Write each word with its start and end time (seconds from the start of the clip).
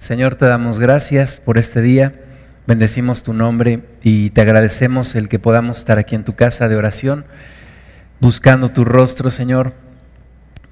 Señor, 0.00 0.36
te 0.36 0.46
damos 0.46 0.80
gracias 0.80 1.42
por 1.44 1.58
este 1.58 1.82
día, 1.82 2.14
bendecimos 2.66 3.22
tu 3.22 3.34
nombre 3.34 3.82
y 4.02 4.30
te 4.30 4.40
agradecemos 4.40 5.14
el 5.14 5.28
que 5.28 5.38
podamos 5.38 5.76
estar 5.76 5.98
aquí 5.98 6.14
en 6.14 6.24
tu 6.24 6.34
casa 6.34 6.68
de 6.70 6.76
oración, 6.76 7.26
buscando 8.18 8.70
tu 8.70 8.86
rostro, 8.86 9.28
Señor. 9.28 9.74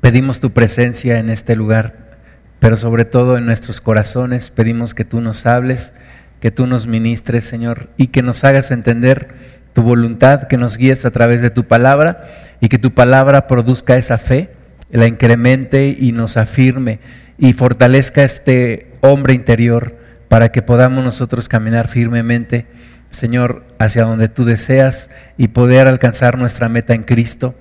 Pedimos 0.01 0.41
tu 0.41 0.53
presencia 0.53 1.19
en 1.19 1.29
este 1.29 1.57
lugar, 1.57 2.17
pero 2.59 2.75
sobre 2.75 3.05
todo 3.05 3.37
en 3.37 3.45
nuestros 3.45 3.83
corazones. 3.83 4.49
Pedimos 4.49 4.95
que 4.95 5.05
tú 5.05 5.21
nos 5.21 5.45
hables, 5.45 5.93
que 6.41 6.51
tú 6.51 6.67
nos 6.67 6.87
ministres, 6.87 7.45
Señor, 7.45 7.91
y 7.99 8.07
que 8.07 8.23
nos 8.23 8.45
hagas 8.45 8.71
entender 8.71 9.29
tu 9.75 9.83
voluntad, 9.83 10.45
que 10.45 10.57
nos 10.57 10.79
guíes 10.79 11.05
a 11.05 11.11
través 11.11 11.43
de 11.43 11.51
tu 11.51 11.65
palabra 11.65 12.23
y 12.63 12.71
que 12.71 12.79
tu 12.79 12.95
palabra 12.95 13.47
produzca 13.47 13.99
esa 13.99 14.17
fe, 14.17 14.55
la 14.91 15.07
incremente 15.07 15.95
y 16.01 16.13
nos 16.13 16.39
afirme 16.39 17.01
y 17.39 17.53
fortalezca 17.53 18.25
este 18.25 18.93
hombre 19.01 19.35
interior 19.35 19.97
para 20.29 20.51
que 20.53 20.63
podamos 20.63 21.05
nosotros 21.05 21.49
caminar 21.49 21.89
firmemente, 21.89 22.67
Señor, 23.11 23.65
hacia 23.79 24.05
donde 24.05 24.29
tú 24.29 24.45
deseas 24.45 25.11
y 25.37 25.49
poder 25.49 25.89
alcanzar 25.89 26.37
nuestra 26.37 26.69
meta 26.69 26.95
en 26.95 27.05
Cristo. 27.05 27.55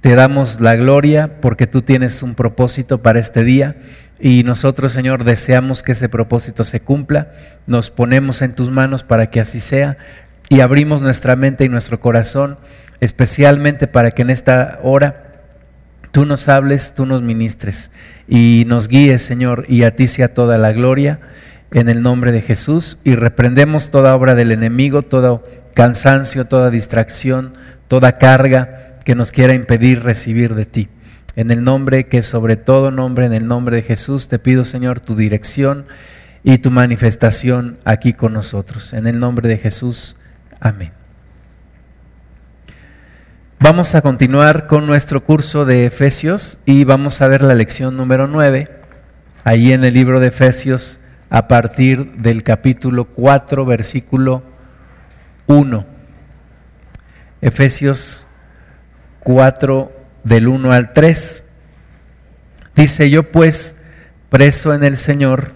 Te 0.00 0.14
damos 0.14 0.60
la 0.60 0.76
gloria 0.76 1.40
porque 1.40 1.66
tú 1.66 1.82
tienes 1.82 2.22
un 2.22 2.34
propósito 2.34 3.02
para 3.02 3.18
este 3.18 3.44
día 3.44 3.76
y 4.20 4.42
nosotros, 4.44 4.92
Señor, 4.92 5.24
deseamos 5.24 5.82
que 5.82 5.92
ese 5.92 6.08
propósito 6.08 6.64
se 6.64 6.80
cumpla. 6.80 7.32
Nos 7.66 7.90
ponemos 7.90 8.40
en 8.42 8.54
tus 8.54 8.70
manos 8.70 9.02
para 9.02 9.26
que 9.26 9.40
así 9.40 9.60
sea 9.60 9.98
y 10.48 10.60
abrimos 10.60 11.02
nuestra 11.02 11.36
mente 11.36 11.64
y 11.64 11.68
nuestro 11.68 12.00
corazón 12.00 12.58
especialmente 13.00 13.86
para 13.86 14.12
que 14.12 14.22
en 14.22 14.30
esta 14.30 14.78
hora 14.82 15.23
tú 16.14 16.26
nos 16.26 16.48
hables, 16.48 16.94
tú 16.94 17.06
nos 17.06 17.22
ministres 17.22 17.90
y 18.28 18.62
nos 18.68 18.86
guíes, 18.86 19.20
Señor, 19.20 19.66
y 19.68 19.82
a 19.82 19.96
ti 19.96 20.06
sea 20.06 20.32
toda 20.32 20.58
la 20.58 20.70
gloria 20.70 21.18
en 21.72 21.88
el 21.88 22.02
nombre 22.02 22.30
de 22.30 22.40
Jesús 22.40 23.00
y 23.02 23.16
reprendemos 23.16 23.90
toda 23.90 24.14
obra 24.14 24.36
del 24.36 24.52
enemigo, 24.52 25.02
todo 25.02 25.42
cansancio, 25.74 26.44
toda 26.44 26.70
distracción, 26.70 27.54
toda 27.88 28.16
carga 28.16 29.00
que 29.04 29.16
nos 29.16 29.32
quiera 29.32 29.54
impedir 29.54 30.04
recibir 30.04 30.54
de 30.54 30.66
ti. 30.66 30.88
En 31.34 31.50
el 31.50 31.64
nombre 31.64 32.06
que 32.06 32.22
sobre 32.22 32.54
todo 32.54 32.92
nombre, 32.92 33.26
en 33.26 33.34
el 33.34 33.48
nombre 33.48 33.74
de 33.74 33.82
Jesús, 33.82 34.28
te 34.28 34.38
pido, 34.38 34.62
Señor, 34.62 35.00
tu 35.00 35.16
dirección 35.16 35.84
y 36.44 36.58
tu 36.58 36.70
manifestación 36.70 37.76
aquí 37.84 38.12
con 38.12 38.32
nosotros. 38.32 38.92
En 38.92 39.08
el 39.08 39.18
nombre 39.18 39.48
de 39.48 39.58
Jesús, 39.58 40.14
amén. 40.60 41.03
Vamos 43.64 43.94
a 43.94 44.02
continuar 44.02 44.66
con 44.66 44.86
nuestro 44.86 45.24
curso 45.24 45.64
de 45.64 45.86
Efesios 45.86 46.58
y 46.66 46.84
vamos 46.84 47.22
a 47.22 47.28
ver 47.28 47.42
la 47.42 47.54
lección 47.54 47.96
número 47.96 48.26
9, 48.26 48.68
ahí 49.42 49.72
en 49.72 49.84
el 49.84 49.94
libro 49.94 50.20
de 50.20 50.26
Efesios, 50.26 51.00
a 51.30 51.48
partir 51.48 52.12
del 52.12 52.42
capítulo 52.42 53.06
4, 53.06 53.64
versículo 53.64 54.42
1. 55.46 55.86
Efesios 57.40 58.26
4, 59.20 59.92
del 60.24 60.48
1 60.48 60.70
al 60.70 60.92
3. 60.92 61.44
Dice 62.76 63.08
yo 63.08 63.32
pues, 63.32 63.76
preso 64.28 64.74
en 64.74 64.84
el 64.84 64.98
Señor, 64.98 65.52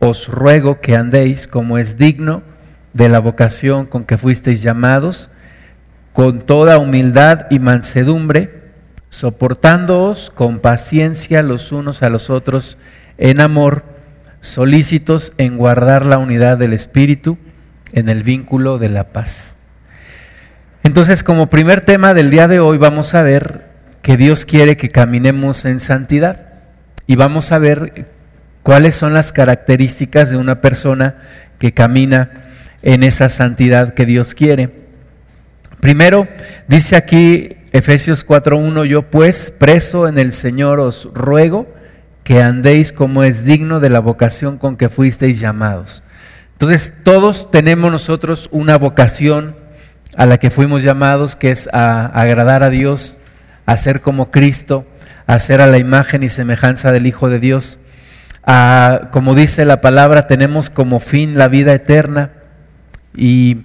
os 0.00 0.28
ruego 0.28 0.82
que 0.82 0.96
andéis 0.96 1.46
como 1.46 1.78
es 1.78 1.96
digno 1.96 2.42
de 2.92 3.08
la 3.08 3.20
vocación 3.20 3.86
con 3.86 4.04
que 4.04 4.18
fuisteis 4.18 4.60
llamados, 4.60 5.30
con 6.18 6.40
toda 6.40 6.78
humildad 6.78 7.46
y 7.48 7.60
mansedumbre, 7.60 8.50
soportándoos 9.08 10.30
con 10.30 10.58
paciencia 10.58 11.44
los 11.44 11.70
unos 11.70 12.02
a 12.02 12.08
los 12.08 12.28
otros 12.28 12.78
en 13.18 13.40
amor, 13.40 13.84
solícitos 14.40 15.32
en 15.38 15.56
guardar 15.56 16.06
la 16.06 16.18
unidad 16.18 16.58
del 16.58 16.72
Espíritu 16.72 17.38
en 17.92 18.08
el 18.08 18.24
vínculo 18.24 18.78
de 18.78 18.88
la 18.88 19.12
paz. 19.12 19.58
Entonces, 20.82 21.22
como 21.22 21.50
primer 21.50 21.82
tema 21.82 22.14
del 22.14 22.30
día 22.30 22.48
de 22.48 22.58
hoy 22.58 22.78
vamos 22.78 23.14
a 23.14 23.22
ver 23.22 23.68
que 24.02 24.16
Dios 24.16 24.44
quiere 24.44 24.76
que 24.76 24.88
caminemos 24.88 25.66
en 25.66 25.78
santidad 25.78 26.46
y 27.06 27.14
vamos 27.14 27.52
a 27.52 27.58
ver 27.58 28.06
cuáles 28.64 28.96
son 28.96 29.14
las 29.14 29.30
características 29.30 30.32
de 30.32 30.36
una 30.36 30.60
persona 30.60 31.14
que 31.60 31.74
camina 31.74 32.30
en 32.82 33.04
esa 33.04 33.28
santidad 33.28 33.94
que 33.94 34.04
Dios 34.04 34.34
quiere. 34.34 34.87
Primero, 35.80 36.26
dice 36.66 36.96
aquí 36.96 37.56
Efesios 37.72 38.26
4.1, 38.26 38.84
yo 38.86 39.02
pues, 39.02 39.50
preso 39.50 40.08
en 40.08 40.18
el 40.18 40.32
Señor, 40.32 40.80
os 40.80 41.08
ruego 41.14 41.66
que 42.24 42.42
andéis 42.42 42.92
como 42.92 43.24
es 43.24 43.44
digno 43.44 43.80
de 43.80 43.90
la 43.90 44.00
vocación 44.00 44.58
con 44.58 44.76
que 44.76 44.88
fuisteis 44.88 45.40
llamados. 45.40 46.02
Entonces, 46.52 46.92
todos 47.04 47.50
tenemos 47.50 47.92
nosotros 47.92 48.48
una 48.50 48.76
vocación 48.76 49.54
a 50.16 50.26
la 50.26 50.38
que 50.38 50.50
fuimos 50.50 50.82
llamados, 50.82 51.36
que 51.36 51.50
es 51.50 51.68
a 51.72 52.06
agradar 52.06 52.62
a 52.62 52.70
Dios, 52.70 53.18
a 53.66 53.76
ser 53.76 54.00
como 54.00 54.30
Cristo, 54.30 54.84
a 55.26 55.38
ser 55.38 55.60
a 55.60 55.66
la 55.66 55.78
imagen 55.78 56.22
y 56.22 56.28
semejanza 56.28 56.90
del 56.90 57.06
Hijo 57.06 57.28
de 57.28 57.38
Dios. 57.38 57.78
A, 58.44 59.08
como 59.12 59.34
dice 59.34 59.64
la 59.64 59.80
palabra, 59.80 60.26
tenemos 60.26 60.70
como 60.70 61.00
fin 61.00 61.38
la 61.38 61.48
vida 61.48 61.72
eterna 61.74 62.32
y, 63.14 63.58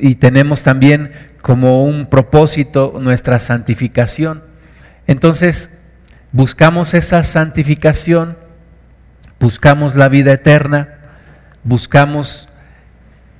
y 0.00 0.16
tenemos 0.16 0.62
también 0.62 1.29
como 1.42 1.84
un 1.84 2.06
propósito 2.06 2.98
nuestra 3.00 3.38
santificación. 3.38 4.42
Entonces, 5.06 5.78
buscamos 6.32 6.94
esa 6.94 7.24
santificación, 7.24 8.36
buscamos 9.38 9.96
la 9.96 10.08
vida 10.08 10.32
eterna, 10.32 10.96
buscamos 11.64 12.48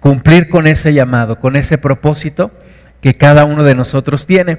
cumplir 0.00 0.48
con 0.48 0.66
ese 0.66 0.92
llamado, 0.94 1.38
con 1.38 1.56
ese 1.56 1.78
propósito 1.78 2.50
que 3.00 3.16
cada 3.16 3.44
uno 3.44 3.62
de 3.64 3.74
nosotros 3.74 4.26
tiene. 4.26 4.58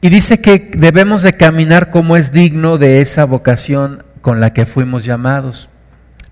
Y 0.00 0.08
dice 0.08 0.40
que 0.40 0.70
debemos 0.76 1.22
de 1.22 1.34
caminar 1.34 1.90
como 1.90 2.16
es 2.16 2.32
digno 2.32 2.78
de 2.78 3.00
esa 3.00 3.24
vocación 3.24 4.04
con 4.22 4.40
la 4.40 4.52
que 4.52 4.66
fuimos 4.66 5.04
llamados. 5.04 5.68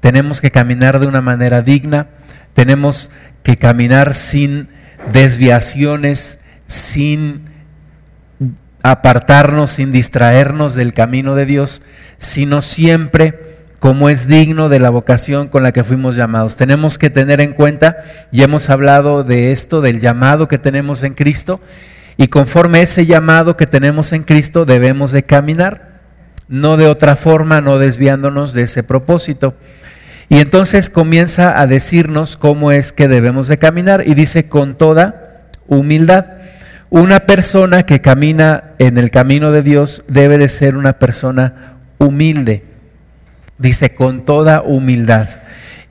Tenemos 0.00 0.40
que 0.40 0.50
caminar 0.50 1.00
de 1.00 1.06
una 1.06 1.20
manera 1.20 1.60
digna, 1.60 2.08
tenemos 2.54 3.10
que 3.42 3.56
caminar 3.56 4.14
sin 4.14 4.68
desviaciones, 5.12 6.40
sin 6.66 7.44
apartarnos, 8.82 9.70
sin 9.70 9.92
distraernos 9.92 10.74
del 10.74 10.94
camino 10.94 11.34
de 11.34 11.46
Dios, 11.46 11.82
sino 12.18 12.62
siempre 12.62 13.48
como 13.78 14.08
es 14.08 14.26
digno 14.26 14.68
de 14.68 14.80
la 14.80 14.90
vocación 14.90 15.48
con 15.48 15.62
la 15.62 15.72
que 15.72 15.84
fuimos 15.84 16.16
llamados. 16.16 16.56
Tenemos 16.56 16.98
que 16.98 17.10
tener 17.10 17.40
en 17.40 17.52
cuenta, 17.52 17.98
y 18.32 18.42
hemos 18.42 18.70
hablado 18.70 19.24
de 19.24 19.52
esto, 19.52 19.80
del 19.80 20.00
llamado 20.00 20.48
que 20.48 20.58
tenemos 20.58 21.02
en 21.02 21.14
Cristo, 21.14 21.60
y 22.16 22.26
conforme 22.26 22.82
ese 22.82 23.06
llamado 23.06 23.56
que 23.56 23.66
tenemos 23.66 24.12
en 24.12 24.24
Cristo 24.24 24.64
debemos 24.64 25.12
de 25.12 25.22
caminar, 25.22 26.00
no 26.48 26.76
de 26.76 26.88
otra 26.88 27.14
forma, 27.14 27.60
no 27.60 27.78
desviándonos 27.78 28.52
de 28.52 28.62
ese 28.62 28.82
propósito. 28.82 29.54
Y 30.28 30.38
entonces 30.38 30.90
comienza 30.90 31.58
a 31.58 31.66
decirnos 31.66 32.36
cómo 32.36 32.70
es 32.70 32.92
que 32.92 33.08
debemos 33.08 33.48
de 33.48 33.58
caminar 33.58 34.06
y 34.06 34.14
dice 34.14 34.48
con 34.48 34.76
toda 34.76 35.48
humildad. 35.66 36.26
Una 36.90 37.20
persona 37.20 37.84
que 37.84 38.00
camina 38.00 38.72
en 38.78 38.98
el 38.98 39.10
camino 39.10 39.52
de 39.52 39.62
Dios 39.62 40.04
debe 40.08 40.36
de 40.36 40.48
ser 40.48 40.76
una 40.76 40.98
persona 40.98 41.76
humilde. 41.98 42.62
Dice 43.56 43.94
con 43.94 44.24
toda 44.26 44.62
humildad. 44.62 45.28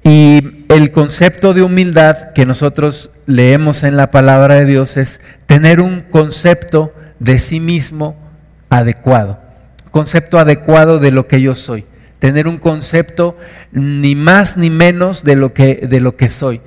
Y 0.03 0.63
el 0.69 0.91
concepto 0.91 1.53
de 1.53 1.63
humildad 1.63 2.31
que 2.33 2.45
nosotros 2.45 3.09
leemos 3.25 3.83
en 3.83 3.97
la 3.97 4.11
palabra 4.11 4.55
de 4.55 4.65
Dios 4.65 4.97
es 4.97 5.19
tener 5.47 5.81
un 5.81 6.01
concepto 6.01 6.93
de 7.19 7.39
sí 7.39 7.59
mismo 7.59 8.15
adecuado, 8.69 9.39
concepto 9.91 10.39
adecuado 10.39 10.99
de 10.99 11.11
lo 11.11 11.27
que 11.27 11.41
yo 11.41 11.55
soy 11.55 11.85
tener 12.19 12.47
un 12.47 12.57
concepto 12.57 13.37
ni 13.71 14.15
más 14.15 14.57
ni 14.57 14.69
menos 14.69 15.23
de 15.23 15.35
lo 15.35 15.53
que, 15.53 15.87
de 15.87 15.99
lo 15.99 16.15
que 16.15 16.29
soy. 16.29 16.61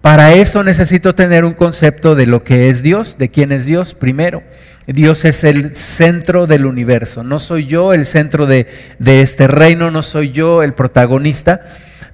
Para 0.00 0.32
eso 0.32 0.64
necesito 0.64 1.14
tener 1.14 1.44
un 1.44 1.52
concepto 1.52 2.14
de 2.14 2.26
lo 2.26 2.42
que 2.42 2.70
es 2.70 2.82
Dios, 2.82 3.18
de 3.18 3.30
quién 3.30 3.52
es 3.52 3.66
Dios 3.66 3.94
primero. 3.94 4.42
Dios 4.86 5.24
es 5.24 5.44
el 5.44 5.76
centro 5.76 6.46
del 6.46 6.64
universo. 6.64 7.22
No 7.22 7.38
soy 7.38 7.66
yo 7.66 7.92
el 7.92 8.06
centro 8.06 8.46
de, 8.46 8.66
de 8.98 9.20
este 9.20 9.46
reino, 9.46 9.90
no 9.90 10.02
soy 10.02 10.30
yo 10.30 10.62
el 10.62 10.72
protagonista, 10.72 11.62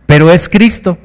pero 0.06 0.32
es 0.32 0.49
Cristo. 0.49 0.99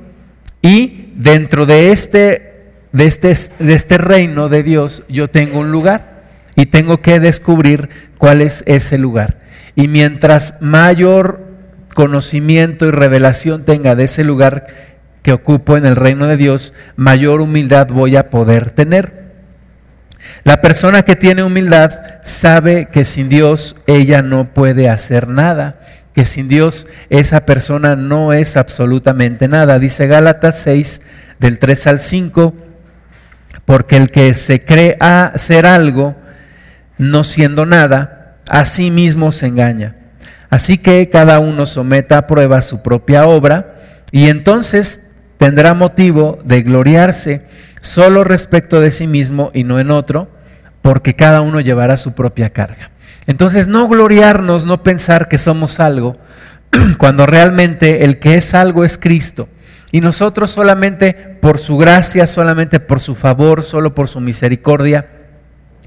Y 0.61 1.13
dentro 1.15 1.65
de 1.65 1.91
este, 1.91 2.71
de 2.91 3.05
este, 3.05 3.33
de 3.59 3.73
este 3.73 3.97
reino 3.97 4.49
de 4.49 4.63
Dios 4.63 5.03
yo 5.07 5.27
tengo 5.27 5.59
un 5.59 5.71
lugar 5.71 6.23
y 6.55 6.65
tengo 6.65 7.01
que 7.01 7.19
descubrir 7.19 7.89
cuál 8.17 8.41
es 8.41 8.63
ese 8.65 8.97
lugar. 8.97 9.40
Y 9.75 9.87
mientras 9.87 10.55
mayor 10.61 11.47
conocimiento 11.93 12.85
y 12.87 12.91
revelación 12.91 13.63
tenga 13.63 13.95
de 13.95 14.05
ese 14.05 14.23
lugar 14.23 14.67
que 15.21 15.33
ocupo 15.33 15.77
en 15.77 15.85
el 15.85 15.95
reino 15.95 16.27
de 16.27 16.37
Dios, 16.37 16.73
mayor 16.95 17.41
humildad 17.41 17.87
voy 17.87 18.15
a 18.15 18.29
poder 18.29 18.71
tener. 18.71 19.21
La 20.43 20.61
persona 20.61 21.03
que 21.03 21.15
tiene 21.15 21.43
humildad 21.43 21.91
sabe 22.23 22.87
que 22.91 23.05
sin 23.05 23.29
Dios 23.29 23.75
ella 23.87 24.21
no 24.21 24.53
puede 24.53 24.89
hacer 24.89 25.27
nada, 25.27 25.79
que 26.13 26.25
sin 26.25 26.47
Dios 26.47 26.87
esa 27.09 27.45
persona 27.45 27.95
no 27.95 28.33
es 28.33 28.57
absolutamente 28.57 29.47
nada. 29.47 29.79
Dice 29.79 30.07
Gálatas 30.07 30.59
6, 30.61 31.01
del 31.39 31.59
3 31.59 31.87
al 31.87 31.99
5, 31.99 32.53
porque 33.65 33.97
el 33.97 34.09
que 34.09 34.33
se 34.33 34.63
cree 34.63 34.97
a 34.99 35.33
ser 35.35 35.65
algo, 35.65 36.15
no 36.97 37.23
siendo 37.23 37.65
nada, 37.65 38.20
a 38.51 38.65
sí 38.65 38.91
mismo 38.91 39.31
se 39.31 39.47
engaña. 39.47 39.95
Así 40.49 40.77
que 40.77 41.07
cada 41.07 41.39
uno 41.39 41.65
someta 41.65 42.17
a 42.17 42.27
prueba 42.27 42.61
su 42.61 42.83
propia 42.83 43.25
obra 43.25 43.77
y 44.11 44.27
entonces 44.27 45.07
tendrá 45.37 45.73
motivo 45.73 46.37
de 46.43 46.61
gloriarse 46.61 47.45
solo 47.79 48.25
respecto 48.25 48.81
de 48.81 48.91
sí 48.91 49.07
mismo 49.07 49.51
y 49.53 49.63
no 49.63 49.79
en 49.79 49.89
otro, 49.89 50.27
porque 50.81 51.15
cada 51.15 51.39
uno 51.39 51.61
llevará 51.61 51.95
su 51.95 52.13
propia 52.13 52.49
carga. 52.49 52.91
Entonces 53.25 53.69
no 53.69 53.87
gloriarnos, 53.87 54.65
no 54.65 54.83
pensar 54.83 55.29
que 55.29 55.37
somos 55.37 55.79
algo, 55.79 56.17
cuando 56.97 57.25
realmente 57.25 58.03
el 58.03 58.19
que 58.19 58.35
es 58.35 58.53
algo 58.53 58.83
es 58.83 58.97
Cristo. 58.97 59.47
Y 59.93 60.01
nosotros 60.01 60.51
solamente 60.51 61.13
por 61.13 61.57
su 61.57 61.77
gracia, 61.77 62.27
solamente 62.27 62.81
por 62.81 62.99
su 62.99 63.15
favor, 63.15 63.63
solo 63.63 63.95
por 63.95 64.09
su 64.09 64.19
misericordia, 64.19 65.07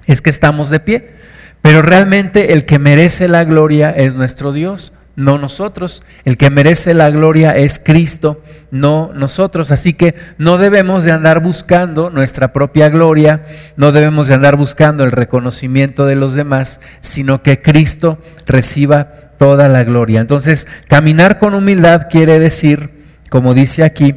es 0.06 0.22
que 0.22 0.30
estamos 0.30 0.70
de 0.70 0.80
pie. 0.80 1.23
Pero 1.64 1.80
realmente 1.80 2.52
el 2.52 2.66
que 2.66 2.78
merece 2.78 3.26
la 3.26 3.42
gloria 3.42 3.88
es 3.88 4.16
nuestro 4.16 4.52
Dios, 4.52 4.92
no 5.16 5.38
nosotros. 5.38 6.02
El 6.26 6.36
que 6.36 6.50
merece 6.50 6.92
la 6.92 7.08
gloria 7.08 7.56
es 7.56 7.80
Cristo, 7.82 8.42
no 8.70 9.12
nosotros. 9.14 9.70
Así 9.70 9.94
que 9.94 10.14
no 10.36 10.58
debemos 10.58 11.04
de 11.04 11.12
andar 11.12 11.40
buscando 11.40 12.10
nuestra 12.10 12.52
propia 12.52 12.90
gloria, 12.90 13.46
no 13.78 13.92
debemos 13.92 14.28
de 14.28 14.34
andar 14.34 14.56
buscando 14.56 15.04
el 15.04 15.10
reconocimiento 15.10 16.04
de 16.04 16.16
los 16.16 16.34
demás, 16.34 16.82
sino 17.00 17.42
que 17.42 17.62
Cristo 17.62 18.18
reciba 18.44 19.08
toda 19.38 19.70
la 19.70 19.84
gloria. 19.84 20.20
Entonces, 20.20 20.68
caminar 20.86 21.38
con 21.38 21.54
humildad 21.54 22.08
quiere 22.10 22.38
decir, 22.38 22.90
como 23.30 23.54
dice 23.54 23.84
aquí, 23.84 24.16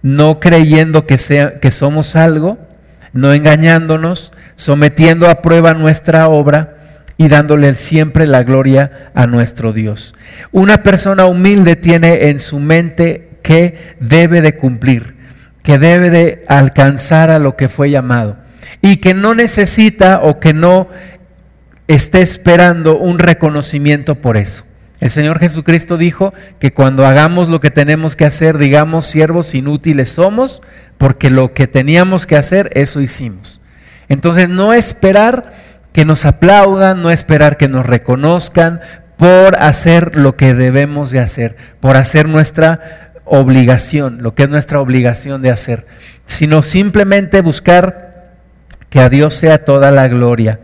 no 0.00 0.40
creyendo 0.40 1.04
que, 1.04 1.18
sea, 1.18 1.60
que 1.60 1.70
somos 1.70 2.16
algo, 2.16 2.56
no 3.12 3.34
engañándonos, 3.34 4.32
sometiendo 4.54 5.28
a 5.28 5.42
prueba 5.42 5.74
nuestra 5.74 6.28
obra 6.28 6.75
y 7.18 7.28
dándole 7.28 7.74
siempre 7.74 8.26
la 8.26 8.42
gloria 8.42 9.10
a 9.14 9.26
nuestro 9.26 9.72
Dios. 9.72 10.14
Una 10.52 10.82
persona 10.82 11.26
humilde 11.26 11.76
tiene 11.76 12.28
en 12.28 12.38
su 12.38 12.58
mente 12.58 13.30
que 13.42 13.96
debe 14.00 14.42
de 14.42 14.56
cumplir, 14.56 15.16
que 15.62 15.78
debe 15.78 16.10
de 16.10 16.44
alcanzar 16.48 17.30
a 17.30 17.38
lo 17.38 17.56
que 17.56 17.68
fue 17.68 17.90
llamado 17.90 18.36
y 18.82 18.98
que 18.98 19.14
no 19.14 19.34
necesita 19.34 20.20
o 20.22 20.40
que 20.40 20.52
no 20.52 20.88
esté 21.88 22.20
esperando 22.20 22.98
un 22.98 23.18
reconocimiento 23.18 24.16
por 24.16 24.36
eso. 24.36 24.64
El 25.00 25.10
Señor 25.10 25.38
Jesucristo 25.38 25.98
dijo 25.98 26.32
que 26.58 26.72
cuando 26.72 27.06
hagamos 27.06 27.48
lo 27.48 27.60
que 27.60 27.70
tenemos 27.70 28.16
que 28.16 28.24
hacer, 28.24 28.58
digamos, 28.58 29.06
siervos 29.06 29.54
inútiles 29.54 30.08
somos, 30.08 30.62
porque 30.96 31.28
lo 31.28 31.52
que 31.52 31.66
teníamos 31.66 32.26
que 32.26 32.36
hacer, 32.36 32.70
eso 32.74 33.00
hicimos. 33.00 33.60
Entonces, 34.08 34.48
no 34.48 34.72
esperar 34.72 35.52
que 35.96 36.04
nos 36.04 36.26
aplaudan, 36.26 37.00
no 37.00 37.10
esperar 37.10 37.56
que 37.56 37.68
nos 37.68 37.86
reconozcan 37.86 38.82
por 39.16 39.56
hacer 39.56 40.14
lo 40.14 40.36
que 40.36 40.52
debemos 40.52 41.10
de 41.10 41.20
hacer, 41.20 41.56
por 41.80 41.96
hacer 41.96 42.28
nuestra 42.28 43.22
obligación, 43.24 44.18
lo 44.20 44.34
que 44.34 44.42
es 44.42 44.50
nuestra 44.50 44.80
obligación 44.80 45.40
de 45.40 45.48
hacer, 45.48 45.86
sino 46.26 46.62
simplemente 46.62 47.40
buscar 47.40 48.34
que 48.90 49.00
a 49.00 49.08
Dios 49.08 49.32
sea 49.32 49.64
toda 49.64 49.90
la 49.90 50.06
gloria. 50.08 50.60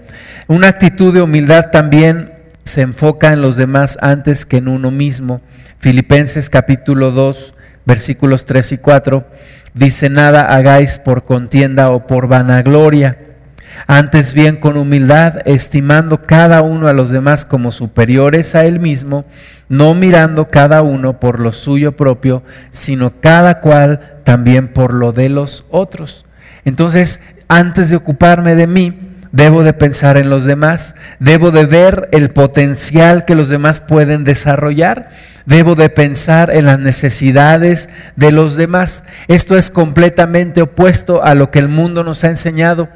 Una 0.49 0.69
actitud 0.69 1.15
de 1.15 1.23
humildad 1.23 1.71
también 1.71 2.35
se 2.65 2.83
enfoca 2.83 3.33
en 3.33 3.41
los 3.41 3.57
demás 3.57 3.97
antes 4.03 4.45
que 4.45 4.59
en 4.59 4.69
uno 4.69 4.91
mismo. 4.91 5.41
Filipenses 5.79 6.51
capítulo 6.51 7.11
2, 7.11 7.55
versículos 7.87 8.45
3 8.45 8.73
y 8.73 8.77
4 8.77 9.27
dice, 9.73 10.11
nada 10.11 10.55
hagáis 10.55 10.99
por 10.99 11.25
contienda 11.25 11.89
o 11.89 12.07
por 12.07 12.29
vanagloria 12.29 13.32
antes 13.87 14.35
bien 14.35 14.57
con 14.57 14.77
humildad, 14.77 15.41
estimando 15.45 16.23
cada 16.23 16.63
uno 16.63 16.89
a 16.89 16.93
los 16.93 17.11
demás 17.11 17.45
como 17.45 17.71
superiores 17.71 18.55
a 18.55 18.65
él 18.65 18.81
mismo, 18.81 19.25
no 19.69 19.95
mirando 19.95 20.49
cada 20.49 20.83
uno 20.83 21.19
por 21.19 21.41
lo 21.41 21.53
suyo 21.53 21.93
propio, 21.93 22.43
sino 22.71 23.21
cada 23.21 23.61
cual 23.61 24.21
también 24.25 24.69
por 24.69 24.95
lo 24.95 25.13
de 25.13 25.29
los 25.29 25.67
otros. 25.71 26.25
Entonces, 26.65 27.21
antes 27.49 27.91
de 27.91 27.97
ocuparme 27.97 28.55
de 28.55 28.67
mí, 28.67 28.99
debo 29.33 29.65
de 29.65 29.73
pensar 29.73 30.17
en 30.17 30.31
los 30.31 30.45
demás, 30.45 30.95
debo 31.19 31.51
de 31.51 31.65
ver 31.65 32.09
el 32.13 32.29
potencial 32.29 33.25
que 33.25 33.35
los 33.35 33.49
demás 33.49 33.81
pueden 33.81 34.25
desarrollar, 34.25 35.11
debo 35.47 35.75
de 35.75 35.89
pensar 35.89 36.51
en 36.55 36.67
las 36.67 36.79
necesidades 36.79 37.89
de 38.15 38.31
los 38.31 38.57
demás. 38.57 39.05
Esto 39.29 39.57
es 39.57 39.71
completamente 39.71 40.63
opuesto 40.63 41.25
a 41.25 41.35
lo 41.35 41.51
que 41.51 41.59
el 41.59 41.69
mundo 41.69 42.05
nos 42.05 42.23
ha 42.25 42.29
enseñado 42.29 42.89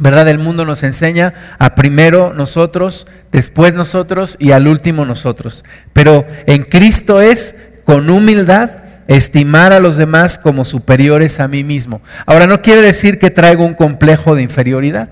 ¿verdad? 0.00 0.26
El 0.28 0.38
mundo 0.38 0.64
nos 0.64 0.82
enseña 0.82 1.34
a 1.58 1.74
primero 1.74 2.32
nosotros, 2.32 3.06
después 3.30 3.74
nosotros 3.74 4.36
y 4.40 4.50
al 4.50 4.66
último 4.66 5.04
nosotros. 5.04 5.62
Pero 5.92 6.26
en 6.46 6.62
Cristo 6.62 7.20
es 7.20 7.54
con 7.84 8.08
humildad 8.08 8.70
estimar 9.06 9.72
a 9.72 9.80
los 9.80 9.98
demás 9.98 10.38
como 10.38 10.64
superiores 10.64 11.38
a 11.38 11.48
mí 11.48 11.64
mismo. 11.64 12.00
Ahora 12.24 12.46
no 12.46 12.62
quiere 12.62 12.80
decir 12.80 13.18
que 13.18 13.30
traigo 13.30 13.64
un 13.64 13.74
complejo 13.74 14.34
de 14.34 14.42
inferioridad. 14.42 15.10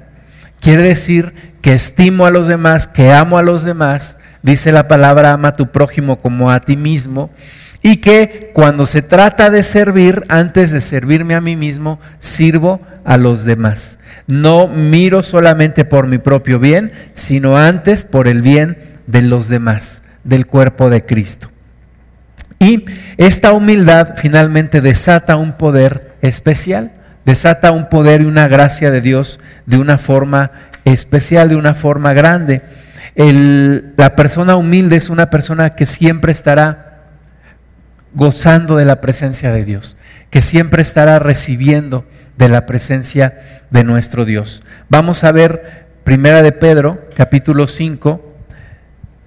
Quiere 0.60 0.82
decir 0.82 1.34
que 1.60 1.74
estimo 1.74 2.24
a 2.24 2.30
los 2.30 2.46
demás, 2.48 2.86
que 2.86 3.12
amo 3.12 3.36
a 3.36 3.42
los 3.42 3.64
demás. 3.64 4.18
Dice 4.42 4.72
la 4.72 4.88
palabra 4.88 5.32
ama 5.32 5.48
a 5.48 5.54
tu 5.54 5.70
prójimo 5.70 6.18
como 6.18 6.50
a 6.50 6.60
ti 6.60 6.76
mismo. 6.78 7.30
Y 7.82 7.96
que 7.98 8.52
cuando 8.54 8.86
se 8.86 9.02
trata 9.02 9.50
de 9.50 9.62
servir, 9.62 10.24
antes 10.28 10.72
de 10.72 10.80
servirme 10.80 11.34
a 11.34 11.40
mí 11.40 11.56
mismo, 11.56 12.00
sirvo 12.20 12.80
a 13.08 13.16
los 13.16 13.44
demás. 13.44 13.98
No 14.26 14.68
miro 14.68 15.22
solamente 15.22 15.86
por 15.86 16.06
mi 16.06 16.18
propio 16.18 16.58
bien, 16.58 16.92
sino 17.14 17.56
antes 17.56 18.04
por 18.04 18.28
el 18.28 18.42
bien 18.42 18.76
de 19.06 19.22
los 19.22 19.48
demás, 19.48 20.02
del 20.24 20.46
cuerpo 20.46 20.90
de 20.90 21.00
Cristo. 21.00 21.50
Y 22.58 22.84
esta 23.16 23.52
humildad 23.52 24.12
finalmente 24.16 24.82
desata 24.82 25.36
un 25.36 25.54
poder 25.54 26.16
especial, 26.20 26.92
desata 27.24 27.72
un 27.72 27.88
poder 27.88 28.20
y 28.20 28.26
una 28.26 28.46
gracia 28.46 28.90
de 28.90 29.00
Dios 29.00 29.40
de 29.64 29.78
una 29.78 29.96
forma 29.96 30.50
especial, 30.84 31.48
de 31.48 31.56
una 31.56 31.72
forma 31.72 32.12
grande. 32.12 32.60
la 33.16 34.16
persona 34.16 34.56
humilde 34.56 34.96
es 34.96 35.08
una 35.08 35.30
persona 35.30 35.74
que 35.74 35.86
siempre 35.86 36.30
estará 36.30 37.04
gozando 38.12 38.76
de 38.76 38.84
la 38.84 39.00
presencia 39.00 39.50
de 39.50 39.64
Dios, 39.64 39.96
que 40.30 40.40
siempre 40.40 40.82
estará 40.82 41.18
recibiendo 41.18 42.04
de 42.36 42.48
la 42.48 42.66
presencia 42.66 43.38
de 43.70 43.84
nuestro 43.84 44.24
Dios. 44.24 44.62
Vamos 44.88 45.24
a 45.24 45.32
ver 45.32 45.86
Primera 46.04 46.42
de 46.42 46.52
Pedro, 46.52 47.06
capítulo 47.14 47.66
5, 47.66 48.22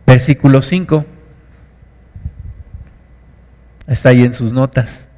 versículo 0.08 0.62
5. 0.62 1.06
Está 3.88 4.10
ahí 4.10 4.24
en 4.24 4.34
sus 4.34 4.54
notas. 4.54 5.10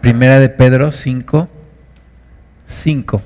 Primera 0.00 0.38
de 0.38 0.48
Pedro 0.48 0.92
5, 0.92 1.48
5. 2.66 3.22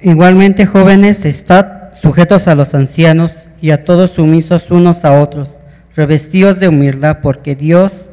Igualmente, 0.00 0.66
jóvenes, 0.66 1.24
estad 1.24 1.94
sujetos 2.00 2.48
a 2.48 2.54
los 2.54 2.74
ancianos 2.74 3.32
y 3.60 3.70
a 3.70 3.84
todos 3.84 4.10
sumisos 4.10 4.70
unos 4.70 5.04
a 5.04 5.20
otros, 5.20 5.60
revestidos 5.94 6.60
de 6.60 6.68
humildad, 6.68 7.18
porque 7.22 7.54
Dios, 7.54 8.10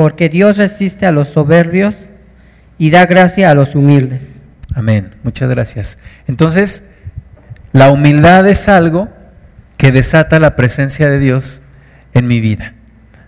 porque 0.00 0.30
Dios 0.30 0.56
resiste 0.56 1.04
a 1.04 1.12
los 1.12 1.28
soberbios 1.28 2.08
y 2.78 2.88
da 2.88 3.04
gracia 3.04 3.50
a 3.50 3.54
los 3.54 3.74
humildes. 3.74 4.32
Amén. 4.74 5.14
Muchas 5.24 5.50
gracias. 5.50 5.98
Entonces, 6.26 6.88
la 7.72 7.90
humildad 7.90 8.48
es 8.48 8.70
algo 8.70 9.10
que 9.76 9.92
desata 9.92 10.40
la 10.40 10.56
presencia 10.56 11.10
de 11.10 11.18
Dios 11.18 11.60
en 12.14 12.28
mi 12.28 12.40
vida. 12.40 12.72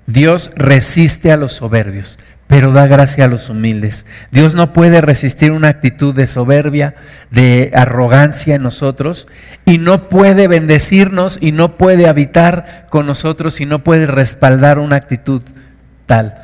Dios 0.07 0.51
resiste 0.57 1.31
a 1.31 1.37
los 1.37 1.53
soberbios, 1.53 2.19
pero 2.47 2.73
da 2.73 2.87
gracia 2.87 3.27
a 3.27 3.29
los 3.29 3.51
humildes. 3.51 4.07
Dios 4.31 4.55
no 4.55 4.73
puede 4.73 5.03
resistir 5.03 5.53
una 5.53 5.69
actitud 5.69 6.15
de 6.15 6.27
soberbia, 6.27 6.95
de 7.31 7.71
arrogancia 7.75 8.55
en 8.55 8.63
nosotros, 8.63 9.29
y 9.67 9.77
no 9.77 10.09
puede 10.09 10.49
bendecirnos 10.49 11.37
y 11.39 11.53
no 11.53 11.77
puede 11.77 12.09
habitar 12.09 12.87
con 12.89 13.05
nosotros 13.05 13.61
y 13.61 13.67
no 13.67 13.81
puede 13.81 14.07
respaldar 14.07 14.79
una 14.79 14.97
actitud 14.97 15.43
tal. 16.07 16.42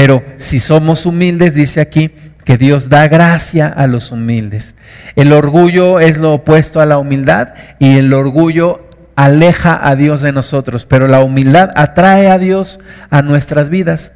Pero 0.00 0.24
si 0.38 0.58
somos 0.58 1.04
humildes, 1.04 1.52
dice 1.52 1.78
aquí, 1.78 2.10
que 2.46 2.56
Dios 2.56 2.88
da 2.88 3.06
gracia 3.06 3.66
a 3.68 3.86
los 3.86 4.12
humildes. 4.12 4.76
El 5.14 5.30
orgullo 5.30 6.00
es 6.00 6.16
lo 6.16 6.32
opuesto 6.32 6.80
a 6.80 6.86
la 6.86 6.96
humildad 6.96 7.52
y 7.78 7.98
el 7.98 8.14
orgullo 8.14 8.88
aleja 9.14 9.78
a 9.86 9.96
Dios 9.96 10.22
de 10.22 10.32
nosotros, 10.32 10.86
pero 10.86 11.06
la 11.06 11.20
humildad 11.20 11.68
atrae 11.74 12.30
a 12.30 12.38
Dios 12.38 12.80
a 13.10 13.20
nuestras 13.20 13.68
vidas. 13.68 14.12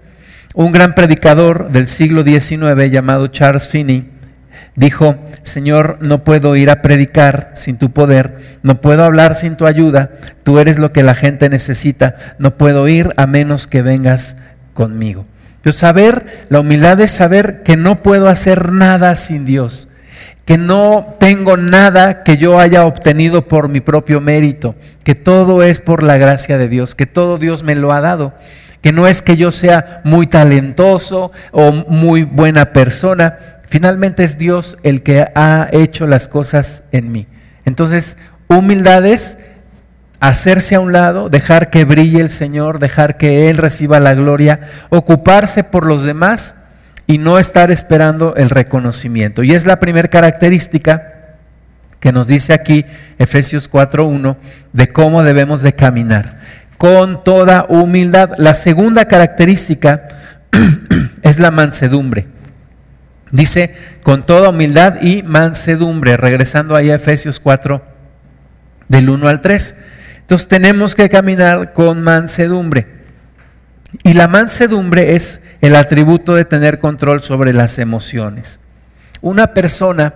Un 0.55 0.73
gran 0.73 0.95
predicador 0.95 1.71
del 1.71 1.87
siglo 1.87 2.23
XIX 2.23 2.91
llamado 2.91 3.27
Charles 3.27 3.69
Finney 3.69 4.11
Dijo, 4.77 5.17
Señor, 5.43 5.99
no 6.01 6.25
puedo 6.25 6.57
ir 6.57 6.71
a 6.71 6.81
predicar 6.81 7.51
sin 7.53 7.77
tu 7.77 7.91
poder, 7.91 8.39
no 8.63 8.81
puedo 8.81 9.05
hablar 9.05 9.37
sin 9.37 9.57
tu 9.57 9.67
ayuda, 9.67 10.13
tú 10.45 10.61
eres 10.61 10.79
lo 10.79 10.93
que 10.93 11.03
la 11.03 11.15
gente 11.15 11.51
necesita, 11.51 12.17
no 12.39 12.57
puedo 12.57 12.89
ir 12.89 13.13
a 13.19 13.27
menos 13.27 13.67
que 13.67 13.83
vengas 13.83 14.39
conmigo. 14.73 15.27
Yo 15.65 15.73
saber, 15.73 16.47
la 16.49 16.61
humildad 16.61 17.01
es 17.01 17.11
saber 17.11 17.63
que 17.63 17.77
no 17.77 18.03
puedo 18.03 18.29
hacer 18.29 18.71
nada 18.73 19.17
sin 19.17 19.45
Dios, 19.45 19.89
que 20.45 20.59
no 20.59 21.17
tengo 21.19 21.57
nada 21.57 22.23
que 22.23 22.37
yo 22.37 22.59
haya 22.59 22.85
obtenido 22.85 23.49
por 23.49 23.69
mi 23.69 23.81
propio 23.81 24.21
mérito, 24.21 24.75
que 25.05 25.15
todo 25.15 25.63
es 25.63 25.81
por 25.81 26.03
la 26.03 26.19
gracia 26.19 26.59
de 26.59 26.69
Dios, 26.69 26.95
que 26.95 27.07
todo 27.07 27.39
Dios 27.39 27.63
me 27.63 27.75
lo 27.75 27.93
ha 27.93 28.01
dado, 28.01 28.35
que 28.83 28.93
no 28.93 29.07
es 29.07 29.23
que 29.23 29.37
yo 29.37 29.51
sea 29.51 30.03
muy 30.05 30.27
talentoso 30.27 31.33
o 31.53 31.73
muy 31.73 32.25
buena 32.25 32.73
persona, 32.73 33.39
Finalmente 33.75 34.23
es 34.23 34.39
Dios 34.39 34.79
el 34.85 35.03
que 35.03 35.27
ha 35.35 35.69
hecho 35.73 36.07
las 36.07 36.29
cosas 36.29 36.85
en 36.93 37.11
mí. 37.11 37.27
Entonces, 37.65 38.19
humildad 38.47 39.05
es 39.05 39.39
hacerse 40.21 40.75
a 40.75 40.81
un 40.81 40.93
lado, 40.93 41.29
dejar 41.29 41.71
que 41.71 41.85
brille 41.85 42.21
el 42.21 42.31
Señor, 42.31 42.79
dejar 42.79 43.17
que 43.17 43.51
Él 43.51 43.57
reciba 43.57 44.01
la 44.01 44.15
gloria, 44.15 44.61
ocuparse 44.91 45.65
por 45.65 45.87
los 45.87 46.03
demás 46.03 46.57
y 47.07 47.19
no 47.19 47.39
estar 47.39 47.71
esperando 47.71 48.35
el 48.37 48.51
reconocimiento. 48.51 49.43
Y 49.43 49.53
es 49.53 49.67
la 49.67 49.81
primera 49.81 50.09
característica 50.09 51.15
que 52.01 52.13
nos 52.13 52.27
dice 52.27 52.53
aquí 52.53 52.85
Efesios 53.19 53.71
4.1 53.71 54.37
de 54.73 54.89
cómo 54.89 55.23
debemos 55.23 55.63
de 55.63 55.75
caminar, 55.75 56.39
con 56.77 57.25
toda 57.25 57.67
humildad. 57.69 58.33
La 58.37 58.55
segunda 58.55 59.07
característica 59.07 60.09
es 61.23 61.39
la 61.39 61.51
mansedumbre. 61.51 62.27
Dice, 63.31 63.75
con 64.03 64.25
toda 64.25 64.51
humildad 64.51 65.03
y 65.03 65.23
mansedumbre, 65.23 66.17
regresando 66.17 66.77
ahí 66.77 66.91
a 66.91 66.97
Efesios 66.97 67.41
4, 67.41 67.83
del 68.89 69.11
1 69.11 69.27
al 69.29 69.41
3. 69.41 69.75
Entonces 70.25 70.49
tenemos 70.49 70.95
que 70.95 71.09
caminar 71.09 71.73
con 71.73 72.03
mansedumbre. 72.03 73.05
Y 74.03 74.15
la 74.15 74.27
mansedumbre 74.27 75.15
es 75.15 75.41
el 75.61 75.77
atributo 75.77 76.35
de 76.35 76.45
tener 76.45 76.79
control 76.79 77.23
sobre 77.23 77.53
las 77.53 77.79
emociones. 77.79 78.61
Una 79.21 79.55
persona 79.55 80.15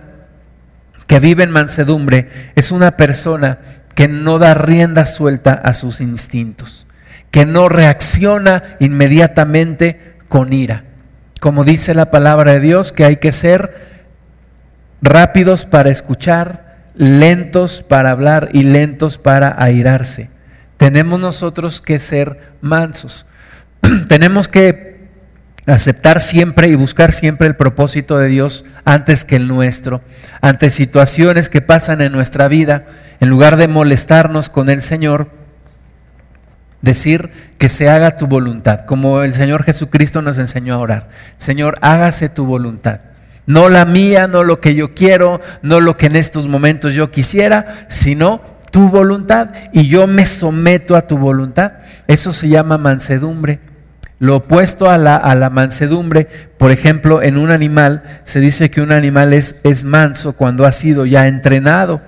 que 1.07 1.19
vive 1.19 1.43
en 1.43 1.51
mansedumbre 1.51 2.29
es 2.55 2.71
una 2.71 2.97
persona 2.97 3.59
que 3.95 4.07
no 4.07 4.37
da 4.37 4.53
rienda 4.53 5.05
suelta 5.05 5.53
a 5.53 5.73
sus 5.73 6.01
instintos, 6.01 6.85
que 7.31 7.45
no 7.45 7.69
reacciona 7.69 8.75
inmediatamente 8.79 10.17
con 10.27 10.53
ira 10.53 10.83
como 11.39 11.63
dice 11.63 11.93
la 11.93 12.11
palabra 12.11 12.53
de 12.53 12.59
Dios, 12.59 12.91
que 12.91 13.05
hay 13.05 13.17
que 13.17 13.31
ser 13.31 13.73
rápidos 15.01 15.65
para 15.65 15.89
escuchar, 15.89 16.68
lentos 16.99 17.81
para 17.81 18.11
hablar 18.11 18.49
y 18.51 18.63
lentos 18.63 19.17
para 19.17 19.55
airarse. 19.57 20.29
Tenemos 20.75 21.17
nosotros 21.17 21.79
que 21.79 21.97
ser 21.97 22.53
mansos. 22.59 23.25
Tenemos 24.09 24.49
que 24.49 25.07
aceptar 25.65 26.19
siempre 26.19 26.67
y 26.67 26.75
buscar 26.75 27.13
siempre 27.13 27.47
el 27.47 27.55
propósito 27.55 28.17
de 28.17 28.27
Dios 28.27 28.65
antes 28.83 29.23
que 29.23 29.37
el 29.37 29.47
nuestro. 29.47 30.01
Ante 30.41 30.69
situaciones 30.69 31.47
que 31.47 31.61
pasan 31.61 32.01
en 32.01 32.11
nuestra 32.11 32.49
vida, 32.49 32.85
en 33.21 33.29
lugar 33.29 33.55
de 33.55 33.69
molestarnos 33.69 34.49
con 34.49 34.69
el 34.69 34.81
Señor, 34.81 35.29
decir 36.81 37.31
que 37.57 37.69
se 37.69 37.89
haga 37.89 38.17
tu 38.17 38.27
voluntad, 38.27 38.81
como 38.85 39.21
el 39.23 39.33
Señor 39.33 39.63
Jesucristo 39.63 40.21
nos 40.21 40.37
enseñó 40.37 40.73
a 40.73 40.79
orar. 40.79 41.09
Señor, 41.37 41.75
hágase 41.79 42.27
tu 42.27 42.45
voluntad. 42.45 42.99
No 43.49 43.67
la 43.67 43.83
mía, 43.83 44.27
no 44.27 44.43
lo 44.43 44.61
que 44.61 44.75
yo 44.75 44.93
quiero, 44.93 45.41
no 45.63 45.79
lo 45.79 45.97
que 45.97 46.05
en 46.05 46.15
estos 46.15 46.47
momentos 46.47 46.93
yo 46.93 47.09
quisiera, 47.09 47.87
sino 47.87 48.41
tu 48.69 48.89
voluntad. 48.89 49.49
Y 49.73 49.87
yo 49.87 50.05
me 50.05 50.27
someto 50.27 50.95
a 50.95 51.07
tu 51.07 51.17
voluntad. 51.17 51.71
Eso 52.05 52.31
se 52.31 52.47
llama 52.47 52.77
mansedumbre. 52.77 53.59
Lo 54.19 54.35
opuesto 54.35 54.87
a 54.87 54.99
la, 54.99 55.49
mansedumbre, 55.51 56.27
por 56.59 56.69
ejemplo, 56.69 57.23
en 57.23 57.39
un 57.39 57.49
animal, 57.49 58.03
se 58.23 58.39
dice 58.39 58.69
que 58.69 58.81
un 58.81 58.91
animal 58.91 59.33
es 59.33 59.83
manso 59.83 60.33
cuando 60.33 60.67
ha 60.67 60.71
sido 60.71 61.07
ya 61.07 61.27
entrenado, 61.27 62.01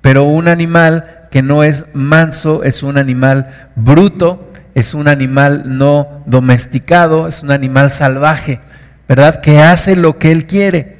pero 0.00 0.22
un 0.22 0.46
animal 0.46 1.26
que 1.32 1.42
no 1.42 1.64
es 1.64 1.86
manso, 1.92 2.62
es 2.62 2.84
un 2.84 2.98
animal 2.98 3.48
bruto, 3.74 4.52
es 4.76 4.94
un 4.94 5.08
animal 5.08 5.64
no 5.66 6.22
domesticado, 6.26 7.26
es 7.26 7.42
un 7.42 7.50
animal 7.50 7.90
salvaje, 7.90 8.60
¿verdad? 9.08 9.40
Que 9.40 9.60
hace 9.60 9.96
lo 9.96 10.18
que 10.18 10.32
él 10.32 10.46
quiere. 10.46 10.96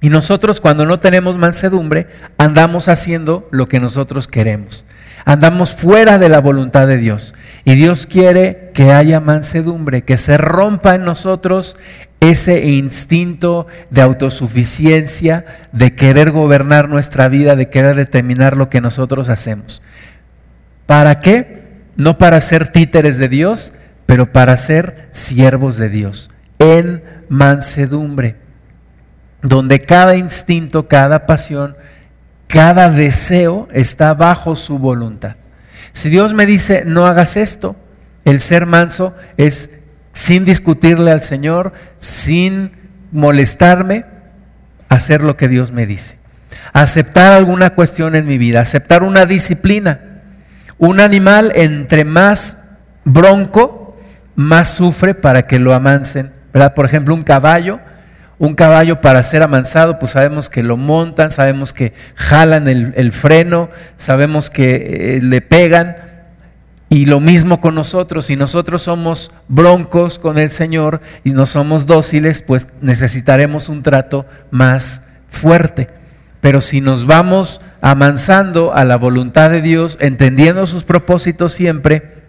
Y 0.00 0.08
nosotros 0.08 0.60
cuando 0.60 0.86
no 0.86 0.98
tenemos 0.98 1.36
mansedumbre, 1.36 2.06
andamos 2.38 2.88
haciendo 2.88 3.48
lo 3.50 3.66
que 3.66 3.80
nosotros 3.80 4.26
queremos. 4.26 4.86
Andamos 5.24 5.74
fuera 5.74 6.18
de 6.18 6.30
la 6.30 6.40
voluntad 6.40 6.86
de 6.86 6.96
Dios. 6.96 7.34
Y 7.64 7.74
Dios 7.74 8.06
quiere 8.06 8.70
que 8.74 8.92
haya 8.92 9.20
mansedumbre, 9.20 10.02
que 10.02 10.16
se 10.16 10.38
rompa 10.38 10.94
en 10.94 11.04
nosotros 11.04 11.76
ese 12.20 12.66
instinto 12.66 13.66
de 13.90 14.02
autosuficiencia, 14.02 15.44
de 15.72 15.94
querer 15.94 16.30
gobernar 16.30 16.88
nuestra 16.88 17.28
vida, 17.28 17.56
de 17.56 17.68
querer 17.68 17.96
determinar 17.96 18.56
lo 18.56 18.68
que 18.68 18.80
nosotros 18.80 19.28
hacemos. 19.28 19.82
¿Para 20.86 21.20
qué? 21.20 21.60
No 21.96 22.18
para 22.18 22.40
ser 22.40 22.72
títeres 22.72 23.18
de 23.18 23.28
Dios, 23.28 23.72
pero 24.06 24.32
para 24.32 24.56
ser 24.56 25.08
siervos 25.12 25.76
de 25.76 25.88
Dios, 25.88 26.30
en 26.60 27.02
mansedumbre, 27.28 28.36
donde 29.42 29.80
cada 29.80 30.14
instinto, 30.14 30.86
cada 30.86 31.26
pasión, 31.26 31.74
cada 32.46 32.88
deseo 32.90 33.68
está 33.72 34.14
bajo 34.14 34.54
su 34.54 34.78
voluntad. 34.78 35.36
Si 35.92 36.10
Dios 36.10 36.34
me 36.34 36.46
dice, 36.46 36.84
no 36.84 37.06
hagas 37.06 37.36
esto, 37.36 37.74
el 38.24 38.38
ser 38.40 38.66
manso 38.66 39.16
es 39.36 39.70
sin 40.12 40.44
discutirle 40.44 41.10
al 41.10 41.22
Señor, 41.22 41.72
sin 41.98 42.72
molestarme, 43.10 44.04
hacer 44.88 45.24
lo 45.24 45.36
que 45.36 45.48
Dios 45.48 45.72
me 45.72 45.86
dice. 45.86 46.18
Aceptar 46.72 47.32
alguna 47.32 47.74
cuestión 47.74 48.14
en 48.14 48.26
mi 48.26 48.36
vida, 48.36 48.60
aceptar 48.60 49.02
una 49.02 49.24
disciplina. 49.24 50.00
Un 50.78 51.00
animal 51.00 51.52
entre 51.54 52.04
más 52.04 52.64
bronco, 53.04 53.96
más 54.34 54.68
sufre 54.68 55.14
para 55.14 55.46
que 55.46 55.58
lo 55.58 55.74
amansen. 55.74 56.39
Por 56.52 56.84
ejemplo, 56.84 57.14
un 57.14 57.22
caballo, 57.22 57.80
un 58.38 58.54
caballo 58.54 59.00
para 59.00 59.22
ser 59.22 59.42
amansado, 59.42 59.98
pues 59.98 60.12
sabemos 60.12 60.48
que 60.48 60.62
lo 60.62 60.76
montan, 60.76 61.30
sabemos 61.30 61.72
que 61.72 61.92
jalan 62.14 62.68
el, 62.68 63.12
freno, 63.12 63.68
sabemos 63.96 64.48
que 64.50 65.16
eh, 65.16 65.20
le 65.22 65.42
pegan 65.42 65.96
y 66.92 67.04
lo 67.04 67.20
mismo 67.20 67.60
con 67.60 67.76
nosotros, 67.76 68.26
si 68.26 68.34
nosotros 68.34 68.82
somos 68.82 69.30
broncos 69.46 70.18
con 70.18 70.38
el 70.38 70.50
Señor 70.50 71.00
y 71.22 71.30
no 71.30 71.46
somos 71.46 71.86
dóciles, 71.86 72.42
pues 72.42 72.66
necesitaremos 72.80 73.68
un 73.68 73.84
trato 73.84 74.26
más 74.50 75.02
fuerte. 75.28 75.88
Pero 76.40 76.60
si 76.60 76.80
nos 76.80 77.06
vamos 77.06 77.60
amansando 77.80 78.74
a 78.74 78.84
la 78.84 78.96
voluntad 78.96 79.50
de 79.50 79.62
Dios, 79.62 79.98
entendiendo 80.00 80.66
sus 80.66 80.82
propósitos 80.82 81.52
siempre, 81.52 82.19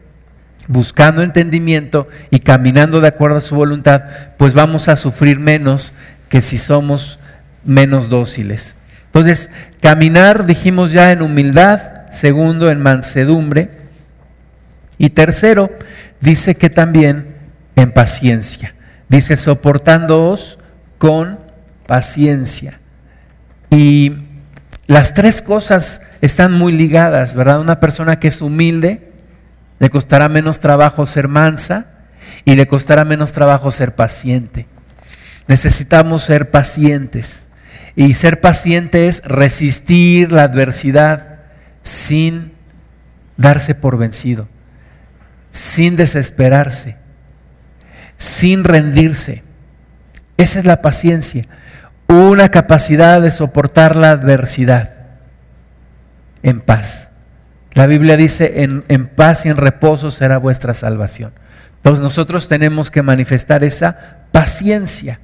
buscando 0.71 1.21
entendimiento 1.21 2.07
y 2.29 2.39
caminando 2.39 3.01
de 3.01 3.09
acuerdo 3.09 3.37
a 3.37 3.41
su 3.41 3.55
voluntad, 3.55 4.03
pues 4.37 4.53
vamos 4.53 4.87
a 4.87 4.95
sufrir 4.95 5.37
menos 5.37 5.93
que 6.29 6.39
si 6.39 6.57
somos 6.57 7.19
menos 7.65 8.09
dóciles. 8.09 8.77
Entonces, 9.07 9.51
caminar, 9.81 10.45
dijimos 10.45 10.93
ya, 10.93 11.11
en 11.11 11.21
humildad, 11.21 12.09
segundo, 12.11 12.71
en 12.71 12.81
mansedumbre, 12.81 13.69
y 14.97 15.09
tercero, 15.09 15.69
dice 16.21 16.55
que 16.55 16.69
también 16.69 17.35
en 17.75 17.91
paciencia. 17.91 18.73
Dice, 19.09 19.35
soportándoos 19.35 20.59
con 20.97 21.39
paciencia. 21.85 22.79
Y 23.69 24.15
las 24.87 25.13
tres 25.13 25.41
cosas 25.41 26.01
están 26.21 26.53
muy 26.53 26.71
ligadas, 26.71 27.33
¿verdad? 27.33 27.59
Una 27.59 27.81
persona 27.81 28.19
que 28.19 28.29
es 28.29 28.41
humilde, 28.41 29.10
le 29.81 29.89
costará 29.89 30.29
menos 30.29 30.61
trabajo 30.61 31.05
ser 31.05 31.27
mansa 31.27 31.87
y 32.45 32.55
le 32.55 32.65
costará 32.67 33.03
menos 33.03 33.33
trabajo 33.33 33.69
ser 33.69 33.95
paciente. 33.95 34.65
Necesitamos 35.47 36.21
ser 36.21 36.51
pacientes. 36.51 37.49
Y 37.97 38.13
ser 38.13 38.39
paciente 38.39 39.07
es 39.07 39.21
resistir 39.25 40.31
la 40.31 40.43
adversidad 40.43 41.39
sin 41.83 42.53
darse 43.35 43.75
por 43.75 43.97
vencido 43.97 44.47
sin 45.51 45.95
desesperarse, 45.95 46.97
sin 48.17 48.63
rendirse. 48.63 49.43
Esa 50.37 50.59
es 50.59 50.65
la 50.65 50.81
paciencia, 50.81 51.45
una 52.07 52.49
capacidad 52.49 53.21
de 53.21 53.31
soportar 53.31 53.95
la 53.95 54.11
adversidad 54.11 54.95
en 56.41 56.61
paz. 56.61 57.10
La 57.73 57.87
Biblia 57.87 58.17
dice, 58.17 58.63
en, 58.63 59.07
paz 59.07 59.45
y 59.45 59.49
en 59.49 59.57
reposo 59.57 60.11
será 60.11 60.37
vuestra 60.37 60.73
salvación. 60.73 61.31
Entonces 61.77 62.03
nosotros 62.03 62.47
tenemos 62.47 62.91
que 62.91 63.01
manifestar 63.01 63.63
esa 63.63 64.25
paciencia. 64.31 65.19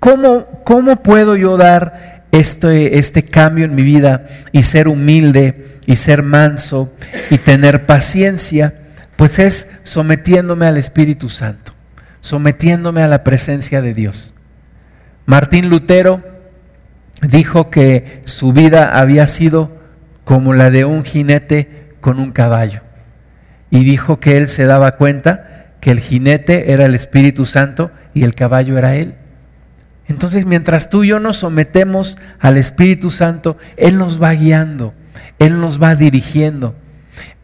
¿cómo, 0.00 0.62
¿cómo 0.64 1.02
puedo 1.02 1.36
yo 1.36 1.56
dar 1.56 2.24
este, 2.32 2.98
este 2.98 3.24
cambio 3.24 3.64
en 3.64 3.74
mi 3.74 3.82
vida 3.82 4.26
y 4.52 4.62
ser 4.64 4.88
humilde 4.88 5.80
y 5.86 5.96
ser 5.96 6.22
manso 6.22 6.92
y 7.30 7.38
tener 7.38 7.86
paciencia? 7.86 8.74
Pues 9.16 9.38
es 9.38 9.68
sometiéndome 9.82 10.66
al 10.66 10.76
Espíritu 10.76 11.28
Santo, 11.28 11.72
sometiéndome 12.20 13.02
a 13.02 13.08
la 13.08 13.24
presencia 13.24 13.80
de 13.80 13.94
Dios. 13.94 14.34
Martín 15.24 15.70
Lutero 15.70 16.22
dijo 17.22 17.70
que 17.70 18.20
su 18.24 18.52
vida 18.52 18.98
había 18.98 19.26
sido 19.26 19.85
como 20.26 20.54
la 20.54 20.70
de 20.70 20.84
un 20.84 21.04
jinete 21.04 21.94
con 22.00 22.18
un 22.18 22.32
caballo. 22.32 22.80
Y 23.70 23.84
dijo 23.84 24.18
que 24.18 24.36
él 24.36 24.48
se 24.48 24.66
daba 24.66 24.96
cuenta 24.96 25.68
que 25.80 25.92
el 25.92 26.00
jinete 26.00 26.72
era 26.72 26.84
el 26.84 26.96
Espíritu 26.96 27.44
Santo 27.44 27.92
y 28.12 28.24
el 28.24 28.34
caballo 28.34 28.76
era 28.76 28.96
él. 28.96 29.14
Entonces, 30.08 30.44
mientras 30.44 30.90
tú 30.90 31.04
y 31.04 31.08
yo 31.08 31.20
nos 31.20 31.36
sometemos 31.36 32.18
al 32.40 32.56
Espíritu 32.56 33.10
Santo, 33.10 33.56
Él 33.76 33.98
nos 33.98 34.20
va 34.20 34.32
guiando, 34.32 34.94
Él 35.38 35.60
nos 35.60 35.80
va 35.80 35.94
dirigiendo. 35.94 36.74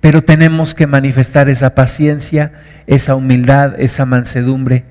Pero 0.01 0.21
tenemos 0.21 0.75
que 0.75 0.89
manifestar 0.89 1.49
esa 1.49 1.77
paciencia, 1.77 2.53
esa 2.89 3.15
humildad, 3.15 3.81
esa 3.81 4.07
mansedumbre 4.07 4.85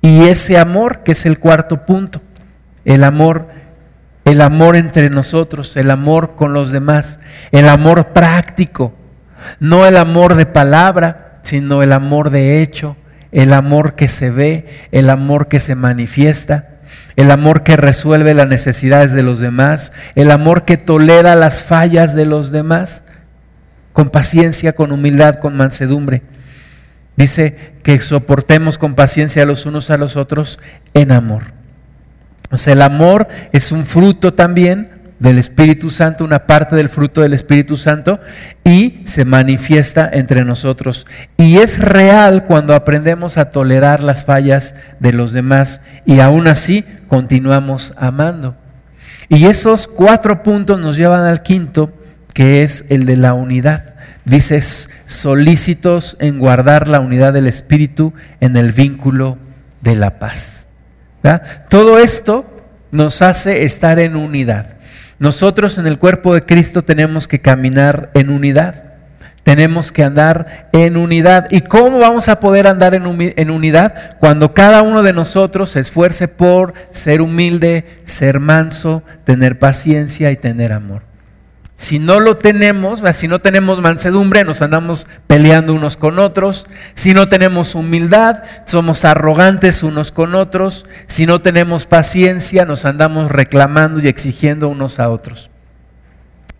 y 0.00 0.28
ese 0.28 0.58
amor, 0.58 1.02
que 1.02 1.12
es 1.12 1.26
el 1.26 1.40
cuarto 1.40 1.86
punto. 1.86 2.22
El 2.84 3.02
amor, 3.02 3.48
el 4.24 4.40
amor 4.40 4.76
entre 4.76 5.10
nosotros, 5.10 5.76
el 5.76 5.90
amor 5.90 6.34
con 6.36 6.52
los 6.52 6.70
demás, 6.70 7.20
el 7.52 7.68
amor 7.68 8.08
práctico, 8.08 8.94
no 9.58 9.86
el 9.86 9.96
amor 9.96 10.34
de 10.34 10.46
palabra, 10.46 11.40
sino 11.42 11.82
el 11.82 11.92
amor 11.92 12.30
de 12.30 12.62
hecho, 12.62 12.96
el 13.32 13.52
amor 13.52 13.94
que 13.94 14.08
se 14.08 14.30
ve, 14.30 14.88
el 14.92 15.10
amor 15.10 15.48
que 15.48 15.58
se 15.58 15.74
manifiesta, 15.74 16.80
el 17.16 17.30
amor 17.30 17.62
que 17.62 17.76
resuelve 17.76 18.34
las 18.34 18.48
necesidades 18.48 19.12
de 19.12 19.22
los 19.22 19.40
demás, 19.40 19.92
el 20.14 20.30
amor 20.30 20.64
que 20.64 20.76
tolera 20.76 21.36
las 21.36 21.64
fallas 21.64 22.14
de 22.14 22.26
los 22.26 22.50
demás, 22.50 23.04
con 23.92 24.08
paciencia, 24.10 24.72
con 24.72 24.92
humildad, 24.92 25.36
con 25.36 25.56
mansedumbre. 25.56 26.22
Dice 27.16 27.74
que 27.82 27.98
soportemos 28.00 28.78
con 28.78 28.94
paciencia 28.94 29.44
los 29.44 29.66
unos 29.66 29.90
a 29.90 29.96
los 29.96 30.16
otros 30.16 30.58
en 30.94 31.12
amor. 31.12 31.59
O 32.50 32.56
sea, 32.56 32.72
el 32.72 32.82
amor 32.82 33.28
es 33.52 33.72
un 33.72 33.84
fruto 33.84 34.34
también 34.34 35.00
del 35.20 35.38
Espíritu 35.38 35.90
Santo, 35.90 36.24
una 36.24 36.46
parte 36.46 36.74
del 36.74 36.88
fruto 36.88 37.20
del 37.20 37.34
Espíritu 37.34 37.76
Santo, 37.76 38.18
y 38.64 39.02
se 39.04 39.24
manifiesta 39.24 40.08
entre 40.12 40.44
nosotros. 40.44 41.06
Y 41.36 41.58
es 41.58 41.78
real 41.78 42.44
cuando 42.44 42.74
aprendemos 42.74 43.36
a 43.38 43.50
tolerar 43.50 44.02
las 44.02 44.24
fallas 44.24 44.74
de 44.98 45.12
los 45.12 45.32
demás 45.32 45.82
y 46.06 46.20
aún 46.20 46.48
así 46.48 46.84
continuamos 47.06 47.92
amando. 47.98 48.56
Y 49.28 49.44
esos 49.44 49.86
cuatro 49.86 50.42
puntos 50.42 50.80
nos 50.80 50.96
llevan 50.96 51.26
al 51.26 51.42
quinto, 51.42 51.92
que 52.32 52.62
es 52.62 52.86
el 52.88 53.04
de 53.04 53.16
la 53.16 53.34
unidad. 53.34 53.94
Dices, 54.24 54.90
solícitos 55.06 56.16
en 56.18 56.38
guardar 56.38 56.88
la 56.88 57.00
unidad 57.00 57.32
del 57.32 57.46
Espíritu 57.46 58.12
en 58.40 58.56
el 58.56 58.72
vínculo 58.72 59.38
de 59.82 59.96
la 59.96 60.18
paz. 60.18 60.66
Todo 61.68 61.98
esto 61.98 62.46
nos 62.90 63.22
hace 63.22 63.64
estar 63.64 63.98
en 63.98 64.16
unidad. 64.16 64.76
Nosotros 65.18 65.76
en 65.78 65.86
el 65.86 65.98
cuerpo 65.98 66.34
de 66.34 66.44
Cristo 66.44 66.82
tenemos 66.82 67.28
que 67.28 67.40
caminar 67.40 68.10
en 68.14 68.30
unidad. 68.30 68.84
Tenemos 69.42 69.90
que 69.92 70.02
andar 70.02 70.68
en 70.72 70.96
unidad. 70.96 71.46
¿Y 71.50 71.62
cómo 71.62 71.98
vamos 71.98 72.28
a 72.28 72.40
poder 72.40 72.66
andar 72.66 72.94
en, 72.94 73.04
en, 73.36 73.50
unidad? 73.50 74.16
Cuando 74.18 74.54
cada 74.54 74.82
uno 74.82 75.02
de 75.02 75.12
nosotros 75.12 75.70
se 75.70 75.80
esfuerce 75.80 76.28
por 76.28 76.74
ser 76.92 77.20
humilde, 77.20 77.98
ser 78.04 78.38
manso, 78.38 79.02
tener 79.24 79.58
paciencia 79.58 80.30
y 80.30 80.36
tener 80.36 80.72
amor. 80.72 81.09
Si 81.80 81.98
no 81.98 82.20
lo 82.20 82.36
tenemos, 82.36 83.02
si 83.14 83.26
no 83.26 83.38
tenemos 83.38 83.80
mansedumbre, 83.80 84.44
nos 84.44 84.60
andamos 84.60 85.06
peleando 85.26 85.72
unos 85.72 85.96
con 85.96 86.18
otros. 86.18 86.66
Si 86.92 87.14
no 87.14 87.30
tenemos 87.30 87.74
humildad, 87.74 88.42
somos 88.66 89.06
arrogantes 89.06 89.82
unos 89.82 90.12
con 90.12 90.34
otros. 90.34 90.84
Si 91.06 91.24
no 91.24 91.40
tenemos 91.40 91.86
paciencia, 91.86 92.66
nos 92.66 92.84
andamos 92.84 93.30
reclamando 93.30 93.98
y 93.98 94.08
exigiendo 94.08 94.68
unos 94.68 95.00
a 95.00 95.08
otros. 95.08 95.50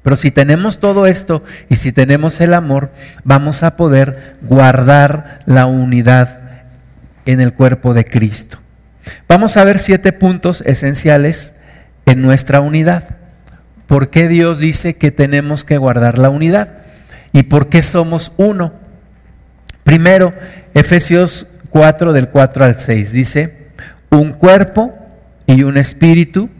Pero 0.02 0.16
si 0.16 0.30
tenemos 0.30 0.78
todo 0.78 1.06
esto 1.06 1.44
y 1.68 1.76
si 1.76 1.92
tenemos 1.92 2.40
el 2.40 2.54
amor, 2.54 2.90
vamos 3.22 3.62
a 3.62 3.76
poder 3.76 4.38
guardar 4.40 5.40
la 5.44 5.66
unidad 5.66 6.62
en 7.26 7.42
el 7.42 7.52
cuerpo 7.52 7.92
de 7.92 8.06
Cristo. 8.06 8.56
Vamos 9.28 9.58
a 9.58 9.64
ver 9.64 9.80
siete 9.80 10.14
puntos 10.14 10.62
esenciales 10.62 11.52
en 12.06 12.22
nuestra 12.22 12.62
unidad. 12.62 13.19
¿Por 13.90 14.08
qué 14.10 14.28
Dios 14.28 14.60
dice 14.60 14.94
que 14.94 15.10
tenemos 15.10 15.64
que 15.64 15.76
guardar 15.76 16.20
la 16.20 16.30
unidad? 16.30 16.74
¿Y 17.32 17.42
por 17.42 17.68
qué 17.68 17.82
somos 17.82 18.32
uno? 18.36 18.72
Primero, 19.82 20.32
Efesios 20.74 21.48
4 21.70 22.12
del 22.12 22.28
4 22.28 22.66
al 22.66 22.76
6 22.76 23.12
dice, 23.12 23.66
un 24.10 24.30
cuerpo 24.30 24.94
y 25.44 25.64
un 25.64 25.76
espíritu, 25.76 26.50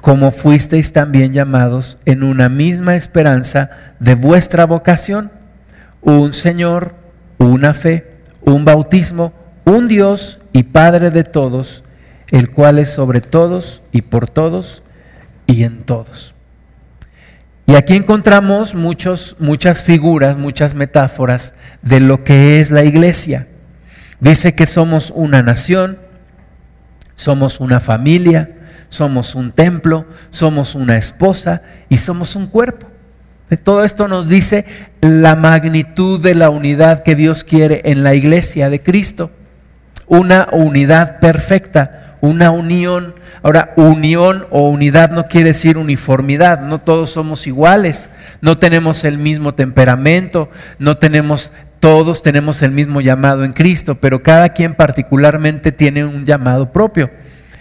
como 0.00 0.30
fuisteis 0.30 0.92
también 0.92 1.32
llamados 1.32 1.98
en 2.04 2.22
una 2.22 2.48
misma 2.48 2.94
esperanza 2.94 3.70
de 3.98 4.14
vuestra 4.14 4.64
vocación, 4.64 5.32
un 6.02 6.32
Señor, 6.32 6.94
una 7.38 7.74
fe, 7.74 8.12
un 8.42 8.64
bautismo, 8.64 9.32
un 9.64 9.88
Dios 9.88 10.38
y 10.52 10.62
Padre 10.62 11.10
de 11.10 11.24
todos, 11.24 11.82
el 12.28 12.48
cual 12.48 12.78
es 12.78 12.90
sobre 12.90 13.20
todos 13.20 13.82
y 13.90 14.02
por 14.02 14.30
todos 14.30 14.84
y 15.48 15.64
en 15.64 15.82
todos. 15.82 16.36
Y 17.70 17.76
aquí 17.76 17.94
encontramos 17.94 18.74
muchos, 18.74 19.36
muchas 19.38 19.84
figuras, 19.84 20.36
muchas 20.36 20.74
metáforas 20.74 21.54
de 21.82 22.00
lo 22.00 22.24
que 22.24 22.60
es 22.60 22.72
la 22.72 22.82
iglesia. 22.82 23.46
Dice 24.18 24.56
que 24.56 24.66
somos 24.66 25.12
una 25.14 25.40
nación, 25.44 25.96
somos 27.14 27.60
una 27.60 27.78
familia, 27.78 28.56
somos 28.88 29.36
un 29.36 29.52
templo, 29.52 30.04
somos 30.30 30.74
una 30.74 30.96
esposa 30.96 31.62
y 31.88 31.98
somos 31.98 32.34
un 32.34 32.48
cuerpo. 32.48 32.88
Todo 33.62 33.84
esto 33.84 34.08
nos 34.08 34.28
dice 34.28 34.64
la 35.00 35.36
magnitud 35.36 36.20
de 36.20 36.34
la 36.34 36.50
unidad 36.50 37.04
que 37.04 37.14
Dios 37.14 37.44
quiere 37.44 37.82
en 37.84 38.02
la 38.02 38.16
iglesia 38.16 38.68
de 38.68 38.82
Cristo. 38.82 39.30
Una 40.08 40.48
unidad 40.50 41.20
perfecta, 41.20 41.99
una 42.20 42.50
unión 42.50 43.14
Ahora, 43.42 43.72
unión 43.76 44.46
o 44.50 44.68
unidad 44.68 45.10
no 45.10 45.26
quiere 45.26 45.48
decir 45.48 45.78
uniformidad, 45.78 46.60
no 46.60 46.78
todos 46.78 47.10
somos 47.10 47.46
iguales, 47.46 48.10
no 48.42 48.58
tenemos 48.58 49.04
el 49.04 49.16
mismo 49.16 49.54
temperamento, 49.54 50.50
no 50.78 50.98
tenemos, 50.98 51.52
todos 51.80 52.22
tenemos 52.22 52.60
el 52.60 52.70
mismo 52.70 53.00
llamado 53.00 53.44
en 53.44 53.54
Cristo, 53.54 53.94
pero 53.94 54.22
cada 54.22 54.50
quien 54.50 54.74
particularmente 54.74 55.72
tiene 55.72 56.04
un 56.04 56.26
llamado 56.26 56.70
propio. 56.70 57.10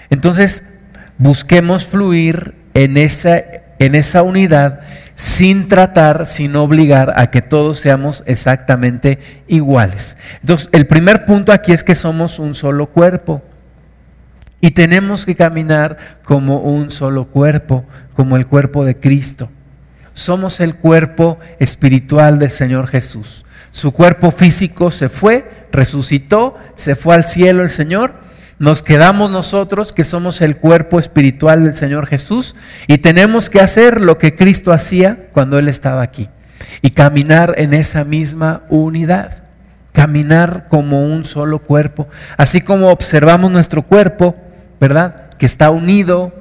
Entonces, 0.10 0.80
busquemos 1.18 1.86
fluir 1.86 2.56
en 2.74 2.98
esa, 2.98 3.42
en 3.80 3.96
esa 3.96 4.22
unidad 4.22 4.82
sin 5.16 5.70
tratar, 5.70 6.26
sin 6.26 6.58
obligar 6.58 7.14
a 7.16 7.32
que 7.32 7.42
todos 7.42 7.80
seamos 7.80 8.24
exactamente 8.26 9.20
iguales. 9.48 10.18
Entonces, 10.42 10.68
el 10.74 10.88
primer 10.88 11.24
punto 11.24 11.54
aquí 11.54 11.72
es 11.72 11.86
que 11.86 11.96
somos 11.96 12.38
un 12.38 12.54
solo 12.54 12.88
cuerpo. 12.88 13.42
Y 14.62 14.72
tenemos 14.72 15.26
que 15.26 15.36
caminar 15.36 15.98
como 16.24 16.60
un 16.60 16.92
solo 16.92 17.26
cuerpo, 17.26 17.86
como 18.14 18.36
el 18.36 18.48
cuerpo 18.48 18.84
de 18.86 18.98
Cristo. 18.98 19.50
Somos 20.14 20.60
el 20.60 20.76
cuerpo 20.76 21.38
espiritual 21.60 22.40
del 22.40 22.52
Señor 22.52 22.88
Jesús. 22.88 23.46
Su 23.72 23.94
cuerpo 23.94 24.32
físico 24.32 24.92
se 24.92 25.08
fue, 25.08 25.68
resucitó, 25.72 26.58
se 26.76 26.96
fue 26.96 27.16
al 27.16 27.24
cielo 27.24 27.64
el 27.64 27.70
Señor. 27.70 28.14
Nos 28.58 28.84
quedamos 28.84 29.32
nosotros 29.32 29.94
que 29.94 30.04
somos 30.04 30.42
el 30.42 30.58
cuerpo 30.58 31.00
espiritual 31.00 31.64
del 31.64 31.74
Señor 31.74 32.08
Jesús 32.08 32.56
y 32.88 32.98
tenemos 32.98 33.50
que 33.50 33.62
hacer 33.62 34.02
lo 34.02 34.18
que 34.18 34.36
Cristo 34.36 34.74
hacía 34.74 35.30
cuando 35.32 35.58
Él 35.58 35.70
estaba 35.70 36.02
aquí 36.02 36.28
y 36.82 36.90
caminar 36.90 37.56
en 37.58 37.74
esa 37.74 38.04
misma 38.04 38.64
unidad, 38.70 39.44
caminar 39.94 40.68
como 40.68 41.06
un 41.06 41.24
solo 41.24 41.60
cuerpo. 41.60 42.10
Así 42.36 42.60
como 42.60 42.90
observamos 42.90 43.52
nuestro 43.52 43.84
cuerpo, 43.84 44.36
¿verdad? 44.80 45.30
Que 45.38 45.46
está 45.46 45.70
unido, 45.70 46.34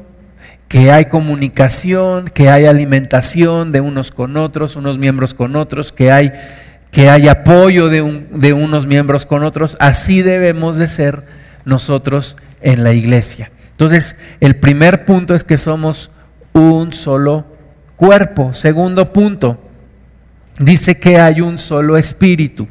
que 0.68 0.90
hay 0.90 1.06
comunicación, 1.06 2.26
que 2.26 2.50
hay 2.50 2.66
alimentación 2.66 3.72
de 3.72 3.80
unos 3.80 4.10
con 4.12 4.36
otros, 4.36 4.76
unos 4.76 4.98
miembros 4.98 5.34
con 5.34 5.56
otros, 5.56 5.92
que 5.92 6.12
hay, 6.12 6.32
que 6.90 7.08
hay 7.08 7.28
apoyo 7.28 7.88
de, 7.88 8.26
de 8.30 8.52
unos 8.52 8.86
miembros 8.86 9.26
con 9.26 9.44
otros. 9.44 9.76
Así 9.80 10.22
debemos 10.22 10.76
de 10.76 10.86
ser 10.86 11.24
nosotros 11.64 12.36
en 12.60 12.84
la 12.84 12.92
iglesia. 12.92 13.50
Entonces, 13.70 14.16
el 14.40 14.56
primer 14.56 15.04
punto 15.04 15.34
es 15.34 15.44
que 15.44 15.56
somos 15.56 16.10
un 16.52 16.92
solo 16.92 17.46
cuerpo. 17.96 18.52
Segundo 18.52 19.12
punto, 19.12 19.62
dice 20.58 20.98
que 20.98 21.18
hay 21.18 21.40
un 21.40 21.58
solo 21.58 21.96
espíritu. 21.96 22.68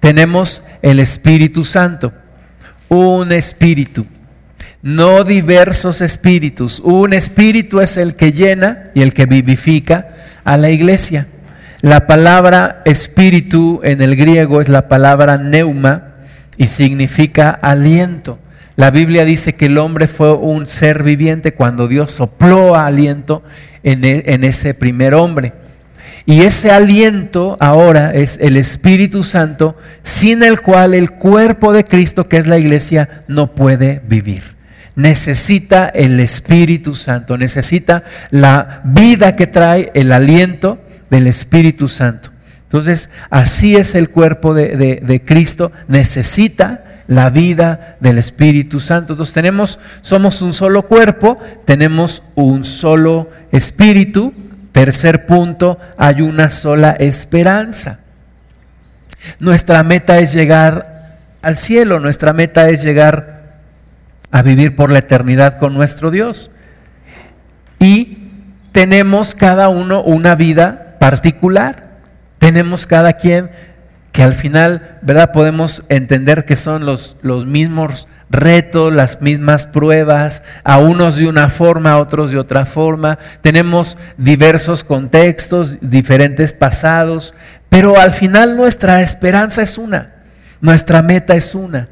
Tenemos 0.00 0.64
el 0.80 1.00
Espíritu 1.00 1.64
Santo 1.64 2.12
un 2.88 3.32
espíritu. 3.32 4.06
no 4.80 5.24
diversos 5.24 6.00
espíritus. 6.00 6.80
Un 6.80 7.12
espíritu 7.12 7.80
es 7.80 7.96
el 7.96 8.14
que 8.14 8.32
llena 8.32 8.84
y 8.94 9.02
el 9.02 9.12
que 9.12 9.26
vivifica 9.26 10.08
a 10.44 10.56
la 10.56 10.70
iglesia. 10.70 11.26
La 11.80 12.06
palabra 12.06 12.82
espíritu 12.84 13.80
en 13.84 14.02
el 14.02 14.16
griego 14.16 14.60
es 14.60 14.68
la 14.68 14.88
palabra 14.88 15.36
neuma 15.36 16.14
y 16.56 16.66
significa 16.66 17.50
aliento. 17.50 18.38
La 18.76 18.90
Biblia 18.90 19.24
dice 19.24 19.54
que 19.54 19.66
el 19.66 19.78
hombre 19.78 20.06
fue 20.06 20.34
un 20.34 20.66
ser 20.66 21.02
viviente 21.02 21.54
cuando 21.54 21.88
Dios 21.88 22.10
sopló 22.10 22.76
aliento 22.76 23.42
en, 23.82 24.04
e, 24.04 24.22
ese 24.46 24.74
primer 24.74 25.14
hombre. 25.14 25.52
Y 26.28 26.42
ese 26.42 26.70
aliento 26.70 27.56
ahora 27.58 28.12
es 28.12 28.38
el 28.40 28.58
Espíritu 28.58 29.22
Santo, 29.22 29.76
sin 30.02 30.42
el 30.42 30.60
cual 30.60 30.92
el 30.92 31.12
cuerpo 31.12 31.72
de 31.72 31.84
Cristo, 31.84 32.28
que 32.28 32.36
es 32.36 32.46
la 32.46 32.58
iglesia, 32.58 33.22
no 33.28 33.54
puede 33.54 34.02
vivir 34.06 34.58
necesita 34.98 35.86
el 35.86 36.18
Espíritu 36.18 36.92
Santo, 36.92 37.38
necesita 37.38 38.02
la 38.30 38.80
vida 38.82 39.36
que 39.36 39.46
trae 39.46 39.92
el 39.94 40.10
aliento 40.10 40.80
del 41.08 41.28
Espíritu 41.28 41.86
Santo. 41.86 42.30
Entonces, 42.64 43.08
así 43.30 43.76
es 43.76 43.94
el 43.94 44.10
cuerpo 44.10 44.54
de, 44.54 45.22
Cristo, 45.24 45.70
necesita 45.86 46.84
la 47.06 47.30
vida 47.30 47.96
del 48.00 48.18
Espíritu 48.18 48.80
Santo. 48.80 49.12
Entonces 49.12 49.32
tenemos, 49.32 49.78
somos 50.02 50.42
un 50.42 50.52
solo 50.52 50.82
cuerpo, 50.82 51.38
tenemos 51.64 52.24
un 52.34 52.64
solo 52.64 53.30
espíritu. 53.52 54.34
Tercer 54.78 55.26
punto, 55.26 55.76
hay 55.96 56.20
una 56.20 56.50
sola 56.50 56.92
esperanza. 56.92 57.98
Nuestra 59.40 59.82
meta 59.82 60.20
es 60.20 60.32
llegar 60.32 61.18
al 61.42 61.56
cielo, 61.56 61.98
nuestra 61.98 62.32
meta 62.32 62.68
es 62.68 62.84
llegar 62.84 63.56
a 64.30 64.40
vivir 64.42 64.76
por 64.76 64.92
la 64.92 65.00
eternidad 65.00 65.58
con 65.58 65.74
nuestro 65.74 66.12
Dios. 66.12 66.52
Y 67.80 68.18
tenemos 68.70 69.34
cada 69.34 69.68
uno 69.68 70.00
una 70.00 70.36
vida 70.36 70.94
particular. 71.00 71.88
Tenemos 72.38 72.86
cada 72.86 73.14
quien 73.14 73.50
que 74.18 74.24
al 74.24 74.34
final, 74.34 74.98
¿verdad? 75.00 75.30
Podemos 75.30 75.84
entender 75.88 76.44
que 76.44 76.56
son 76.56 76.84
los, 76.84 77.18
los 77.22 77.46
mismos 77.46 78.08
retos, 78.28 78.92
las 78.92 79.22
mismas 79.22 79.66
pruebas, 79.66 80.42
a 80.64 80.78
unos 80.78 81.18
de 81.18 81.28
una 81.28 81.48
forma, 81.50 81.92
a 81.92 81.98
otros 81.98 82.32
de 82.32 82.38
otra 82.38 82.66
forma. 82.66 83.20
Tenemos 83.42 83.96
diversos 84.16 84.82
contextos, 84.82 85.78
diferentes 85.80 86.52
pasados, 86.52 87.36
pero 87.68 87.96
al 87.96 88.10
final 88.10 88.56
nuestra 88.56 89.02
esperanza 89.02 89.62
es 89.62 89.78
una, 89.78 90.14
nuestra 90.60 91.00
meta 91.00 91.36
es 91.36 91.54
una. 91.54 91.86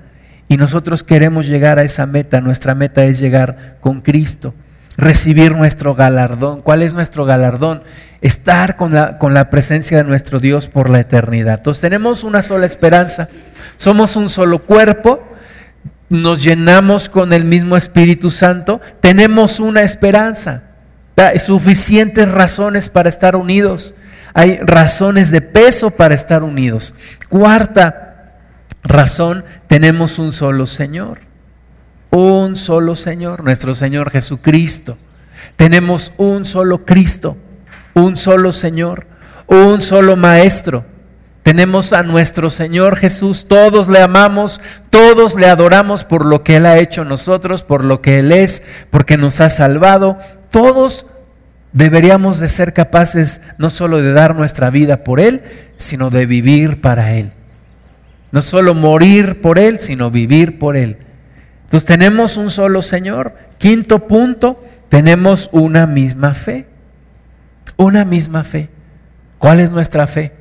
Y 0.49 0.57
nosotros 0.57 1.05
queremos 1.05 1.47
llegar 1.47 1.79
a 1.79 1.85
esa 1.85 2.07
meta. 2.07 2.41
Nuestra 2.41 2.75
meta 2.75 3.05
es 3.05 3.21
llegar 3.21 3.77
con 3.79 4.01
Cristo, 4.01 4.53
recibir 4.97 5.55
nuestro 5.55 5.95
galardón. 5.95 6.61
¿Cuál 6.63 6.83
es 6.83 6.93
nuestro 6.93 7.25
galardón? 7.25 7.83
Estar 8.27 8.77
con 8.77 8.93
la, 8.93 9.19
con 9.19 9.35
la 9.35 9.51
presencia 9.51 9.99
de 9.99 10.05
nuestro 10.05 10.41
Dios 10.41 10.67
por 10.67 10.91
la 10.91 10.99
eternidad. 10.99 11.59
Entonces 11.59 11.81
tenemos 11.81 12.25
una 12.25 12.43
sola 12.43 12.67
esperanza. 12.67 13.29
Somos 13.77 14.17
un 14.17 14.29
solo 14.29 14.65
cuerpo. 14.65 15.23
Nos 16.09 16.43
llenamos 16.43 17.09
con 17.09 17.33
el 17.33 17.45
mismo 17.45 17.77
Espíritu 17.77 18.31
Santo. 18.31 18.81
Tenemos 19.01 19.61
una 19.61 19.83
esperanza. 19.83 20.65
Hay 21.17 21.39
suficientes 21.39 22.31
razones 22.33 22.89
para 22.89 23.09
estar 23.09 23.37
unidos. 23.37 23.95
Hay 24.35 24.59
razones 24.59 25.31
de 25.31 25.41
peso 25.41 25.91
para 25.93 26.15
estar 26.15 26.43
unidos. 26.43 26.95
Cuarta, 27.29 28.41
razón 28.83 29.45
tenemos 29.69 30.19
un 30.19 30.33
solo 30.33 30.67
Señor. 30.67 31.21
Un 32.11 32.57
solo 32.57 32.97
Señor, 32.97 33.45
nuestro 33.45 33.75
Señor 33.75 34.11
Jesucristo. 34.11 34.99
Tenemos 35.57 36.13
un 36.19 36.45
solo 36.45 36.85
Cristo, 36.85 37.37
un 37.97 38.19
solo 38.19 38.53
Señor, 38.53 39.07
un 39.47 39.81
solo 39.81 40.17
Maestro. 40.17 40.85
Tenemos 41.43 41.95
a 41.95 42.03
nuestro 42.03 42.51
Señor 42.51 42.97
Jesús, 42.97 43.49
todos 43.49 43.89
le 43.89 44.01
amamos, 44.01 44.61
todos 44.91 45.35
le 45.35 45.47
adoramos 45.47 46.05
por 46.05 46.27
lo 46.27 46.45
que 46.45 46.57
Él 46.57 46.67
ha 46.67 46.79
hecho 46.79 47.07
nosotros, 47.07 47.63
por 47.63 47.87
lo 47.87 48.03
que 48.03 48.19
Él 48.19 48.33
es, 48.33 48.63
porque 48.91 49.17
nos 49.17 49.41
ha 49.41 49.49
salvado. 49.49 50.19
Todos 50.51 51.07
deberíamos 51.73 52.39
de 52.39 52.49
ser 52.49 52.75
capaces 52.75 53.41
no 53.57 53.71
solo 53.71 54.03
de 54.03 54.13
dar 54.13 54.37
nuestra 54.37 54.69
vida 54.69 55.03
por 55.03 55.19
Él, 55.19 55.43
sino 55.79 56.11
de 56.11 56.27
vivir 56.27 56.83
para 56.83 57.15
Él. 57.15 57.33
No 58.31 58.43
solo 58.43 58.75
morir 58.75 59.41
por 59.41 59.59
Él, 59.59 59.79
sino 59.79 60.11
vivir 60.11 60.59
por 60.59 60.77
Él. 60.77 60.99
Entonces 61.65 61.87
tenemos 61.87 62.37
un 62.37 62.51
solo 62.51 62.83
Señor. 62.83 63.37
Quinto 63.57 64.07
punto, 64.07 64.63
tenemos 64.91 65.49
una 65.53 65.87
misma 65.87 66.35
fe. 66.35 66.76
Una 67.77 68.05
misma 68.05 68.45
fe. 68.45 68.71
¿Cuál 69.39 69.61
es 69.61 69.71
nuestra 69.71 70.07
fe? 70.07 70.33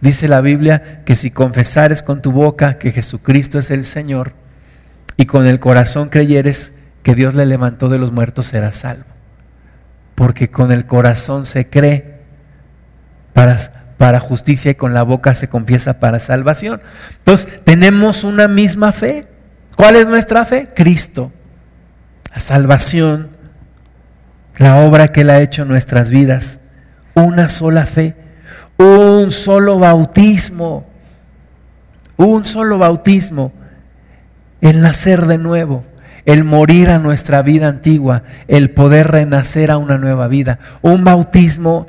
Dice 0.00 0.28
la 0.28 0.40
Biblia 0.40 1.02
que 1.04 1.14
si 1.14 1.30
confesares 1.30 2.02
con 2.02 2.22
tu 2.22 2.32
boca 2.32 2.78
que 2.78 2.92
Jesucristo 2.92 3.58
es 3.58 3.70
el 3.70 3.84
Señor 3.84 4.32
y 5.16 5.26
con 5.26 5.46
el 5.46 5.60
corazón 5.60 6.08
creyeres 6.08 6.74
que 7.02 7.14
Dios 7.14 7.34
le 7.34 7.44
levantó 7.44 7.88
de 7.88 7.98
los 7.98 8.12
muertos, 8.12 8.46
serás 8.46 8.76
salvo. 8.76 9.04
Porque 10.14 10.50
con 10.50 10.72
el 10.72 10.86
corazón 10.86 11.44
se 11.44 11.68
cree 11.68 12.20
para 13.34 14.20
justicia 14.20 14.70
y 14.70 14.74
con 14.74 14.94
la 14.94 15.02
boca 15.02 15.34
se 15.34 15.48
confiesa 15.48 16.00
para 16.00 16.18
salvación. 16.18 16.80
Entonces, 17.18 17.60
tenemos 17.64 18.24
una 18.24 18.48
misma 18.48 18.92
fe. 18.92 19.26
¿Cuál 19.76 19.96
es 19.96 20.08
nuestra 20.08 20.44
fe? 20.44 20.70
Cristo. 20.74 21.32
La 22.32 22.38
salvación, 22.38 23.30
la 24.60 24.84
obra 24.84 25.08
que 25.08 25.22
Él 25.22 25.30
ha 25.30 25.40
hecho 25.40 25.62
en 25.62 25.68
nuestras 25.68 26.10
vidas. 26.10 26.60
Una 27.14 27.48
sola 27.48 27.86
fe, 27.86 28.14
un 28.76 29.30
solo 29.30 29.78
bautismo, 29.78 30.86
un 32.18 32.44
solo 32.44 32.76
bautismo, 32.76 33.52
el 34.60 34.82
nacer 34.82 35.26
de 35.26 35.38
nuevo, 35.38 35.82
el 36.26 36.44
morir 36.44 36.90
a 36.90 36.98
nuestra 36.98 37.40
vida 37.40 37.68
antigua, 37.68 38.22
el 38.48 38.68
poder 38.68 39.10
renacer 39.10 39.70
a 39.70 39.78
una 39.78 39.96
nueva 39.96 40.28
vida, 40.28 40.58
un 40.82 41.04
bautismo 41.04 41.86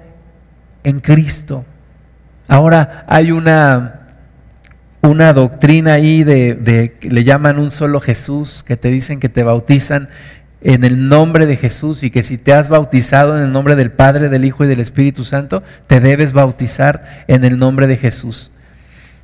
en 0.85 1.01
Cristo. 1.01 1.65
Ahora 2.47 3.03
hay 3.09 3.33
una, 3.33 3.99
una 5.01 5.33
doctrina 5.33 5.95
ahí 5.95 6.23
de, 6.23 6.97
le 7.01 7.23
llaman 7.25 7.59
un 7.59 7.69
solo 7.69 7.99
Jesús, 7.99 8.63
que 8.63 8.77
te 8.77 8.87
dicen 8.87 9.19
que 9.19 9.27
te 9.27 9.43
bautizan 9.43 10.07
en 10.61 10.83
el 10.83 11.09
nombre 11.09 11.45
de 11.45 11.55
Jesús 11.57 12.03
y 12.03 12.11
que 12.11 12.23
si 12.23 12.37
te 12.37 12.53
has 12.53 12.69
bautizado 12.69 13.37
en 13.37 13.43
el 13.43 13.51
nombre 13.51 13.75
del 13.75 13.91
Padre, 13.91 14.29
del 14.29 14.45
Hijo 14.45 14.63
y 14.63 14.67
del 14.67 14.79
Espíritu 14.79 15.23
Santo, 15.23 15.63
te 15.87 15.99
debes 15.99 16.33
bautizar 16.33 17.25
en 17.27 17.43
el 17.43 17.57
nombre 17.57 17.87
de 17.87 17.97
Jesús. 17.97 18.51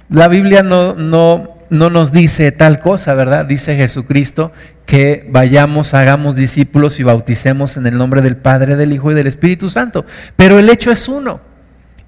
La 0.09 0.27
Biblia 0.27 0.63
no, 0.63 0.95
no, 0.95 1.57
no 1.69 1.89
nos 1.89 2.11
dice 2.11 2.51
tal 2.51 2.79
cosa, 2.79 3.13
¿verdad? 3.13 3.45
Dice 3.45 3.75
Jesucristo 3.75 4.51
que 4.85 5.27
vayamos, 5.29 5.93
hagamos 5.93 6.37
discípulos 6.37 6.99
y 6.99 7.03
bauticemos 7.03 7.75
en 7.77 7.85
el 7.87 7.97
nombre 7.97 8.21
del 8.21 8.37
Padre, 8.37 8.77
del 8.77 8.93
Hijo 8.93 9.11
y 9.11 9.15
del 9.15 9.27
Espíritu 9.27 9.67
Santo. 9.69 10.05
Pero 10.37 10.57
el 10.59 10.69
hecho 10.69 10.91
es 10.91 11.07
uno. 11.09 11.41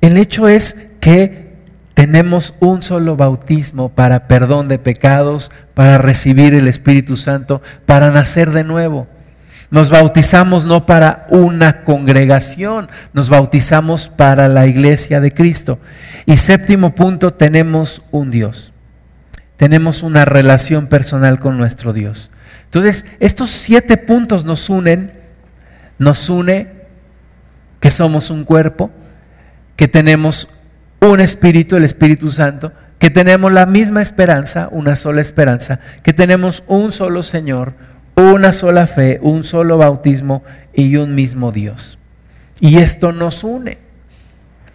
El 0.02 0.16
hecho 0.16 0.48
es 0.48 0.94
que 1.02 1.50
tenemos 1.94 2.56
un 2.62 2.82
solo 2.82 3.18
bautismo 3.18 3.90
para 3.90 4.30
perdón 4.30 4.70
de 4.70 4.80
pecados, 4.80 5.52
para 5.74 5.98
recibir 5.98 6.54
el 6.54 6.70
Espíritu 6.70 7.18
Santo, 7.18 7.62
para 7.86 8.12
nacer 8.12 8.52
de 8.52 8.64
nuevo. 8.64 9.08
Nos 9.72 9.92
bautizamos 9.92 10.66
no 10.66 10.86
para 10.86 11.28
una 11.30 11.84
congregación, 11.84 12.90
nos 13.14 13.30
bautizamos 13.30 14.10
para 14.10 14.48
la 14.48 14.66
iglesia 14.66 15.22
de 15.22 15.34
Cristo. 15.34 15.80
Y 16.26 16.38
séptimo 16.38 16.96
punto, 16.96 17.32
tenemos 17.32 18.02
un 18.12 18.32
Dios. 18.32 18.74
Tenemos 19.58 20.04
una 20.04 20.26
relación 20.26 20.88
personal 20.88 21.40
con 21.40 21.58
nuestro 21.58 21.94
Dios. 21.94 22.32
Entonces, 22.66 23.06
estos 23.20 23.50
siete 23.50 23.98
puntos 23.98 24.44
nos 24.46 24.70
unen, 24.70 25.14
nos 25.98 26.30
une 26.30 26.80
que 27.80 27.90
somos 27.90 28.30
un 28.30 28.46
cuerpo, 28.46 28.92
que 29.76 29.88
tenemos 29.88 30.50
un 31.02 31.20
espíritu, 31.20 31.76
el 31.76 31.84
Espíritu 31.84 32.30
Santo, 32.30 32.74
que 33.00 33.10
tenemos 33.10 33.52
la 33.52 33.66
misma 33.66 34.02
esperanza, 34.02 34.68
una 34.72 34.96
sola 34.96 35.22
esperanza, 35.22 35.80
que 36.04 36.14
tenemos 36.14 36.64
un 36.68 36.92
solo 36.92 37.24
Señor, 37.24 37.74
una 38.20 38.52
sola 38.52 38.88
fe, 38.88 39.20
un 39.22 39.44
solo 39.44 39.78
bautismo 39.78 40.44
y 40.74 40.96
un 40.98 41.16
mismo 41.16 41.52
Dios. 41.52 42.00
Y 42.60 42.78
esto 42.78 43.12
nos 43.12 43.44
une. 43.44 43.78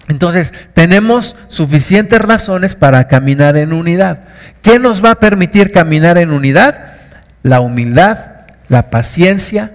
Entonces, 0.08 0.52
tenemos 0.74 1.36
suficientes 1.48 2.20
razones 2.20 2.74
para 2.74 3.08
caminar 3.08 3.56
en 3.56 3.72
unidad. 3.72 4.24
¿Qué 4.60 4.78
nos 4.78 5.02
va 5.04 5.12
a 5.12 5.20
permitir 5.20 5.70
caminar 5.70 6.18
en 6.18 6.30
unidad? 6.30 6.94
La 7.42 7.60
humildad, 7.60 8.18
la 8.68 8.90
paciencia, 8.90 9.72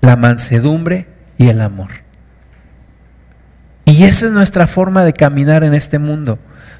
la 0.00 0.16
mansedumbre 0.16 1.06
y 1.38 1.48
el 1.48 1.60
amor. 1.60 1.90
Y 3.84 4.04
esa 4.04 4.26
es 4.26 4.32
nuestra 4.32 4.66
forma 4.66 5.04
de 5.04 5.12
caminar 5.12 5.64
en 5.64 5.74
este 5.74 5.98
mundo, 5.98 6.38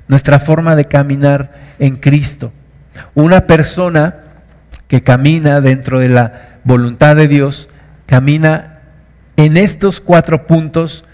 nuestra 0.08 0.38
forma 0.38 0.76
de 0.76 0.86
caminar 0.86 1.52
en 1.78 1.96
Cristo. 1.96 2.52
Una 3.14 3.46
persona 3.46 4.23
que 4.94 5.02
camina 5.02 5.60
dentro 5.60 5.98
de 5.98 6.08
la 6.08 6.60
voluntad 6.62 7.16
de 7.16 7.26
Dios, 7.26 7.68
camina 8.06 8.78
en 9.36 9.56
estos 9.56 10.00
cuatro 10.00 10.46
puntos 10.46 11.04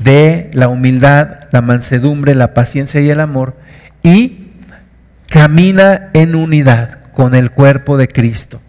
de 0.00 0.50
la 0.52 0.66
humildad, 0.66 1.42
la 1.52 1.60
mansedumbre, 1.60 2.34
la 2.34 2.54
paciencia 2.54 3.00
y 3.00 3.08
el 3.08 3.20
amor, 3.20 3.54
y 4.02 4.48
camina 5.28 6.10
en 6.12 6.34
unidad 6.34 7.02
con 7.12 7.36
el 7.36 7.52
cuerpo 7.52 7.96
de 7.96 8.08
Cristo. 8.08 8.60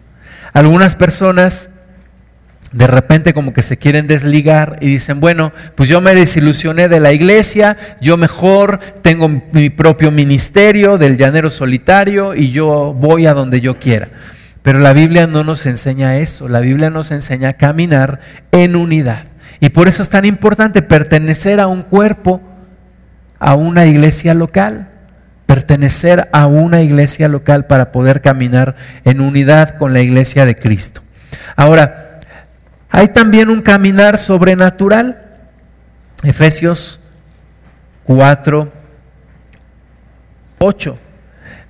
Algunas 0.52 0.94
personas 0.94 1.70
de 2.70 2.86
repente 2.86 3.34
como 3.34 3.52
que 3.52 3.62
se 3.62 3.78
quieren 3.78 4.06
desligar 4.06 4.78
y 4.80 4.86
dicen, 4.86 5.18
bueno, 5.18 5.52
pues 5.74 5.88
yo 5.88 6.00
me 6.00 6.14
desilusioné 6.14 6.88
de 6.88 7.00
la 7.00 7.12
iglesia, 7.12 7.76
yo 8.00 8.16
mejor 8.16 8.78
tengo 9.02 9.28
mi 9.28 9.70
propio 9.70 10.12
ministerio 10.12 10.98
del 10.98 11.16
llanero 11.16 11.50
solitario 11.50 12.36
y 12.36 12.52
yo 12.52 12.94
voy 12.96 13.26
a 13.26 13.34
donde 13.34 13.60
yo 13.60 13.80
quiera. 13.80 14.08
Pero 14.62 14.78
la 14.78 14.92
Biblia 14.92 15.26
no 15.26 15.42
nos 15.44 15.66
enseña 15.66 16.18
eso, 16.18 16.48
la 16.48 16.60
Biblia 16.60 16.88
nos 16.88 17.10
enseña 17.10 17.50
a 17.50 17.52
caminar 17.54 18.20
en 18.52 18.76
unidad. 18.76 19.24
Y 19.60 19.70
por 19.70 19.88
eso 19.88 20.02
es 20.02 20.08
tan 20.08 20.24
importante 20.24 20.82
pertenecer 20.82 21.60
a 21.60 21.66
un 21.66 21.82
cuerpo, 21.82 22.40
a 23.38 23.54
una 23.54 23.86
iglesia 23.86 24.34
local, 24.34 24.88
pertenecer 25.46 26.28
a 26.32 26.46
una 26.46 26.82
iglesia 26.82 27.28
local 27.28 27.66
para 27.66 27.92
poder 27.92 28.20
caminar 28.20 28.76
en 29.04 29.20
unidad 29.20 29.76
con 29.76 29.92
la 29.92 30.00
iglesia 30.00 30.46
de 30.46 30.56
Cristo. 30.56 31.02
Ahora, 31.56 32.20
hay 32.90 33.08
también 33.08 33.50
un 33.50 33.62
caminar 33.62 34.18
sobrenatural. 34.18 35.18
Efesios 36.22 37.00
4, 38.04 38.72
8. 40.58 40.98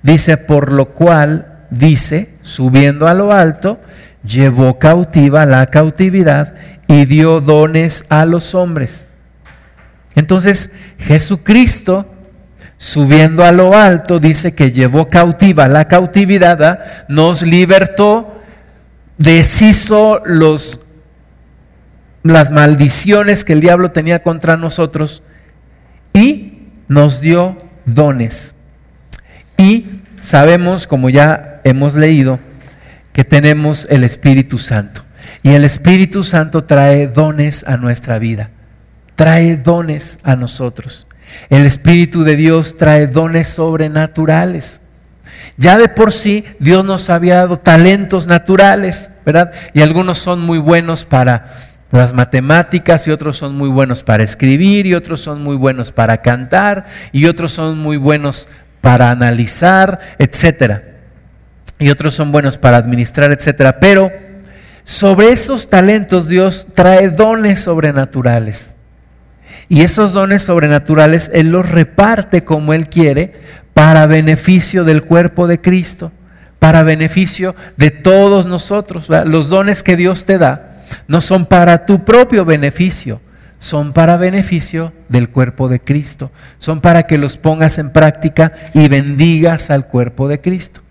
Dice, 0.03 0.37
por 0.37 0.71
lo 0.71 0.89
cual, 0.89 1.52
dice, 1.73 2.33
subiendo 2.43 3.07
a 3.07 3.13
lo 3.13 3.33
alto, 3.33 3.79
llevó 4.23 4.79
cautiva 4.79 5.45
la 5.45 5.65
cautividad 5.65 6.53
y 6.87 7.05
dio 7.05 7.41
dones 7.41 8.05
a 8.09 8.25
los 8.25 8.55
hombres. 8.55 9.09
Entonces, 10.15 10.71
Jesucristo, 10.99 12.05
subiendo 12.77 13.43
a 13.43 13.51
lo 13.51 13.75
alto, 13.75 14.19
dice 14.19 14.53
que 14.53 14.71
llevó 14.71 15.09
cautiva 15.09 15.67
la 15.67 15.87
cautividad, 15.87 17.05
nos 17.07 17.41
libertó, 17.41 18.41
deshizo 19.17 20.21
los 20.25 20.79
las 22.23 22.51
maldiciones 22.51 23.43
que 23.43 23.51
el 23.51 23.59
diablo 23.59 23.91
tenía 23.91 24.23
contra 24.23 24.55
nosotros 24.55 25.23
y 26.13 26.69
nos 26.87 27.19
dio 27.19 27.57
dones. 27.85 28.55
Y 29.57 29.92
sabemos, 30.23 30.87
como 30.87 31.11
ya 31.11 31.61
hemos 31.63 31.93
leído, 31.93 32.39
que 33.11 33.23
tenemos 33.23 33.85
el 33.91 34.03
Espíritu 34.03 34.57
Santo. 34.57 35.03
Y 35.43 35.51
el 35.51 35.63
Espíritu 35.65 36.23
Santo 36.23 36.63
trae 36.63 37.07
dones 37.07 37.63
a 37.67 37.77
nuestra 37.77 38.17
vida, 38.17 38.49
trae 39.15 39.57
dones 39.57 40.19
a 40.23 40.35
nosotros. 40.35 41.05
El 41.49 41.65
Espíritu 41.65 42.23
de 42.23 42.35
Dios 42.35 42.77
trae 42.77 43.07
dones 43.07 43.47
sobrenaturales. 43.47 44.81
Ya 45.57 45.77
de 45.77 45.89
por 45.89 46.11
sí 46.11 46.45
Dios 46.59 46.83
nos 46.85 47.09
había 47.09 47.35
dado 47.35 47.59
talentos 47.59 48.25
naturales, 48.25 49.11
¿verdad? 49.25 49.51
Y 49.73 49.81
algunos 49.81 50.17
son 50.17 50.41
muy 50.41 50.57
buenos 50.57 51.05
para 51.05 51.45
las 51.91 52.13
matemáticas 52.13 53.07
y 53.07 53.11
otros 53.11 53.37
son 53.37 53.55
muy 53.55 53.69
buenos 53.69 54.01
para 54.01 54.23
escribir 54.23 54.87
y 54.87 54.95
otros 54.95 55.19
son 55.19 55.43
muy 55.43 55.55
buenos 55.55 55.91
para 55.91 56.23
cantar 56.23 56.87
y 57.11 57.27
otros 57.27 57.51
son 57.51 57.77
muy 57.77 57.97
buenos 57.97 58.47
para 58.83 59.11
analizar, 59.11 59.97
etcétera. 60.19 60.83
Y 61.79 61.89
otros 61.89 62.15
son 62.15 62.33
buenos 62.33 62.57
para 62.57 62.75
administrar, 62.75 63.31
etcétera. 63.31 63.79
Pero 63.79 64.11
sobre 64.83 65.31
esos 65.31 65.69
talentos 65.69 66.27
Dios 66.27 66.67
trae 66.75 67.09
dones 67.09 67.61
sobrenaturales. 67.61 68.75
Y 69.69 69.83
esos 69.83 70.11
dones 70.11 70.41
sobrenaturales 70.41 71.31
Él 71.33 71.49
los 71.49 71.69
reparte 71.69 72.43
como 72.43 72.73
Él 72.73 72.89
quiere 72.89 73.39
para 73.73 74.05
beneficio 74.05 74.83
del 74.83 75.03
cuerpo 75.05 75.47
de 75.47 75.61
Cristo, 75.61 76.11
para 76.59 76.83
beneficio 76.83 77.55
de 77.77 77.89
todos 77.89 78.47
nosotros. 78.47 79.09
Los 79.23 79.47
dones 79.47 79.81
que 79.81 79.95
Dios 79.95 80.25
te 80.25 80.37
da 80.37 80.83
no 81.07 81.21
son 81.21 81.45
para 81.45 81.85
tu 81.85 82.03
propio 82.03 82.43
beneficio, 82.43 83.21
son 83.63 83.93
para 83.93 84.17
beneficio 84.17 84.91
del 85.07 85.29
cuerpo 85.29 85.69
de 85.69 85.79
Cristo, 85.79 86.33
son 86.57 86.81
para 86.81 87.07
que 87.07 87.17
los 87.17 87.37
pongas 87.37 87.77
en 87.77 87.91
práctica 87.91 88.51
y 88.73 88.89
bendigas 88.89 89.71
al 89.71 89.87
cuerpo 89.87 90.27
de 90.27 90.41
Cristo. 90.41 90.81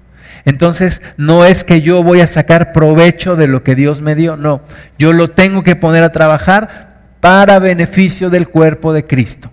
Entonces, 0.46 1.02
no 1.18 1.44
es 1.44 1.64
que 1.64 1.82
yo 1.82 2.02
voy 2.02 2.22
a 2.22 2.26
sacar 2.26 2.72
provecho 2.72 3.36
de 3.36 3.46
lo 3.46 3.62
que 3.62 3.74
Dios 3.74 4.00
me 4.00 4.14
dio, 4.14 4.38
no, 4.38 4.62
yo 4.98 5.12
lo 5.12 5.28
tengo 5.28 5.62
que 5.62 5.76
poner 5.76 6.02
a 6.02 6.12
trabajar 6.12 7.02
para 7.20 7.58
beneficio 7.58 8.30
del 8.30 8.48
cuerpo 8.48 8.94
de 8.94 9.04
Cristo. 9.04 9.50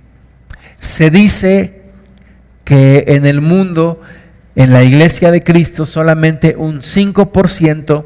Se 0.80 1.12
dice 1.12 1.82
que 2.64 3.04
en 3.06 3.26
el 3.26 3.42
mundo, 3.42 4.00
en 4.56 4.72
la 4.72 4.84
iglesia 4.84 5.30
de 5.30 5.44
Cristo, 5.44 5.86
solamente 5.86 6.56
un 6.58 6.80
5% 6.80 8.06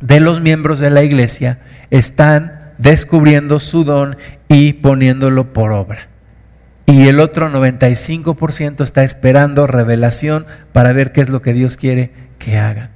de 0.00 0.20
los 0.20 0.40
miembros 0.40 0.78
de 0.78 0.90
la 0.90 1.02
iglesia 1.02 1.58
están 1.90 2.61
descubriendo 2.82 3.60
su 3.60 3.84
don 3.84 4.16
y 4.48 4.74
poniéndolo 4.74 5.52
por 5.52 5.72
obra. 5.72 6.08
Y 6.86 7.06
el 7.08 7.20
otro 7.20 7.48
95% 7.48 8.82
está 8.82 9.04
esperando 9.04 9.66
revelación 9.66 10.46
para 10.72 10.92
ver 10.92 11.12
qué 11.12 11.20
es 11.20 11.28
lo 11.28 11.40
que 11.40 11.52
Dios 11.54 11.76
quiere 11.76 12.10
que 12.38 12.58
hagan. 12.58 12.90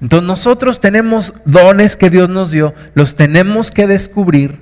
Entonces 0.00 0.26
nosotros 0.26 0.80
tenemos 0.80 1.34
dones 1.44 1.96
que 1.96 2.10
Dios 2.10 2.28
nos 2.28 2.52
dio, 2.52 2.74
los 2.94 3.16
tenemos 3.16 3.72
que 3.72 3.88
descubrir 3.88 4.60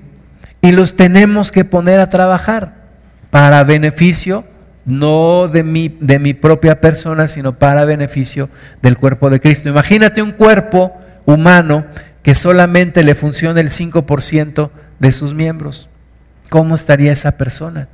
y 0.62 0.72
los 0.72 0.96
tenemos 0.96 1.52
que 1.52 1.66
poner 1.66 2.00
a 2.00 2.08
trabajar 2.08 2.86
para 3.30 3.62
beneficio 3.62 4.44
no 4.86 5.48
de 5.48 5.64
mi, 5.64 5.94
de 6.00 6.18
mi 6.18 6.32
propia 6.32 6.80
persona, 6.80 7.28
sino 7.28 7.58
para 7.58 7.84
beneficio 7.84 8.48
del 8.80 8.96
cuerpo 8.96 9.28
de 9.28 9.40
Cristo. 9.40 9.68
Imagínate 9.68 10.22
un 10.22 10.32
cuerpo 10.32 10.94
humano 11.26 11.84
que 12.26 12.34
solamente 12.34 13.04
le 13.04 13.14
funciona 13.14 13.60
el 13.60 13.70
5% 13.70 14.70
de 14.98 15.12
sus 15.12 15.32
miembros. 15.32 15.88
¿Cómo 16.48 16.74
estaría 16.74 17.12
esa 17.12 17.38
persona? 17.38 17.86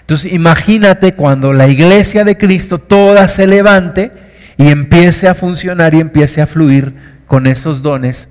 Entonces 0.00 0.32
imagínate 0.32 1.14
cuando 1.14 1.52
la 1.52 1.68
iglesia 1.68 2.24
de 2.24 2.36
Cristo 2.36 2.78
toda 2.78 3.28
se 3.28 3.46
levante 3.46 4.10
y 4.56 4.70
empiece 4.70 5.28
a 5.28 5.36
funcionar 5.36 5.94
y 5.94 6.00
empiece 6.00 6.42
a 6.42 6.48
fluir 6.48 6.96
con 7.28 7.46
esos 7.46 7.80
dones 7.80 8.30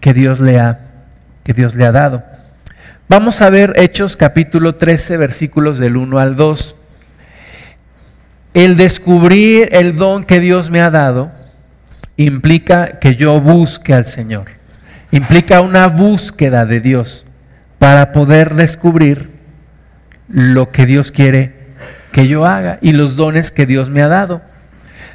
que 0.00 0.14
Dios 0.14 0.38
le 0.38 0.60
ha, 0.60 0.78
que 1.42 1.52
Dios 1.52 1.74
le 1.74 1.84
ha 1.84 1.90
dado. 1.90 2.22
Vamos 3.08 3.42
a 3.42 3.50
ver 3.50 3.72
Hechos 3.74 4.14
capítulo 4.14 4.76
13 4.76 5.16
versículos 5.16 5.80
del 5.80 5.96
1 5.96 6.16
al 6.20 6.36
2. 6.36 6.76
El 8.54 8.76
descubrir 8.76 9.68
el 9.72 9.96
don 9.96 10.22
que 10.22 10.38
Dios 10.38 10.70
me 10.70 10.80
ha 10.80 10.92
dado 10.92 11.32
implica 12.16 13.00
que 13.00 13.16
yo 13.16 13.40
busque 13.40 13.92
al 13.92 14.04
Señor. 14.04 14.55
Implica 15.16 15.62
una 15.62 15.88
búsqueda 15.88 16.66
de 16.66 16.78
Dios 16.78 17.24
para 17.78 18.12
poder 18.12 18.54
descubrir 18.54 19.30
lo 20.28 20.72
que 20.72 20.84
Dios 20.84 21.10
quiere 21.10 21.54
que 22.12 22.28
yo 22.28 22.44
haga 22.44 22.78
y 22.82 22.92
los 22.92 23.16
dones 23.16 23.50
que 23.50 23.64
Dios 23.64 23.88
me 23.88 24.02
ha 24.02 24.08
dado. 24.08 24.42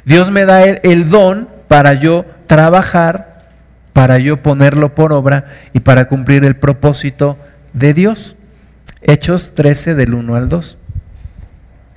Dios 0.04 0.32
me 0.32 0.44
da 0.44 0.64
el, 0.64 1.08
don 1.08 1.48
para 1.68 1.94
yo 1.94 2.26
trabajar, 2.48 3.44
para 3.92 4.18
yo 4.18 4.42
ponerlo 4.42 4.92
por 4.92 5.12
obra 5.12 5.44
y 5.72 5.78
para 5.78 6.08
cumplir 6.08 6.44
el 6.44 6.56
propósito 6.56 7.38
de 7.72 7.94
Dios. 7.94 8.34
Hechos 9.02 9.54
13 9.54 9.94
del 9.94 10.14
1 10.14 10.34
al 10.34 10.48
2. 10.48 10.78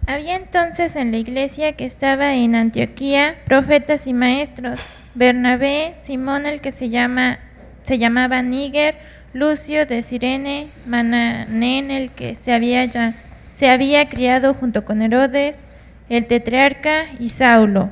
Había 0.06 0.36
entonces 0.36 0.96
en 0.96 1.10
la 1.10 1.18
iglesia 1.18 1.74
que 1.74 1.88
estaba 1.88 2.36
en 2.36 2.54
Antioquía 2.54 3.34
profetas 3.48 4.06
y 4.06 4.13
maestros, 4.13 4.80
Bernabé, 5.15 5.96
Simón 5.98 6.46
el 6.46 6.62
que 6.62 6.72
se, 6.72 6.89
llama, 6.89 7.39
se 7.86 8.00
llamaba 8.00 8.41
Níger, 8.41 8.95
Lucio 9.34 9.86
de 9.86 10.02
Sirene, 10.02 10.69
Mananén 10.88 11.91
el 11.91 12.10
que 12.10 12.36
se 12.36 12.52
había, 12.52 12.84
ya, 12.86 13.13
se 13.54 13.69
había 13.69 14.10
criado 14.10 14.56
junto 14.56 14.86
con 14.86 15.04
Herodes, 15.04 15.65
el 16.10 16.26
tetrarca 16.26 17.06
y 17.19 17.30
Saulo. 17.30 17.91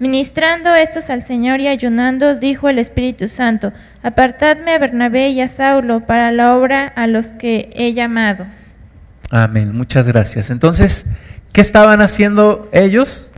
Ministrando 0.00 0.74
estos 0.74 1.08
al 1.08 1.22
Señor 1.22 1.60
y 1.60 1.68
ayunando, 1.68 2.34
dijo 2.34 2.68
el 2.68 2.80
Espíritu 2.80 3.28
Santo, 3.28 3.72
apartadme 4.02 4.72
a 4.72 4.78
Bernabé 4.78 5.28
y 5.28 5.40
a 5.40 5.46
Saulo 5.46 6.00
para 6.00 6.32
la 6.32 6.56
obra 6.56 6.88
a 6.88 7.06
los 7.06 7.28
que 7.28 7.70
he 7.74 7.92
llamado. 7.92 8.44
Amén, 9.30 9.72
muchas 9.72 10.08
gracias. 10.08 10.50
Entonces, 10.50 11.06
¿qué 11.52 11.60
estaban 11.60 12.00
haciendo 12.00 12.68
ellos? 12.72 13.30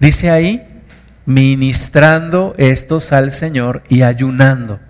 Dice 0.00 0.30
ahí, 0.30 0.66
ministrando 1.26 2.54
estos 2.58 3.12
al 3.12 3.32
Señor 3.32 3.82
y 3.88 4.02
ayunando. 4.02 4.80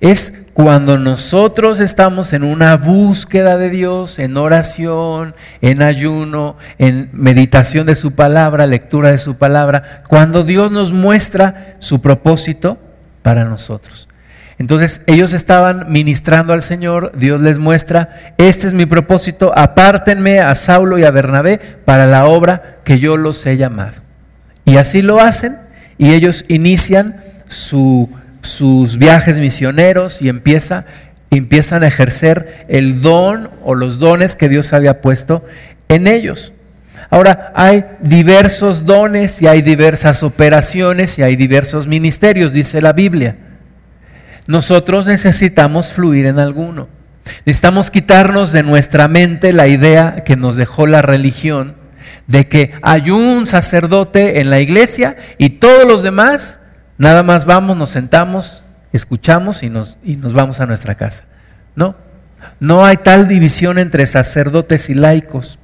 Es 0.00 0.48
cuando 0.58 0.98
nosotros 0.98 1.78
estamos 1.78 2.32
en 2.32 2.42
una 2.42 2.76
búsqueda 2.76 3.56
de 3.56 3.70
Dios, 3.70 4.18
en 4.18 4.36
oración, 4.36 5.36
en 5.60 5.82
ayuno, 5.82 6.56
en 6.78 7.10
meditación 7.12 7.86
de 7.86 7.94
su 7.94 8.16
palabra, 8.16 8.66
lectura 8.66 9.10
de 9.10 9.18
su 9.18 9.38
palabra, 9.38 10.02
cuando 10.08 10.42
Dios 10.42 10.72
nos 10.72 10.92
muestra 10.92 11.76
su 11.78 12.00
propósito 12.00 12.76
para 13.22 13.44
nosotros. 13.44 14.08
Entonces 14.58 15.02
ellos 15.06 15.32
estaban 15.34 15.86
ministrando 15.88 16.52
al 16.52 16.62
Señor, 16.62 17.12
Dios 17.14 17.40
les 17.40 17.60
muestra, 17.60 18.34
este 18.36 18.66
es 18.66 18.72
mi 18.72 18.86
propósito, 18.86 19.52
apártenme 19.56 20.40
a 20.40 20.56
Saulo 20.56 20.98
y 20.98 21.04
a 21.04 21.12
Bernabé 21.12 21.58
para 21.84 22.06
la 22.06 22.26
obra 22.26 22.78
que 22.82 22.98
yo 22.98 23.16
los 23.16 23.46
he 23.46 23.56
llamado. 23.56 24.07
Y 24.68 24.76
así 24.76 25.02
lo 25.02 25.20
hacen 25.20 25.56
y 25.98 26.12
ellos 26.12 26.44
inician 26.48 27.16
su 27.48 28.08
sus 28.42 28.98
viajes 28.98 29.38
misioneros 29.38 30.22
y 30.22 30.28
empieza, 30.28 30.86
empiezan 31.30 31.82
a 31.82 31.88
ejercer 31.88 32.64
el 32.68 33.00
don 33.00 33.50
o 33.64 33.74
los 33.74 33.98
dones 33.98 34.36
que 34.36 34.48
Dios 34.48 34.72
había 34.72 35.00
puesto 35.00 35.44
en 35.88 36.06
ellos. 36.06 36.52
Ahora, 37.10 37.52
hay 37.54 37.84
diversos 38.00 38.84
dones 38.84 39.40
y 39.40 39.46
hay 39.46 39.62
diversas 39.62 40.22
operaciones 40.22 41.18
y 41.18 41.22
hay 41.22 41.36
diversos 41.36 41.86
ministerios, 41.86 42.52
dice 42.52 42.80
la 42.80 42.92
Biblia. 42.92 43.36
Nosotros 44.46 45.06
necesitamos 45.06 45.92
fluir 45.92 46.26
en 46.26 46.38
alguno. 46.38 46.88
Necesitamos 47.44 47.90
quitarnos 47.90 48.52
de 48.52 48.62
nuestra 48.62 49.06
mente 49.06 49.52
la 49.52 49.68
idea 49.68 50.24
que 50.24 50.36
nos 50.36 50.56
dejó 50.56 50.86
la 50.86 51.02
religión 51.02 51.76
de 52.28 52.46
que 52.46 52.72
hay 52.82 53.10
un 53.10 53.48
sacerdote 53.48 54.40
en 54.40 54.50
la 54.50 54.60
iglesia 54.60 55.16
y 55.38 55.50
todos 55.50 55.84
los 55.88 56.04
demás 56.04 56.60
Nada 56.98 57.22
más 57.22 57.44
vamos, 57.44 57.76
nos 57.76 57.90
sentamos, 57.90 58.64
escuchamos 58.92 59.62
y 59.62 59.70
nos, 59.70 59.98
y 60.02 60.16
nos 60.16 60.34
vamos 60.34 60.60
a 60.60 60.66
nuestra 60.66 60.96
casa. 60.96 61.24
No, 61.76 61.94
no 62.58 62.84
hay 62.84 62.96
tal 62.96 63.28
división 63.28 63.78
entre 63.78 64.04
sacerdotes 64.04 64.90
y 64.90 64.94
laicos. 64.94 65.60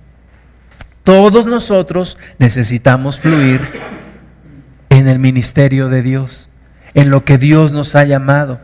Todos 1.02 1.46
nosotros 1.46 2.18
necesitamos 2.38 3.18
fluir 3.18 3.60
en 4.90 5.08
el 5.08 5.18
ministerio 5.18 5.88
de 5.88 6.02
Dios, 6.02 6.50
en 6.94 7.10
lo 7.10 7.24
que 7.24 7.36
Dios 7.36 7.72
nos 7.72 7.96
ha 7.96 8.04
llamado. 8.04 8.60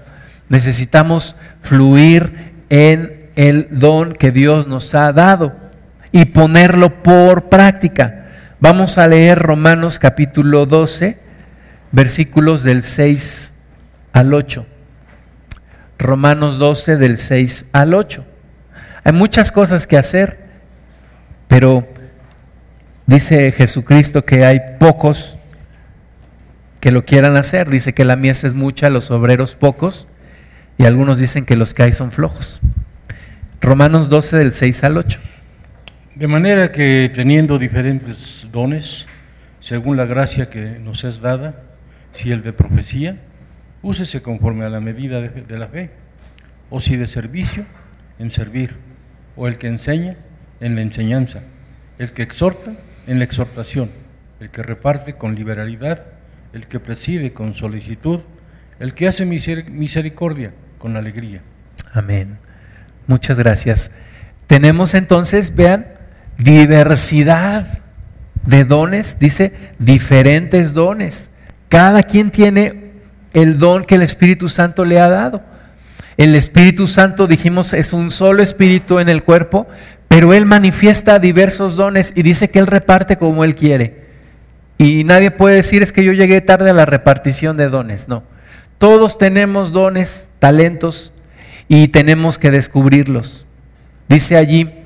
Necesitamos 0.49 1.35
fluir 1.61 2.53
en 2.71 3.31
el 3.35 3.67
don 3.73 4.13
que 4.13 4.31
Dios 4.31 4.69
nos 4.69 4.95
ha 4.95 5.13
dado 5.13 5.57
y 6.13 6.27
ponerlo 6.27 7.03
por 7.03 7.49
práctica. 7.49 8.27
Vamos 8.61 8.99
a 8.99 9.07
leer 9.07 9.39
Romanos 9.39 9.99
capítulo 9.99 10.67
12 10.67 11.19
versículos 11.93 12.65
del 12.65 12.83
6 12.83 13.55
al 14.13 14.35
8. 14.35 14.67
Romanos 15.99 16.59
12 16.59 16.97
del 16.97 17.19
6 17.19 17.67
al 17.73 17.95
8. 17.95 18.25
Hay 19.05 19.13
muchas 19.13 19.53
cosas 19.53 19.87
que 19.87 19.97
hacer, 19.97 20.39
pero 21.49 21.89
dice 23.07 23.53
Jesucristo 23.53 24.25
que 24.25 24.45
hay 24.45 24.61
pocos 24.79 25.39
que 26.81 26.91
lo 26.91 27.05
quieran 27.05 27.37
hacer. 27.37 27.69
Dice 27.69 27.93
que 27.93 28.05
la 28.05 28.17
mies 28.17 28.45
es 28.45 28.55
mucha, 28.55 28.91
los 28.91 29.11
obreros 29.11 29.55
pocos, 29.55 30.09
y 30.79 30.87
algunos 30.87 31.19
dicen 31.19 31.45
que 31.45 31.57
los 31.57 31.75
que 31.75 31.83
hay 31.83 31.93
son 31.93 32.11
flojos. 32.11 32.61
Romanos 33.61 34.09
12 34.09 34.39
del 34.39 34.53
6 34.53 34.85
al 34.85 34.97
8. 34.97 35.21
De 36.21 36.29
manera 36.29 36.71
que 36.71 37.11
teniendo 37.15 37.59
diferentes 37.59 38.47
dones, 38.53 39.07
según 39.59 39.97
la 39.97 40.05
gracia 40.05 40.51
que 40.51 40.79
nos 40.79 41.05
es 41.05 41.23
dada, 41.23 41.63
si 42.13 42.31
el 42.31 42.43
de 42.43 42.53
profecía, 42.53 43.17
úsese 43.81 44.21
conforme 44.21 44.67
a 44.67 44.69
la 44.69 44.81
medida 44.81 45.23
de, 45.23 45.59
la 45.59 45.69
fe. 45.69 45.93
O 46.69 46.79
si 46.79 46.99
de 46.99 47.07
servicio, 47.07 47.65
en 48.19 48.31
servir. 48.31 48.77
O 49.35 49.49
el 49.49 49.57
que 49.57 49.69
enseña, 49.69 50.19
en 50.61 50.75
la 50.75 50.83
enseñanza. 50.83 51.41
El 51.99 52.13
que 52.13 52.21
exhorta, 52.21 52.75
en 53.07 53.17
la 53.17 53.25
exhortación. 53.25 53.89
El 54.41 54.51
que 54.51 54.63
reparte 54.63 55.15
con 55.15 55.35
liberalidad. 55.35 56.05
El 56.53 56.67
que 56.67 56.81
preside 56.81 57.33
con 57.33 57.55
solicitud. 57.55 58.21
El 58.79 58.93
que 58.93 59.09
hace 59.09 59.25
misericordia 59.25 60.53
con 60.77 60.99
alegría. 60.99 61.41
Amén. 61.95 62.37
Muchas 63.07 63.39
gracias. 63.39 63.93
Tenemos 64.47 64.93
entonces, 64.93 65.57
vean, 65.57 65.87
diversidad 66.43 67.67
de 68.47 68.65
dones, 68.65 69.19
dice 69.19 69.53
diferentes 69.79 70.75
dones. 70.75 71.31
Cada 71.69 72.03
quien 72.03 72.31
tiene 72.31 72.91
el 73.33 73.59
don 73.59 73.85
que 73.85 73.95
el 73.95 74.03
Espíritu 74.03 74.49
Santo 74.49 74.85
le 74.85 74.99
ha 75.01 75.09
dado. 75.09 75.43
El 76.17 76.35
Espíritu 76.35 76.87
Santo, 76.87 77.27
dijimos, 77.27 77.73
es 77.73 77.93
un 77.93 78.11
solo 78.11 78.43
espíritu 78.43 78.99
en 78.99 79.09
el 79.09 79.23
cuerpo, 79.23 79.67
pero 80.09 80.35
Él 80.35 80.45
manifiesta 80.45 81.19
diversos 81.19 81.77
dones 81.77 82.13
y 82.17 82.23
dice 82.23 82.51
que 82.51 82.59
Él 82.59 82.67
reparte 82.67 83.17
como 83.17 83.45
Él 83.45 83.55
quiere. 83.55 84.05
Y 84.77 85.05
nadie 85.05 85.31
puede 85.31 85.57
decir 85.57 85.83
es 85.83 85.93
que 85.93 86.05
yo 86.05 86.13
llegué 86.13 86.41
tarde 86.41 86.71
a 86.71 86.75
la 86.75 86.87
repartición 86.87 87.57
de 87.57 87.69
dones. 87.69 88.09
No. 88.09 88.23
Todos 88.79 89.19
tenemos 89.19 89.73
dones, 89.73 90.29
talentos 90.39 91.13
y 91.69 91.89
tenemos 91.89 92.39
que 92.39 92.51
descubrirlos. 92.51 93.47
Dice 94.09 94.37
allí 94.37 94.80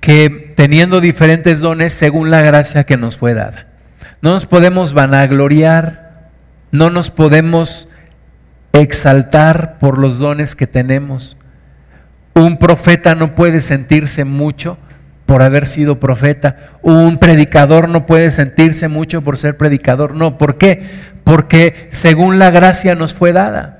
que 0.00 0.52
teniendo 0.56 1.00
diferentes 1.00 1.60
dones 1.60 1.92
según 1.92 2.30
la 2.30 2.42
gracia 2.42 2.84
que 2.84 2.96
nos 2.96 3.16
fue 3.16 3.34
dada. 3.34 3.66
No 4.22 4.32
nos 4.32 4.46
podemos 4.46 4.94
vanagloriar, 4.94 6.30
no 6.70 6.90
nos 6.90 7.10
podemos 7.10 7.88
exaltar 8.72 9.78
por 9.78 9.98
los 9.98 10.18
dones 10.18 10.54
que 10.54 10.66
tenemos. 10.66 11.36
Un 12.34 12.58
profeta 12.58 13.14
no 13.14 13.34
puede 13.34 13.60
sentirse 13.60 14.24
mucho 14.24 14.78
por 15.26 15.42
haber 15.42 15.66
sido 15.66 16.00
profeta. 16.00 16.56
Un 16.82 17.18
predicador 17.18 17.88
no 17.88 18.06
puede 18.06 18.30
sentirse 18.30 18.88
mucho 18.88 19.22
por 19.22 19.36
ser 19.36 19.56
predicador. 19.56 20.14
No, 20.14 20.38
¿por 20.38 20.56
qué? 20.56 20.86
Porque 21.24 21.88
según 21.90 22.38
la 22.38 22.50
gracia 22.50 22.94
nos 22.94 23.12
fue 23.12 23.32
dada. 23.32 23.77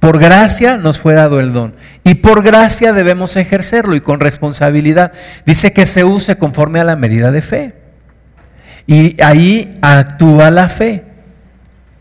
Por 0.00 0.18
gracia 0.18 0.76
nos 0.76 0.98
fue 0.98 1.14
dado 1.14 1.40
el 1.40 1.52
don. 1.52 1.74
Y 2.04 2.14
por 2.14 2.42
gracia 2.42 2.92
debemos 2.92 3.36
ejercerlo 3.36 3.94
y 3.94 4.00
con 4.00 4.20
responsabilidad. 4.20 5.12
Dice 5.44 5.72
que 5.72 5.86
se 5.86 6.04
use 6.04 6.36
conforme 6.36 6.80
a 6.80 6.84
la 6.84 6.96
medida 6.96 7.32
de 7.32 7.42
fe. 7.42 7.74
Y 8.86 9.20
ahí 9.22 9.78
actúa 9.82 10.50
la 10.50 10.68
fe. 10.68 11.04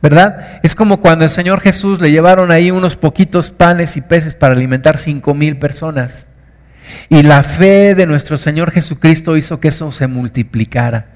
¿Verdad? 0.01 0.60
Es 0.62 0.75
como 0.75 1.01
cuando 1.01 1.23
el 1.23 1.31
Señor 1.31 1.62
Jesús 1.62 1.99
le 1.99 2.12
llevaron 2.12 2.51
ahí 2.51 2.69
unos 2.69 2.95
poquitos 2.95 3.49
panes 3.49 3.97
y 3.97 4.01
peces 4.01 4.36
para 4.36 4.53
alimentar 4.53 4.99
cinco 4.99 5.34
mil 5.34 5.58
personas. 5.58 6.27
Y 7.10 7.23
la 7.23 7.41
fe 7.41 7.95
de 7.95 8.05
nuestro 8.05 8.38
Señor 8.38 8.69
Jesucristo 8.69 9.36
hizo 9.36 9.60
que 9.60 9.69
eso 9.69 9.91
se 9.91 10.05
multiplicara. 10.05 11.14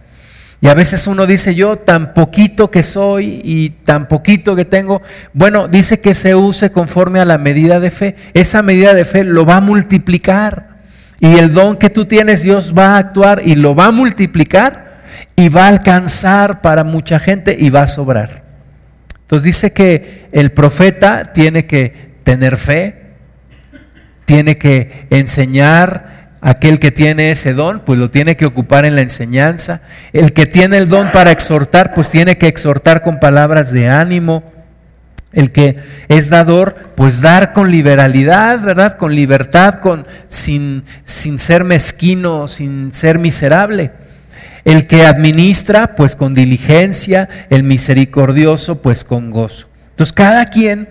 Y 0.62 0.68
a 0.68 0.74
veces 0.74 1.08
uno 1.08 1.26
dice, 1.26 1.56
yo 1.56 1.78
tan 1.78 2.14
poquito 2.14 2.70
que 2.70 2.84
soy 2.84 3.42
y 3.44 3.70
tan 3.70 4.08
poquito 4.08 4.56
que 4.56 4.66
tengo. 4.66 5.02
Bueno, 5.34 5.70
dice 5.70 6.02
que 6.02 6.14
se 6.14 6.36
use 6.36 6.72
conforme 6.72 7.22
a 7.22 7.26
la 7.26 7.38
medida 7.38 7.80
de 7.80 7.92
fe. 7.92 8.16
Esa 8.34 8.62
medida 8.62 8.94
de 8.94 9.06
fe 9.06 9.24
lo 9.24 9.46
va 9.46 9.58
a 9.58 9.62
multiplicar. 9.62 10.80
Y 11.22 11.38
el 11.38 11.54
don 11.54 11.78
que 11.78 11.90
tú 11.90 12.06
tienes, 12.06 12.44
Dios 12.44 12.74
va 12.78 12.96
a 12.96 12.98
actuar 12.98 13.42
y 13.46 13.56
lo 13.56 13.74
va 13.74 13.86
a 13.86 13.92
multiplicar 13.92 14.90
y 15.36 15.48
va 15.48 15.66
a 15.66 15.70
alcanzar 15.70 16.62
para 16.62 16.84
mucha 16.84 17.20
gente 17.20 17.56
y 17.58 17.70
va 17.70 17.84
a 17.84 17.88
sobrar. 17.88 18.44
Entonces 19.22 19.46
dice 19.46 19.72
que 19.72 20.28
el 20.32 20.52
profeta 20.52 21.32
tiene 21.34 21.66
que 21.66 22.10
tener 22.24 22.58
fe, 22.58 23.14
tiene 24.26 24.58
que 24.58 25.08
enseñar, 25.10 26.19
aquel 26.42 26.80
que 26.80 26.92
tiene 26.92 27.32
ese 27.32 27.54
don, 27.54 27.82
pues 27.82 28.00
lo 28.00 28.10
tiene 28.10 28.38
que 28.38 28.46
ocupar 28.46 28.86
en 28.86 28.96
la 28.96 29.02
enseñanza. 29.02 29.82
El 30.14 30.34
que 30.34 30.46
tiene 30.46 30.78
el 30.78 30.90
don 30.90 31.12
para 31.12 31.32
exhortar, 31.32 31.94
pues 31.94 32.10
tiene 32.10 32.38
que 32.38 32.48
exhortar 32.48 33.02
con 33.02 33.20
palabras 33.20 33.72
de 33.72 33.90
ánimo. 33.90 34.44
El 35.32 35.52
que 35.52 35.78
es 36.08 36.30
dador, 36.30 36.76
pues 36.96 37.22
dar 37.22 37.54
con 37.54 37.70
liberalidad, 37.70 38.60
¿verdad? 38.62 38.98
Con 38.98 39.14
libertad, 39.14 39.76
con, 39.76 40.08
sin, 40.28 40.84
sin 41.06 41.38
ser 41.38 41.64
mezquino, 41.64 42.48
sin 42.48 42.94
ser 42.94 43.20
miserable. 43.20 43.92
El 44.66 44.88
que 44.88 45.06
administra, 45.06 45.96
pues 45.96 46.16
con 46.16 46.34
diligencia, 46.34 47.30
el 47.50 47.64
misericordioso, 47.64 48.82
pues 48.82 49.04
con 49.04 49.30
gozo. 49.30 49.68
Entonces, 49.92 50.14
cada 50.14 50.48
quien 50.48 50.90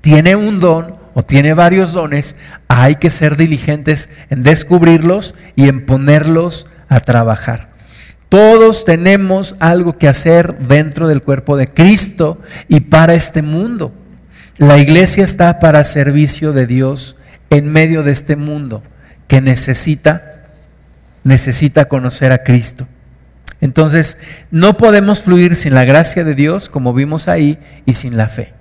tiene 0.00 0.36
un 0.36 0.60
don 0.60 1.03
o 1.14 1.22
tiene 1.22 1.54
varios 1.54 1.92
dones, 1.92 2.36
hay 2.68 2.96
que 2.96 3.10
ser 3.10 3.36
diligentes 3.36 4.10
en 4.30 4.42
descubrirlos 4.42 5.34
y 5.56 5.68
en 5.68 5.86
ponerlos 5.86 6.66
a 6.88 7.00
trabajar. 7.00 7.70
Todos 8.28 8.84
tenemos 8.84 9.54
algo 9.60 9.96
que 9.96 10.08
hacer 10.08 10.58
dentro 10.58 11.06
del 11.08 11.22
cuerpo 11.22 11.56
de 11.56 11.68
Cristo 11.68 12.40
y 12.68 12.80
para 12.80 13.14
este 13.14 13.42
mundo. 13.42 13.92
La 14.58 14.78
iglesia 14.78 15.24
está 15.24 15.60
para 15.60 15.84
servicio 15.84 16.52
de 16.52 16.66
Dios 16.66 17.16
en 17.50 17.68
medio 17.70 18.02
de 18.02 18.12
este 18.12 18.36
mundo 18.36 18.82
que 19.28 19.40
necesita 19.40 20.34
necesita 21.24 21.86
conocer 21.86 22.30
a 22.30 22.44
Cristo. 22.44 22.86
Entonces, 23.60 24.18
no 24.50 24.76
podemos 24.76 25.22
fluir 25.22 25.56
sin 25.56 25.74
la 25.74 25.84
gracia 25.84 26.22
de 26.22 26.34
Dios, 26.34 26.68
como 26.68 26.92
vimos 26.92 27.28
ahí, 27.28 27.58
y 27.86 27.94
sin 27.94 28.16
la 28.16 28.28
fe. 28.28 28.52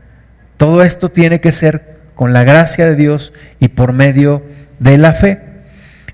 Todo 0.57 0.81
esto 0.81 1.09
tiene 1.09 1.41
que 1.41 1.51
ser 1.51 1.92
con 2.15 2.33
la 2.33 2.43
gracia 2.43 2.85
de 2.85 2.95
Dios 2.95 3.33
y 3.59 3.69
por 3.69 3.93
medio 3.93 4.43
de 4.79 4.97
la 4.97 5.13
fe. 5.13 5.41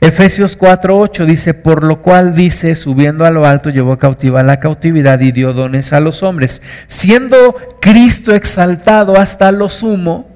Efesios 0.02 0.58
4:8 0.58 1.26
dice, 1.26 1.54
por 1.54 1.84
lo 1.84 2.02
cual 2.02 2.34
dice, 2.34 2.76
subiendo 2.76 3.26
a 3.26 3.32
lo 3.32 3.46
alto, 3.46 3.70
llevó 3.70 3.98
cautiva 3.98 4.44
la 4.44 4.60
cautividad 4.60 5.20
y 5.20 5.32
dio 5.32 5.52
dones 5.52 5.92
a 5.92 6.00
los 6.00 6.24
hombres, 6.24 6.62
siendo 6.88 7.56
Cristo 7.82 8.34
exaltado 8.34 9.20
hasta 9.20 9.52
lo 9.52 9.68
sumo 9.68 10.29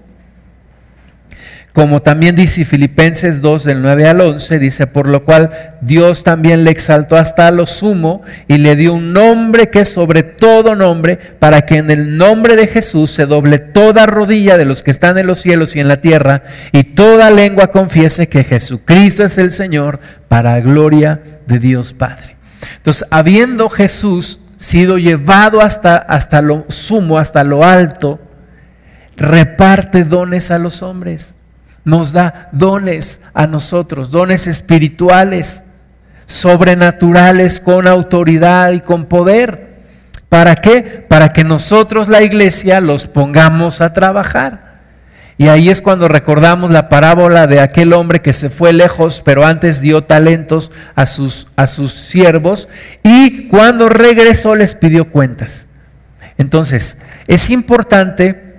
como 1.73 2.03
también 2.03 2.35
dice 2.35 2.65
Filipenses 2.65 3.41
2 3.41 3.63
del 3.63 3.81
9 3.81 4.07
al 4.07 4.21
11, 4.21 4.59
dice, 4.59 4.85
por 4.85 5.07
lo 5.07 5.25
cual 5.25 5.49
Dios 5.81 6.23
también 6.23 6.63
le 6.63 6.69
exaltó 6.69 7.17
hasta 7.17 7.49
lo 7.49 7.65
sumo 7.65 8.21
y 8.47 8.59
le 8.59 8.75
dio 8.75 8.93
un 8.93 9.11
nombre 9.11 9.71
que 9.71 9.79
es 9.79 9.89
sobre 9.89 10.21
todo 10.21 10.75
nombre, 10.75 11.17
para 11.17 11.65
que 11.65 11.77
en 11.77 11.89
el 11.89 12.15
nombre 12.15 12.55
de 12.55 12.67
Jesús 12.67 13.09
se 13.09 13.25
doble 13.25 13.57
toda 13.57 14.05
rodilla 14.05 14.55
de 14.55 14.65
los 14.65 14.83
que 14.83 14.91
están 14.91 15.17
en 15.17 15.25
los 15.25 15.39
cielos 15.39 15.75
y 15.75 15.79
en 15.79 15.87
la 15.87 15.99
tierra, 15.99 16.43
y 16.71 16.83
toda 16.83 17.31
lengua 17.31 17.71
confiese 17.71 18.29
que 18.29 18.43
Jesucristo 18.43 19.23
es 19.23 19.39
el 19.39 19.51
Señor, 19.51 19.99
para 20.27 20.59
gloria 20.59 21.21
de 21.47 21.57
Dios 21.57 21.93
Padre. 21.93 22.35
Entonces, 22.77 23.07
habiendo 23.09 23.67
Jesús 23.69 24.41
sido 24.59 24.99
llevado 24.99 25.59
hasta, 25.59 25.97
hasta 25.97 26.43
lo 26.43 26.65
sumo, 26.69 27.17
hasta 27.17 27.43
lo 27.43 27.63
alto, 27.63 28.21
reparte 29.17 30.03
dones 30.03 30.51
a 30.51 30.59
los 30.59 30.83
hombres 30.83 31.37
nos 31.83 32.13
da 32.13 32.49
dones 32.51 33.21
a 33.33 33.47
nosotros, 33.47 34.11
dones 34.11 34.47
espirituales, 34.47 35.65
sobrenaturales, 36.25 37.59
con 37.59 37.87
autoridad 37.87 38.71
y 38.71 38.79
con 38.79 39.05
poder. 39.05 39.73
¿Para 40.29 40.55
qué? 40.55 41.05
Para 41.07 41.33
que 41.33 41.43
nosotros, 41.43 42.07
la 42.07 42.23
iglesia, 42.23 42.79
los 42.79 43.07
pongamos 43.07 43.81
a 43.81 43.93
trabajar. 43.93 44.73
Y 45.37 45.47
ahí 45.47 45.69
es 45.69 45.81
cuando 45.81 46.07
recordamos 46.07 46.71
la 46.71 46.89
parábola 46.89 47.47
de 47.47 47.59
aquel 47.59 47.93
hombre 47.93 48.21
que 48.21 48.33
se 48.33 48.49
fue 48.49 48.71
lejos, 48.71 49.21
pero 49.25 49.45
antes 49.45 49.81
dio 49.81 50.03
talentos 50.03 50.71
a 50.95 51.05
sus, 51.05 51.47
a 51.55 51.67
sus 51.67 51.91
siervos 51.91 52.69
y 53.03 53.47
cuando 53.47 53.89
regresó 53.89 54.55
les 54.55 54.75
pidió 54.75 55.09
cuentas. 55.09 55.65
Entonces, 56.37 56.99
es 57.27 57.49
importante 57.49 58.52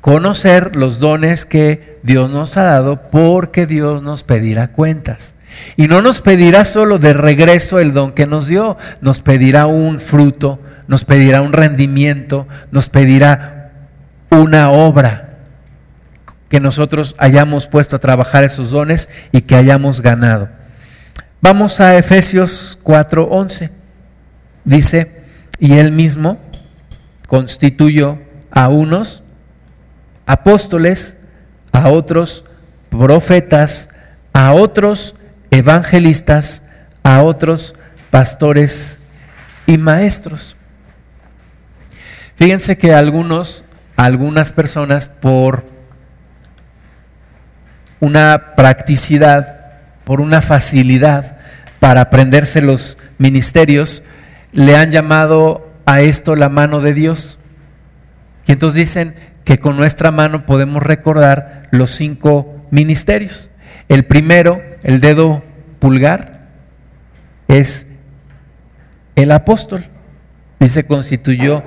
conocer 0.00 0.76
los 0.76 0.98
dones 0.98 1.44
que 1.44 1.98
Dios 2.02 2.30
nos 2.30 2.56
ha 2.56 2.64
dado 2.64 3.10
porque 3.10 3.66
Dios 3.66 4.02
nos 4.02 4.22
pedirá 4.22 4.72
cuentas. 4.72 5.34
Y 5.76 5.88
no 5.88 6.00
nos 6.00 6.20
pedirá 6.20 6.64
solo 6.64 6.98
de 6.98 7.12
regreso 7.12 7.80
el 7.80 7.92
don 7.92 8.12
que 8.12 8.26
nos 8.26 8.46
dio, 8.46 8.78
nos 9.00 9.20
pedirá 9.20 9.66
un 9.66 9.98
fruto, 9.98 10.60
nos 10.86 11.04
pedirá 11.04 11.42
un 11.42 11.52
rendimiento, 11.52 12.46
nos 12.70 12.88
pedirá 12.88 13.72
una 14.30 14.70
obra 14.70 15.38
que 16.48 16.60
nosotros 16.60 17.14
hayamos 17.18 17.66
puesto 17.66 17.96
a 17.96 18.00
trabajar 18.00 18.44
esos 18.44 18.70
dones 18.70 19.08
y 19.32 19.42
que 19.42 19.56
hayamos 19.56 20.00
ganado. 20.02 20.48
Vamos 21.40 21.80
a 21.80 21.96
Efesios 21.96 22.78
4:11. 22.82 23.70
Dice, 24.64 25.24
y 25.58 25.74
él 25.74 25.92
mismo 25.92 26.38
constituyó 27.26 28.18
a 28.50 28.68
unos 28.68 29.22
apóstoles, 30.30 31.16
a 31.72 31.88
otros 31.88 32.44
profetas, 32.88 33.90
a 34.32 34.52
otros 34.52 35.16
evangelistas, 35.50 36.62
a 37.02 37.22
otros 37.22 37.74
pastores 38.10 39.00
y 39.66 39.76
maestros. 39.76 40.56
Fíjense 42.36 42.78
que 42.78 42.94
algunos, 42.94 43.64
algunas 43.96 44.52
personas 44.52 45.08
por 45.08 45.64
una 47.98 48.54
practicidad, 48.54 49.72
por 50.04 50.20
una 50.20 50.40
facilidad 50.42 51.38
para 51.80 52.02
aprenderse 52.02 52.60
los 52.60 52.98
ministerios, 53.18 54.04
le 54.52 54.76
han 54.76 54.92
llamado 54.92 55.68
a 55.86 56.02
esto 56.02 56.36
la 56.36 56.48
mano 56.48 56.80
de 56.80 56.94
Dios. 56.94 57.40
Y 58.46 58.52
entonces 58.52 58.78
dicen 58.78 59.29
que 59.44 59.58
con 59.58 59.76
nuestra 59.76 60.10
mano 60.10 60.46
podemos 60.46 60.82
recordar 60.82 61.68
los 61.70 61.90
cinco 61.90 62.64
ministerios. 62.70 63.50
El 63.88 64.04
primero, 64.04 64.62
el 64.82 65.00
dedo 65.00 65.42
pulgar, 65.78 66.48
es 67.48 67.88
el 69.16 69.32
apóstol. 69.32 69.84
Dice, 70.60 70.84
constituyó 70.84 71.62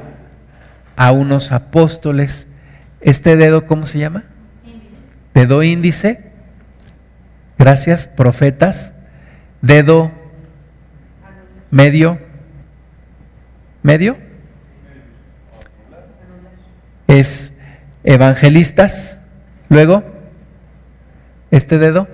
a 0.96 1.12
unos 1.12 1.52
apóstoles. 1.52 2.48
Este 3.02 3.36
dedo, 3.36 3.66
¿cómo 3.68 3.86
se 3.86 4.00
llama? 4.00 4.24
Dedo 5.34 5.64
índice. 5.64 6.32
Gracias, 7.58 8.08
profetas. 8.08 8.94
Dedo 9.62 10.12
medio. 11.72 12.20
¿Medio? 13.82 14.16
Es 17.08 17.53
evangelistas. 18.04 19.22
Luego, 19.70 20.04
este 21.52 21.78
dedo, 21.78 22.08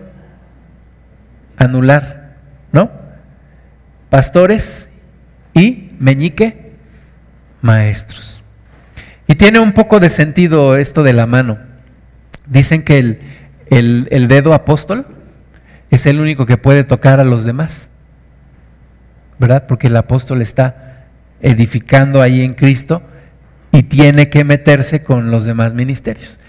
anular, 1.58 2.36
¿no? 2.72 2.92
Pastores 4.10 4.90
y 5.54 5.92
meñique, 6.00 6.74
maestros. 7.62 8.42
Y 9.28 9.36
tiene 9.36 9.60
un 9.60 9.74
poco 9.74 10.00
de 10.00 10.10
sentido 10.10 10.76
esto 10.76 11.04
de 11.04 11.14
la 11.14 11.26
mano. 11.26 11.60
Dicen 12.48 12.84
que 12.84 12.98
el, 12.98 13.20
el, 13.70 14.08
el 14.12 14.28
dedo 14.28 14.54
apóstol 14.54 15.06
es 15.92 16.06
el 16.06 16.20
único 16.20 16.46
que 16.46 16.58
puede 16.58 16.84
tocar 16.84 17.20
a 17.20 17.24
los 17.24 17.44
demás, 17.44 17.90
¿verdad? 19.38 19.66
Porque 19.68 19.88
el 19.88 19.98
apóstol 19.98 20.42
está 20.42 21.06
edificando 21.42 22.22
ahí 22.22 22.42
en 22.42 22.54
Cristo 22.54 23.04
y 23.72 23.84
tiene 23.84 24.30
que 24.30 24.44
meterse 24.44 25.04
con 25.04 25.32
los 25.32 25.46
demás 25.46 25.74
ministerios 25.74 26.40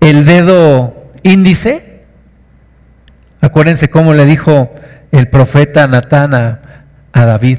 el 0.00 0.24
dedo 0.24 1.12
índice. 1.22 2.00
Acuérdense 3.40 3.88
cómo 3.90 4.14
le 4.14 4.24
dijo 4.26 4.74
el 5.12 5.28
profeta 5.28 5.86
Natán 5.86 6.34
a, 6.34 6.60
David 7.12 7.58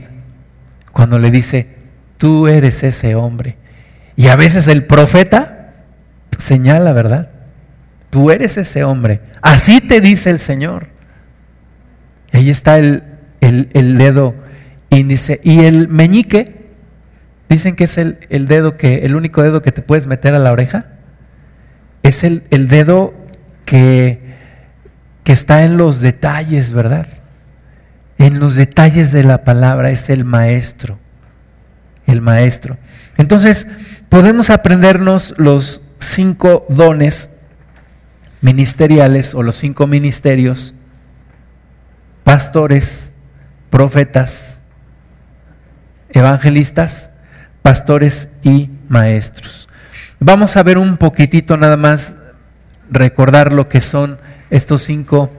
cuando 0.91 1.19
le 1.19 1.29
dice, 1.29 1.75
tú 2.17 2.47
eres 2.47 2.83
ese 2.83 3.15
hombre. 3.15 3.57
Y 4.15 4.27
a 4.27 4.35
veces 4.35 4.67
el 4.67 4.85
profeta 4.85 5.73
señala, 6.37 6.93
¿verdad? 6.93 7.29
Tú 8.09 8.31
eres 8.31 8.57
ese 8.57 8.83
hombre. 8.83 9.21
Así 9.41 9.81
te 9.81 10.01
dice 10.01 10.31
el 10.31 10.39
Señor. 10.39 10.87
ahí 12.33 12.49
está 12.49 12.79
el, 12.79 13.03
el, 13.39 13.97
dedo 13.97 14.35
índice. 14.89 15.39
Y 15.43 15.59
el 15.59 15.87
meñique, 15.87 16.60
dicen 17.55 17.75
que 17.75 17.83
es 17.83 17.97
el, 17.97 18.17
el, 18.29 18.45
dedo 18.45 18.77
que, 18.77 19.05
el 19.05 19.15
único 19.15 19.43
dedo 19.43 19.61
que 19.61 19.71
te 19.71 19.81
puedes 19.81 20.07
meter 20.07 20.33
a 20.33 20.39
la 20.39 20.51
oreja 20.51 20.85
es 22.03 22.23
el, 22.23 22.43
dedo 22.49 23.13
que, 23.65 24.35
que 25.23 25.31
está 25.31 25.63
en 25.63 25.77
los 25.77 26.01
detalles, 26.01 26.71
¿verdad? 26.71 27.07
En 28.17 28.39
los 28.39 28.55
detalles 28.55 29.11
de 29.11 29.23
la 29.23 29.43
palabra 29.43 29.91
es 29.91 30.09
el 30.09 30.23
maestro, 30.23 30.99
el 32.07 32.21
maestro. 32.21 32.77
Entonces, 33.17 33.67
podemos 34.09 34.49
aprendernos 34.49 35.35
los 35.37 35.83
cinco 35.99 36.65
dones 36.69 37.31
ministeriales 38.41 39.35
o 39.35 39.43
los 39.43 39.57
cinco 39.57 39.87
ministerios, 39.87 40.75
pastores, 42.23 43.13
profetas, 43.69 44.61
evangelistas, 46.09 47.10
pastores 47.61 48.29
y 48.43 48.69
maestros. 48.89 49.67
Vamos 50.19 50.57
a 50.57 50.63
ver 50.63 50.77
un 50.77 50.97
poquitito 50.97 51.57
nada 51.57 51.77
más, 51.77 52.15
recordar 52.89 53.53
lo 53.53 53.69
que 53.69 53.81
son 53.81 54.19
estos 54.49 54.81
cinco 54.81 55.31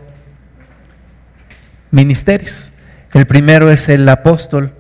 ministerios. 1.90 2.72
El 3.12 3.26
primero 3.26 3.70
es 3.70 3.88
el 3.88 4.08
apóstol. 4.08 4.72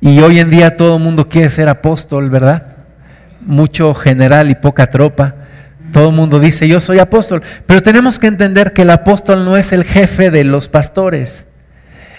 Y 0.00 0.20
hoy 0.20 0.38
en 0.38 0.50
día 0.50 0.76
todo 0.76 0.96
el 0.96 1.02
mundo 1.02 1.28
quiere 1.28 1.48
ser 1.48 1.68
apóstol, 1.68 2.30
¿verdad? 2.30 2.76
Mucho 3.40 3.94
general 3.94 4.48
y 4.50 4.54
poca 4.54 4.88
tropa. 4.88 5.34
Todo 5.92 6.10
el 6.10 6.14
mundo 6.14 6.38
dice, 6.38 6.68
yo 6.68 6.80
soy 6.80 6.98
apóstol. 6.98 7.42
Pero 7.66 7.82
tenemos 7.82 8.18
que 8.18 8.26
entender 8.26 8.72
que 8.72 8.82
el 8.82 8.90
apóstol 8.90 9.44
no 9.44 9.56
es 9.56 9.72
el 9.72 9.84
jefe 9.84 10.30
de 10.30 10.44
los 10.44 10.68
pastores. 10.68 11.48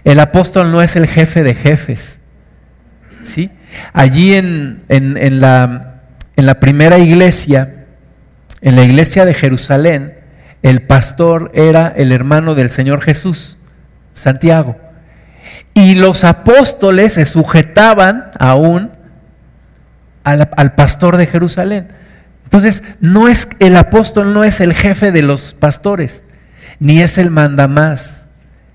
El 0.03 0.19
apóstol 0.19 0.71
no 0.71 0.81
es 0.81 0.95
el 0.95 1.07
jefe 1.07 1.43
de 1.43 1.55
jefes. 1.55 2.19
¿Sí? 3.23 3.49
Allí 3.93 4.33
en, 4.33 4.83
en, 4.89 5.39
la 5.39 6.01
en 6.37 6.45
la 6.45 6.59
primera 6.59 6.99
iglesia, 6.99 7.85
en 8.61 8.75
la 8.75 8.83
iglesia 8.83 9.25
de 9.25 9.33
Jerusalén, 9.33 10.13
el 10.61 10.83
pastor 10.83 11.51
era 11.53 11.87
el 11.87 12.11
hermano 12.11 12.53
del 12.53 12.69
Señor 12.69 13.01
Jesús, 13.01 13.57
Santiago. 14.13 14.77
Y 15.73 15.95
los 15.95 16.23
apóstoles 16.23 17.13
se 17.13 17.25
sujetaban 17.25 18.31
aún 18.39 18.91
al, 20.23 20.75
pastor 20.75 21.17
de 21.17 21.25
Jerusalén. 21.25 21.87
Entonces, 22.43 22.83
no 22.99 23.27
es 23.27 23.49
el 23.59 23.75
apóstol 23.75 24.33
no 24.33 24.43
es 24.43 24.61
el 24.61 24.73
jefe 24.73 25.11
de 25.11 25.21
los 25.21 25.53
pastores, 25.53 26.23
ni 26.79 27.01
es 27.01 27.17
el 27.17 27.31
mandamás, 27.31 28.27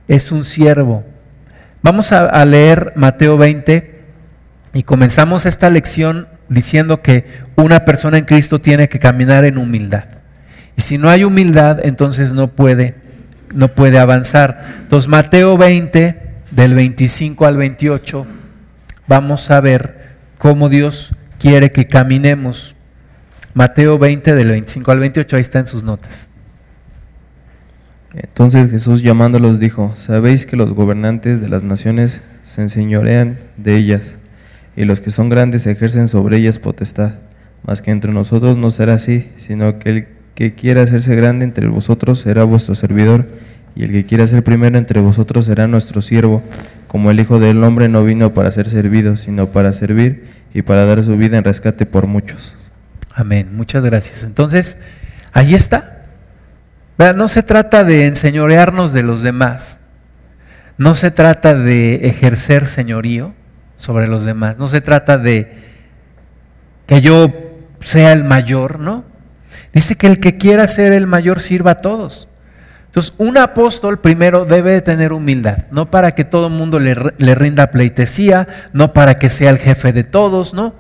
es 0.08 0.32
un 0.32 0.44
siervo. 0.44 1.04
Vamos 1.82 2.12
a, 2.12 2.26
a 2.26 2.44
leer 2.44 2.92
Mateo 2.96 3.36
20 3.36 3.91
y 4.74 4.82
comenzamos 4.82 5.46
esta 5.46 5.70
lección 5.70 6.28
diciendo 6.48 7.02
que 7.02 7.26
una 7.56 7.84
persona 7.84 8.18
en 8.18 8.24
Cristo 8.24 8.58
tiene 8.58 8.88
que 8.88 8.98
caminar 8.98 9.44
en 9.44 9.58
humildad. 9.58 10.04
Y 10.76 10.80
si 10.80 10.98
no 10.98 11.10
hay 11.10 11.24
humildad, 11.24 11.80
entonces 11.82 12.32
no 12.32 12.48
puede, 12.48 12.94
no 13.54 13.68
puede 13.68 13.98
avanzar. 13.98 14.64
Entonces, 14.82 15.08
Mateo 15.08 15.58
20, 15.58 16.20
del 16.50 16.74
25 16.74 17.46
al 17.46 17.56
28, 17.56 18.26
vamos 19.06 19.50
a 19.50 19.60
ver 19.60 20.16
cómo 20.38 20.68
Dios 20.68 21.14
quiere 21.38 21.72
que 21.72 21.86
caminemos. 21.86 22.74
Mateo 23.54 23.98
20, 23.98 24.34
del 24.34 24.48
25 24.48 24.90
al 24.90 25.00
28, 25.00 25.36
ahí 25.36 25.42
está 25.42 25.58
en 25.58 25.66
sus 25.66 25.82
notas. 25.82 26.28
Entonces 28.14 28.70
Jesús 28.70 29.02
llamándolos 29.02 29.58
dijo, 29.58 29.92
sabéis 29.94 30.44
que 30.44 30.56
los 30.56 30.74
gobernantes 30.74 31.40
de 31.40 31.48
las 31.48 31.62
naciones 31.62 32.20
se 32.42 32.60
enseñorean 32.60 33.38
de 33.56 33.76
ellas, 33.76 34.16
y 34.76 34.84
los 34.84 35.00
que 35.00 35.10
son 35.10 35.28
grandes 35.28 35.66
ejercen 35.66 36.08
sobre 36.08 36.38
ellas 36.38 36.58
potestad, 36.58 37.14
mas 37.64 37.82
que 37.82 37.90
entre 37.90 38.12
nosotros 38.12 38.56
no 38.56 38.70
será 38.70 38.94
así, 38.94 39.30
sino 39.38 39.78
que 39.78 39.90
el 39.90 40.06
que 40.34 40.54
quiera 40.54 40.82
hacerse 40.82 41.14
grande 41.14 41.44
entre 41.44 41.66
vosotros 41.66 42.20
será 42.20 42.44
vuestro 42.44 42.74
servidor, 42.74 43.26
y 43.74 43.84
el 43.84 43.90
que 43.90 44.04
quiera 44.04 44.26
ser 44.26 44.42
primero 44.44 44.78
entre 44.78 45.00
vosotros 45.00 45.46
será 45.46 45.66
nuestro 45.66 46.02
siervo, 46.02 46.42
como 46.88 47.10
el 47.10 47.20
Hijo 47.20 47.38
del 47.38 47.62
Hombre 47.64 47.88
no 47.88 48.04
vino 48.04 48.34
para 48.34 48.50
ser 48.50 48.68
servido, 48.68 49.16
sino 49.16 49.46
para 49.46 49.72
servir 49.72 50.24
y 50.52 50.62
para 50.62 50.84
dar 50.84 51.02
su 51.02 51.16
vida 51.16 51.38
en 51.38 51.44
rescate 51.44 51.86
por 51.86 52.06
muchos. 52.06 52.54
Amén, 53.14 53.50
muchas 53.54 53.84
gracias. 53.84 54.24
Entonces, 54.24 54.78
ahí 55.32 55.54
está. 55.54 56.04
No 57.16 57.26
se 57.26 57.42
trata 57.42 57.82
de 57.82 58.06
enseñorearnos 58.06 58.92
de 58.92 59.02
los 59.02 59.22
demás, 59.22 59.80
no 60.78 60.94
se 60.94 61.10
trata 61.10 61.54
de 61.54 62.06
ejercer 62.06 62.64
señorío 62.64 63.34
sobre 63.82 64.06
los 64.06 64.24
demás, 64.24 64.58
no 64.58 64.68
se 64.68 64.80
trata 64.80 65.18
de 65.18 65.56
que 66.86 67.00
yo 67.00 67.32
sea 67.80 68.12
el 68.12 68.22
mayor, 68.22 68.78
¿no? 68.78 69.02
Dice 69.72 69.96
que 69.96 70.06
el 70.06 70.20
que 70.20 70.38
quiera 70.38 70.68
ser 70.68 70.92
el 70.92 71.08
mayor 71.08 71.40
sirva 71.40 71.72
a 71.72 71.78
todos. 71.78 72.28
Entonces, 72.86 73.12
un 73.18 73.36
apóstol 73.38 73.98
primero 73.98 74.44
debe 74.44 74.70
de 74.70 74.82
tener 74.82 75.12
humildad, 75.12 75.64
no 75.72 75.90
para 75.90 76.14
que 76.14 76.24
todo 76.24 76.46
el 76.46 76.52
mundo 76.52 76.78
le, 76.78 76.94
le, 77.18 77.34
rinda 77.34 77.72
pleitesía, 77.72 78.46
no 78.72 78.92
para 78.92 79.18
que 79.18 79.28
sea 79.28 79.50
el 79.50 79.58
jefe 79.58 79.92
de 79.92 80.04
todos, 80.04 80.54
no. 80.54 80.76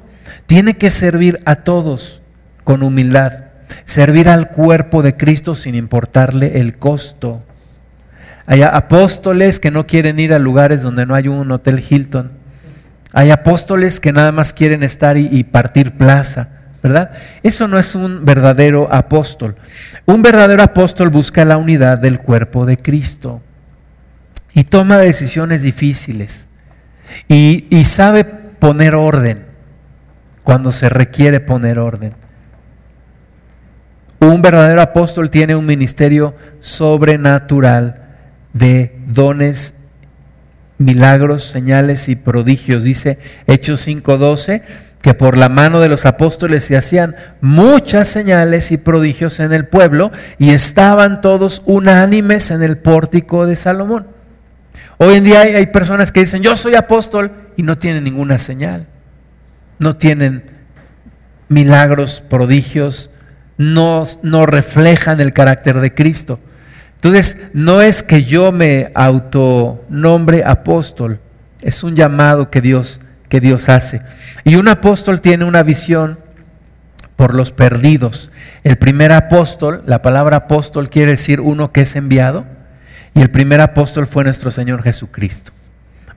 Tiene 0.46 0.74
que 0.74 0.88
servir 0.88 1.40
a 1.44 1.56
todos 1.56 2.22
con 2.62 2.84
humildad, 2.84 3.46
servir 3.84 4.28
al 4.28 4.50
cuerpo 4.50 5.02
de 5.02 5.16
Cristo 5.16 5.56
sin 5.56 5.74
importarle 5.74 6.60
el 6.60 6.78
costo. 6.78 7.42
Hay 8.46 8.62
apóstoles 8.62 9.58
que 9.58 9.72
no 9.72 9.88
quieren 9.88 10.20
ir 10.20 10.32
a 10.32 10.38
lugares 10.38 10.84
donde 10.84 11.04
no 11.04 11.16
hay 11.16 11.26
un 11.26 11.50
hotel 11.50 11.82
Hilton. 11.90 12.41
Hay 13.12 13.30
apóstoles 13.30 14.00
que 14.00 14.12
nada 14.12 14.32
más 14.32 14.52
quieren 14.52 14.82
estar 14.82 15.16
y, 15.16 15.44
partir 15.44 15.92
plaza. 15.92 16.48
¿verdad? 16.82 17.10
Eso 17.42 17.68
no 17.68 17.78
es 17.78 17.94
un 17.94 18.24
verdadero 18.24 18.92
apóstol. 18.92 19.56
Un 20.04 20.22
verdadero 20.22 20.62
apóstol 20.62 21.10
busca 21.10 21.44
la 21.44 21.56
unidad 21.56 21.98
del 21.98 22.18
cuerpo 22.18 22.66
de 22.66 22.76
Cristo 22.76 23.40
y 24.52 24.64
toma 24.64 24.98
decisiones 24.98 25.62
difíciles 25.62 26.48
y, 27.28 27.66
y 27.70 27.84
sabe 27.84 28.24
poner 28.24 28.94
orden 28.94 29.44
cuando 30.42 30.72
se 30.72 30.88
requiere 30.88 31.40
poner 31.40 31.78
orden. 31.78 32.12
Un 34.18 34.40
verdadero 34.42 34.82
apóstol 34.82 35.30
tiene 35.30 35.56
un 35.56 35.66
ministerio 35.66 36.34
sobrenatural 36.60 38.02
de 38.52 39.00
dones, 39.06 39.81
milagros, 40.82 41.44
señales 41.44 42.08
y 42.08 42.16
prodigios. 42.16 42.84
Dice 42.84 43.18
Hechos 43.46 43.86
5:12 43.86 44.62
que 45.02 45.14
por 45.14 45.36
la 45.36 45.48
mano 45.48 45.80
de 45.80 45.88
los 45.88 46.06
apóstoles 46.06 46.64
se 46.64 46.76
hacían 46.76 47.16
muchas 47.40 48.06
señales 48.06 48.70
y 48.70 48.78
prodigios 48.78 49.40
en 49.40 49.52
el 49.52 49.66
pueblo 49.66 50.12
y 50.38 50.50
estaban 50.50 51.20
todos 51.20 51.62
unánimes 51.66 52.52
en 52.52 52.62
el 52.62 52.78
pórtico 52.78 53.44
de 53.44 53.56
Salomón. 53.56 54.06
Hoy 54.98 55.16
en 55.16 55.24
día 55.24 55.40
hay, 55.40 55.66
personas 55.66 56.12
que 56.12 56.20
dicen, 56.20 56.44
yo 56.44 56.54
soy 56.54 56.76
apóstol 56.76 57.32
y 57.56 57.64
no 57.64 57.76
tienen 57.76 58.04
ninguna 58.04 58.38
señal, 58.38 58.86
no 59.80 59.96
tienen 59.96 60.44
milagros, 61.48 62.20
prodigios, 62.20 63.10
no, 63.56 64.04
no 64.22 64.46
reflejan 64.46 65.20
el 65.20 65.32
carácter 65.32 65.80
de 65.80 65.92
Cristo. 65.92 66.38
Entonces, 67.02 67.48
no 67.52 67.82
es 67.82 68.04
que 68.04 68.22
yo 68.22 68.52
me 68.52 68.92
autonombre 68.94 70.44
apóstol, 70.46 71.18
es 71.60 71.82
un 71.82 71.96
llamado 71.96 72.48
que 72.48 72.60
Dios, 72.60 73.00
que 73.28 73.40
Dios 73.40 73.68
hace. 73.68 74.02
Y 74.44 74.54
un 74.54 74.68
apóstol 74.68 75.20
tiene 75.20 75.44
una 75.44 75.64
visión 75.64 76.20
por 77.16 77.34
los 77.34 77.50
perdidos. 77.50 78.30
El 78.62 78.78
primer 78.78 79.10
apóstol, 79.10 79.82
la 79.84 80.00
palabra 80.00 80.36
apóstol 80.36 80.90
quiere 80.90 81.10
decir 81.10 81.40
uno 81.40 81.72
que 81.72 81.80
es 81.80 81.96
enviado, 81.96 82.44
y 83.14 83.20
el 83.20 83.32
primer 83.32 83.60
apóstol 83.60 84.06
fue 84.06 84.22
nuestro 84.22 84.52
Señor 84.52 84.84
Jesucristo. 84.84 85.50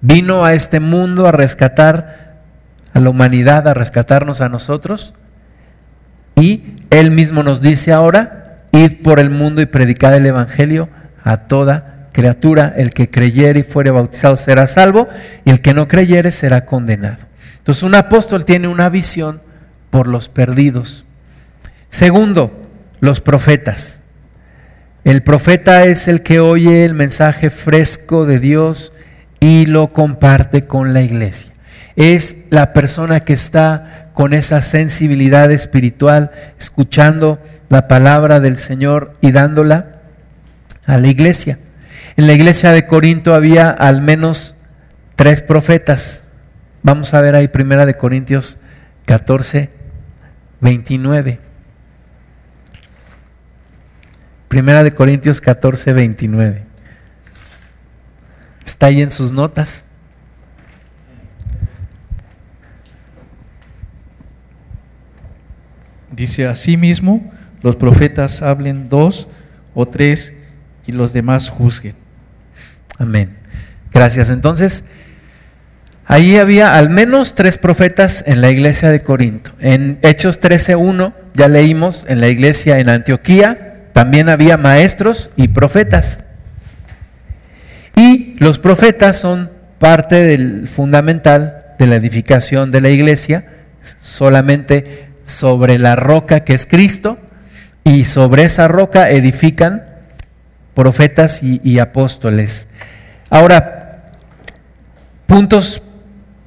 Vino 0.02 0.46
a 0.46 0.54
este 0.54 0.80
mundo 0.80 1.28
a 1.28 1.32
rescatar 1.32 2.44
a 2.94 3.00
la 3.00 3.10
humanidad, 3.10 3.68
a 3.68 3.74
rescatarnos 3.74 4.40
a 4.42 4.50
nosotros, 4.50 5.16
y 6.36 6.76
Él 6.92 7.10
mismo 7.10 7.42
nos 7.42 7.60
dice 7.60 7.92
ahora, 7.92 8.45
id 8.76 9.02
por 9.04 9.20
el 9.20 9.30
mundo 9.30 9.62
y 9.62 9.66
predicad 9.66 10.16
el 10.16 10.26
Evangelio 10.26 10.90
a 11.24 11.38
toda 11.48 12.10
criatura, 12.12 12.74
el 12.78 12.94
que 12.94 13.10
creyere 13.10 13.60
y 13.60 13.64
fuere 13.64 13.92
bautizado 13.92 14.38
será 14.38 14.68
salvo, 14.68 15.10
y 15.44 15.50
el 15.50 15.62
que 15.62 15.74
no 15.74 15.88
creyere 15.88 16.32
será 16.32 16.66
condenado. 16.66 17.26
Entonces 17.58 17.84
un 17.84 17.96
apóstol 17.96 18.46
tiene 18.46 18.68
una 18.68 18.90
visión 18.90 19.42
por 19.90 20.08
los 20.08 20.30
perdidos. 20.30 21.06
Segundo, 21.90 22.62
los 23.00 23.22
profetas. 23.22 24.02
El 25.04 25.24
profeta 25.24 25.86
es 25.86 26.08
el 26.08 26.22
que 26.24 26.40
oye 26.40 26.86
el 26.86 26.94
mensaje 26.94 27.50
fresco 27.50 28.26
de 28.26 28.40
Dios 28.40 28.94
y 29.40 29.66
lo 29.66 29.94
comparte 29.94 30.68
con 30.68 30.94
la 30.94 31.02
iglesia. 31.02 31.54
Es 31.96 32.46
la 32.50 32.74
persona 32.74 33.20
que 33.22 33.34
está 33.34 34.10
con 34.14 34.34
esa 34.34 34.62
sensibilidad 34.62 35.52
espiritual, 35.52 36.32
escuchando 36.58 37.40
la 37.76 37.90
palabra 37.90 38.40
del 38.40 38.56
Señor 38.56 39.18
y 39.20 39.34
dándola 39.34 40.00
a 40.86 40.98
la 40.98 41.10
iglesia. 41.10 41.60
En 42.16 42.26
la 42.26 42.32
iglesia 42.32 42.72
de 42.72 42.88
Corinto 42.88 43.36
había 43.36 43.70
al 43.70 44.02
menos 44.02 44.56
tres 45.18 45.42
profetas. 45.42 46.28
Vamos 46.84 47.14
a 47.14 47.20
ver 47.20 47.36
ahí 47.36 47.50
Primera 47.50 47.86
de 47.86 47.98
Corintios 47.98 48.62
14, 49.08 49.72
29. 50.62 51.38
Primera 54.48 54.82
de 54.82 54.94
Corintios 54.94 55.42
14, 55.42 55.92
29. 55.92 56.64
Está 58.66 58.86
ahí 58.86 59.02
en 59.02 59.12
sus 59.12 59.34
notas. 59.34 59.84
Dice, 66.10 66.48
asimismo, 66.48 67.35
los 67.66 67.76
profetas 67.78 68.44
hablen 68.44 68.90
dos 68.90 69.28
o 69.74 69.88
tres 69.88 70.36
y 70.86 70.92
los 70.92 71.14
demás 71.14 71.50
juzguen. 71.50 71.96
Amén. 73.00 73.36
Gracias. 73.92 74.30
Entonces, 74.30 74.84
Ahí 76.08 76.38
había 76.38 76.76
al 76.76 76.92
menos 76.92 77.34
tres 77.34 77.58
profetas 77.58 78.24
en 78.28 78.40
la 78.40 78.52
iglesia 78.52 78.92
de 78.92 79.02
Corinto. 79.02 79.54
En 79.60 79.98
Hechos 80.04 80.40
13.1 80.40 81.14
ya 81.34 81.48
leímos 81.48 82.06
en 82.08 82.22
la 82.22 82.28
iglesia 82.28 82.78
en 82.78 82.90
Antioquía, 82.90 83.88
también 83.92 84.30
había 84.30 84.58
maestros 84.58 85.32
y 85.36 85.48
profetas. 85.48 86.20
Y 87.96 88.36
los 88.38 88.60
profetas 88.60 89.18
son 89.18 89.50
parte 89.80 90.18
del 90.18 90.68
fundamental 90.68 91.74
de 91.80 91.88
la 91.88 91.96
edificación 91.96 92.70
de 92.70 92.82
la 92.82 92.90
iglesia, 92.90 93.46
solamente 94.00 95.08
sobre 95.24 95.80
la 95.80 95.96
roca 95.96 96.42
que 96.42 96.54
es 96.54 96.68
Cristo, 96.68 97.18
y 97.86 98.04
sobre 98.04 98.44
esa 98.44 98.68
roca 98.68 99.12
edifican 99.12 99.84
profetas 100.74 101.42
y, 101.42 101.80
apóstoles. 101.80 102.68
Ahora, 103.30 104.12
puntos 105.28 105.82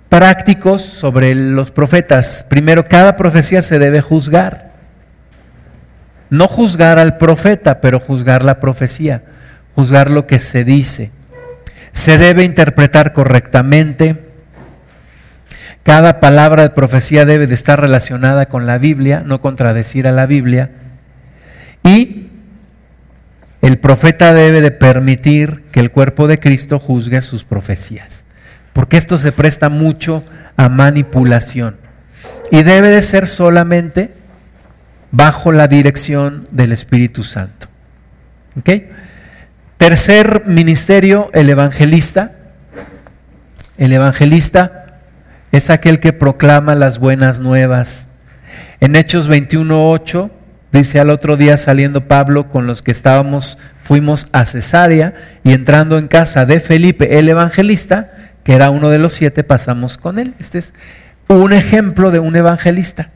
prácticos 0.08 0.82
sobre 0.82 1.34
los 1.34 1.70
profetas. 1.70 2.44
Primero, 2.46 2.88
cada 2.88 3.16
profecía 3.16 3.62
se 3.62 3.78
debe 3.78 4.00
juzgar. 4.00 4.72
No 6.28 6.48
juzgar 6.48 6.98
al 6.98 7.16
profeta, 7.18 7.80
pero 7.80 8.00
juzgar 8.00 8.44
la 8.44 8.58
profecía, 8.58 9.22
juzgar 9.74 10.10
lo 10.10 10.26
que 10.26 10.40
se 10.40 10.64
dice. 10.64 11.12
Se 11.92 12.18
debe 12.18 12.42
interpretar 12.42 13.12
correctamente. 13.12 14.16
Cada 15.84 16.18
palabra 16.18 16.64
de 16.64 16.70
profecía 16.70 17.24
debe 17.24 17.46
de 17.46 17.54
estar 17.54 17.80
relacionada 17.80 18.46
con 18.46 18.66
la 18.66 18.76
Biblia, 18.76 19.22
no 19.24 19.40
contradecir 19.40 20.06
a 20.08 20.12
la 20.12 20.26
Biblia. 20.26 20.70
Y 21.84 22.26
el 23.62 23.78
profeta 23.78 24.32
debe 24.32 24.60
de 24.60 24.70
permitir 24.70 25.64
que 25.72 25.80
el 25.80 25.90
cuerpo 25.90 26.26
de 26.26 26.38
Cristo 26.38 26.78
juzgue 26.78 27.20
sus 27.22 27.44
profecías, 27.44 28.24
porque 28.72 28.96
esto 28.96 29.16
se 29.16 29.32
presta 29.32 29.68
mucho 29.68 30.24
a 30.56 30.68
manipulación 30.68 31.76
y 32.50 32.62
debe 32.62 32.88
de 32.88 33.02
ser 33.02 33.26
solamente 33.26 34.12
bajo 35.10 35.52
la 35.52 35.68
dirección 35.68 36.46
del 36.50 36.72
Espíritu 36.72 37.22
Santo. 37.22 37.68
Tercer 39.78 40.42
ministerio, 40.46 41.30
el 41.32 41.48
evangelista. 41.48 42.32
El 43.76 43.92
evangelista 43.92 44.98
es 45.52 45.70
aquel 45.70 46.00
que 46.00 46.12
proclama 46.12 46.74
las 46.74 46.98
buenas 46.98 47.38
nuevas. 47.38 48.08
En 48.80 48.96
Hechos 48.96 49.30
21.8 49.30 50.30
dice 50.72 51.00
al 51.00 51.10
otro 51.10 51.36
día 51.36 51.56
saliendo 51.56 52.06
Pablo 52.08 52.48
con 52.48 52.66
los 52.66 52.82
que 52.82 52.90
estábamos, 52.90 53.58
fuimos 53.82 54.28
a 54.32 54.44
Cesarea 54.46 55.14
y 55.44 55.52
entrando 55.52 55.98
en 55.98 56.08
casa 56.08 56.46
de 56.46 56.60
Felipe 56.60 57.18
el 57.18 57.28
evangelista, 57.28 58.12
que 58.44 58.54
era 58.54 58.70
uno 58.70 58.90
de 58.90 58.98
los 58.98 59.12
siete, 59.12 59.44
pasamos 59.44 59.98
con 59.98 60.18
él. 60.18 60.34
Este 60.38 60.58
es 60.58 60.74
un 61.28 61.52
ejemplo 61.52 62.10
de 62.10 62.18
un 62.18 62.36
evangelista. 62.36 63.10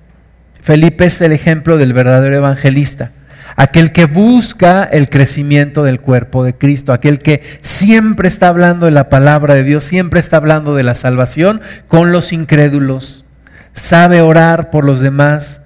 Felipe 0.60 1.06
es 1.06 1.20
el 1.20 1.32
ejemplo 1.32 1.76
del 1.76 1.92
verdadero 1.92 2.36
evangelista, 2.36 3.10
aquel 3.56 3.90
que 3.92 4.04
busca 4.04 4.84
el 4.84 5.08
crecimiento 5.08 5.82
del 5.82 6.00
cuerpo 6.00 6.44
de 6.44 6.54
Cristo, 6.54 6.92
aquel 6.92 7.18
que 7.18 7.42
siempre 7.60 8.28
está 8.28 8.46
hablando 8.46 8.86
de 8.86 8.92
la 8.92 9.08
palabra 9.08 9.54
de 9.54 9.64
Dios, 9.64 9.82
siempre 9.82 10.20
está 10.20 10.36
hablando 10.36 10.76
de 10.76 10.84
la 10.84 10.94
salvación 10.94 11.60
con 11.88 12.12
los 12.12 12.32
incrédulos, 12.32 13.24
sabe 13.72 14.20
orar 14.20 14.70
por 14.70 14.84
los 14.84 15.00
demás, 15.00 15.62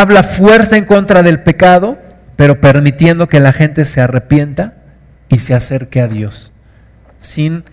habla 0.00 0.22
fuerte 0.22 0.76
en 0.76 0.84
contra 0.84 1.22
del 1.22 1.40
pecado, 1.42 1.98
pero 2.36 2.60
permitiendo 2.60 3.28
que 3.28 3.40
la 3.40 3.52
gente 3.52 3.84
se 3.84 4.00
arrepienta 4.00 4.74
y 5.28 5.38
se 5.38 5.54
acerque 5.54 6.00
a 6.00 6.08
Dios, 6.08 6.52
sin 7.18 7.64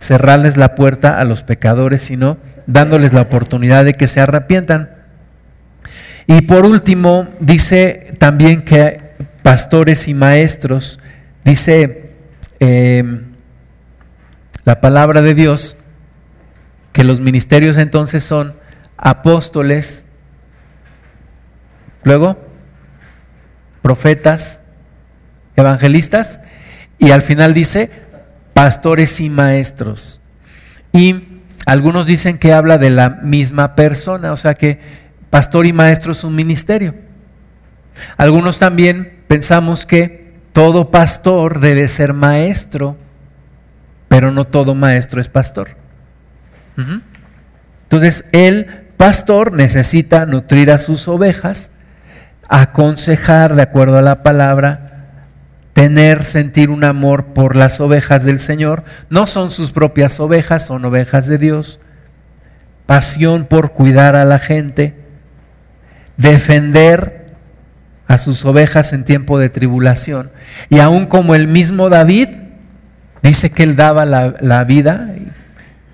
cerrarles 0.00 0.56
la 0.56 0.74
puerta 0.74 1.18
a 1.20 1.24
los 1.24 1.42
pecadores, 1.42 2.02
sino 2.02 2.38
dándoles 2.66 3.12
la 3.12 3.22
oportunidad 3.22 3.84
de 3.84 3.94
que 3.94 4.06
se 4.06 4.20
arrepientan. 4.20 4.90
Y 6.26 6.42
por 6.42 6.64
último, 6.64 7.28
dice 7.40 8.14
también 8.18 8.62
que 8.62 9.00
pastores 9.42 10.08
y 10.08 10.14
maestros, 10.14 10.98
dice 11.44 12.12
em, 12.60 13.24
la 14.64 14.80
palabra 14.80 15.20
de 15.20 15.34
Dios, 15.34 15.76
que 16.92 17.04
los 17.04 17.20
ministerios 17.20 17.76
entonces 17.76 18.24
son 18.24 18.54
apóstoles, 18.96 20.04
luego 22.04 22.38
profetas, 23.82 24.60
evangelistas, 25.56 26.40
y 26.98 27.10
al 27.10 27.22
final 27.22 27.52
dice 27.52 27.90
pastores 28.54 29.20
y 29.20 29.28
maestros. 29.28 30.20
Y 30.92 31.42
algunos 31.66 32.06
dicen 32.06 32.38
que 32.38 32.52
habla 32.52 32.78
de 32.78 32.90
la 32.90 33.10
misma 33.10 33.74
persona, 33.74 34.32
o 34.32 34.36
sea 34.36 34.54
que 34.54 34.80
pastor 35.28 35.66
y 35.66 35.72
maestro 35.72 36.12
es 36.12 36.24
un 36.24 36.34
ministerio. 36.34 36.94
Algunos 38.16 38.58
también 38.58 39.24
pensamos 39.26 39.86
que 39.86 40.32
todo 40.52 40.90
pastor 40.90 41.60
debe 41.60 41.88
ser 41.88 42.12
maestro, 42.12 42.96
pero 44.08 44.30
no 44.30 44.44
todo 44.44 44.74
maestro 44.74 45.20
es 45.20 45.28
pastor. 45.28 45.76
Entonces, 47.82 48.26
el 48.32 48.66
pastor 48.96 49.52
necesita 49.52 50.26
nutrir 50.26 50.70
a 50.70 50.78
sus 50.78 51.08
ovejas, 51.08 51.72
aconsejar 52.48 53.54
de 53.54 53.62
acuerdo 53.62 53.98
a 53.98 54.02
la 54.02 54.22
palabra, 54.22 54.84
tener, 55.72 56.24
sentir 56.24 56.70
un 56.70 56.84
amor 56.84 57.26
por 57.26 57.56
las 57.56 57.80
ovejas 57.80 58.24
del 58.24 58.38
Señor. 58.38 58.84
No 59.10 59.26
son 59.26 59.50
sus 59.50 59.72
propias 59.72 60.20
ovejas, 60.20 60.66
son 60.66 60.84
ovejas 60.84 61.26
de 61.26 61.38
Dios. 61.38 61.80
Pasión 62.86 63.44
por 63.44 63.72
cuidar 63.72 64.16
a 64.16 64.24
la 64.24 64.38
gente. 64.38 64.94
Defender 66.16 67.34
a 68.06 68.18
sus 68.18 68.44
ovejas 68.44 68.92
en 68.92 69.04
tiempo 69.04 69.38
de 69.38 69.48
tribulación. 69.48 70.30
Y 70.70 70.78
aún 70.78 71.06
como 71.06 71.34
el 71.34 71.48
mismo 71.48 71.88
David 71.88 72.28
dice 73.22 73.50
que 73.50 73.64
él 73.64 73.74
daba 73.74 74.04
la, 74.04 74.34
la 74.40 74.64
vida. 74.64 75.10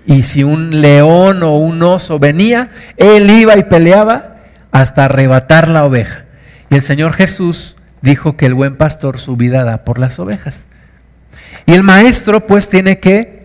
Y 0.05 0.23
si 0.23 0.43
un 0.43 0.81
león 0.81 1.41
o 1.43 1.57
un 1.57 1.81
oso 1.81 2.19
venía, 2.19 2.69
él 2.97 3.29
iba 3.29 3.57
y 3.57 3.63
peleaba 3.63 4.35
hasta 4.71 5.05
arrebatar 5.05 5.69
la 5.69 5.85
oveja. 5.85 6.25
Y 6.71 6.75
el 6.75 6.81
Señor 6.81 7.11
Jesús 7.11 7.75
dijo 8.01 8.37
que 8.37 8.45
el 8.45 8.53
buen 8.53 8.77
pastor 8.77 9.19
su 9.19 9.35
vida 9.35 9.65
da 9.65 9.83
por 9.83 9.99
las 9.99 10.17
ovejas. 10.19 10.67
Y 11.65 11.73
el 11.73 11.83
maestro 11.83 12.47
pues 12.47 12.69
tiene 12.69 12.99
que 12.99 13.41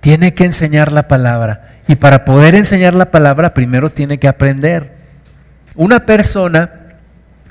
tiene 0.00 0.34
que 0.34 0.44
enseñar 0.44 0.90
la 0.90 1.06
palabra 1.06 1.76
y 1.86 1.94
para 1.94 2.24
poder 2.24 2.56
enseñar 2.56 2.94
la 2.94 3.12
palabra 3.12 3.54
primero 3.54 3.90
tiene 3.90 4.18
que 4.18 4.26
aprender. 4.26 4.96
Una 5.76 6.06
persona 6.06 6.96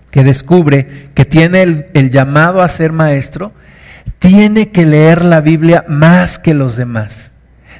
que 0.09 0.23
descubre 0.23 1.09
que 1.13 1.23
tiene 1.23 1.87
el, 1.93 2.09
llamado 2.09 2.61
a 2.61 2.67
ser 2.67 2.91
maestro 2.91 3.53
tiene 4.17 4.71
que 4.71 4.85
leer 4.87 5.23
la 5.23 5.39
Biblia 5.39 5.85
más 5.87 6.39
que 6.39 6.55
los 6.55 6.75
demás. 6.75 7.33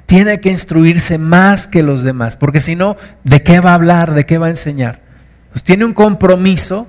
Tiene 0.05 0.39
que 0.39 0.49
instruirse 0.49 1.17
más 1.17 1.67
que 1.67 1.81
los 1.81 2.03
demás, 2.03 2.35
porque 2.35 2.59
si 2.59 2.75
no, 2.75 2.97
¿de 3.23 3.41
qué 3.41 3.59
va 3.59 3.71
a 3.71 3.75
hablar? 3.75 4.13
¿De 4.13 4.25
qué 4.25 4.37
va 4.37 4.45
a 4.45 4.49
enseñar? 4.49 4.99
Pues 5.51 5.63
tiene 5.63 5.85
un 5.85 5.93
compromiso 5.93 6.87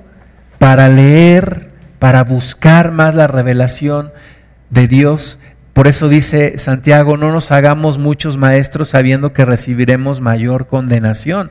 para 0.62 0.88
leer 0.88 1.70
para 1.98 2.22
buscar 2.22 2.92
más 2.92 3.16
la 3.16 3.26
revelación 3.26 4.12
de 4.70 4.86
Dios. 4.86 5.40
Por 5.72 5.88
eso 5.88 6.08
dice 6.08 6.56
Santiago, 6.56 7.16
no 7.16 7.32
nos 7.32 7.50
hagamos 7.50 7.98
muchos 7.98 8.36
maestros 8.36 8.90
sabiendo 8.90 9.32
que 9.32 9.44
recibiremos 9.44 10.20
mayor 10.20 10.68
condenación. 10.68 11.50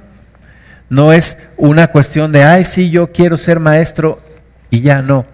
No 0.88 1.12
es 1.12 1.50
una 1.58 1.88
cuestión 1.88 2.32
de, 2.32 2.46
ay, 2.46 2.64
sí, 2.64 2.90
yo 2.90 3.12
quiero 3.12 3.36
ser 3.36 3.60
maestro 3.60 4.22
y 4.70 4.80
ya 4.80 5.02
no. 5.02 5.26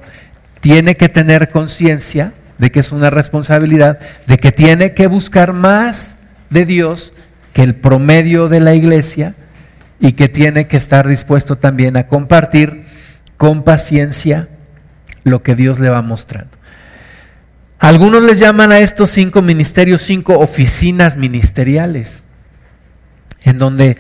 Tiene 0.59 0.97
que 0.97 1.07
tener 1.07 1.51
conciencia 1.51 2.33
de 2.57 2.71
que 2.71 2.79
es 2.79 2.91
una 2.91 3.11
responsabilidad, 3.11 3.99
de 4.25 4.39
que 4.39 4.51
tiene 4.51 4.95
que 4.95 5.05
buscar 5.05 5.53
más 5.53 6.17
de 6.49 6.65
Dios 6.65 7.13
que 7.53 7.61
el 7.61 7.75
promedio 7.75 8.49
de 8.49 8.59
la 8.59 8.73
iglesia 8.73 9.35
y 9.99 10.13
que 10.13 10.29
tiene 10.29 10.65
que 10.65 10.77
estar 10.77 11.07
dispuesto 11.07 11.57
también 11.57 11.95
a 11.95 12.07
compartir 12.07 12.96
con 13.37 13.63
paciencia 13.63 14.49
lo 15.23 15.43
que 15.43 15.55
Dios 15.55 15.79
le 15.79 15.89
va 15.89 16.01
mostrando. 16.01 16.57
Algunos 17.79 18.23
les 18.23 18.39
llaman 18.39 18.71
a 18.71 18.79
estos 18.79 19.11
cinco 19.11 19.41
ministerios 19.41 20.01
cinco 20.01 20.39
oficinas 20.39 21.15
ministeriales, 21.15 22.23
en 23.43 23.59
donde 23.59 23.97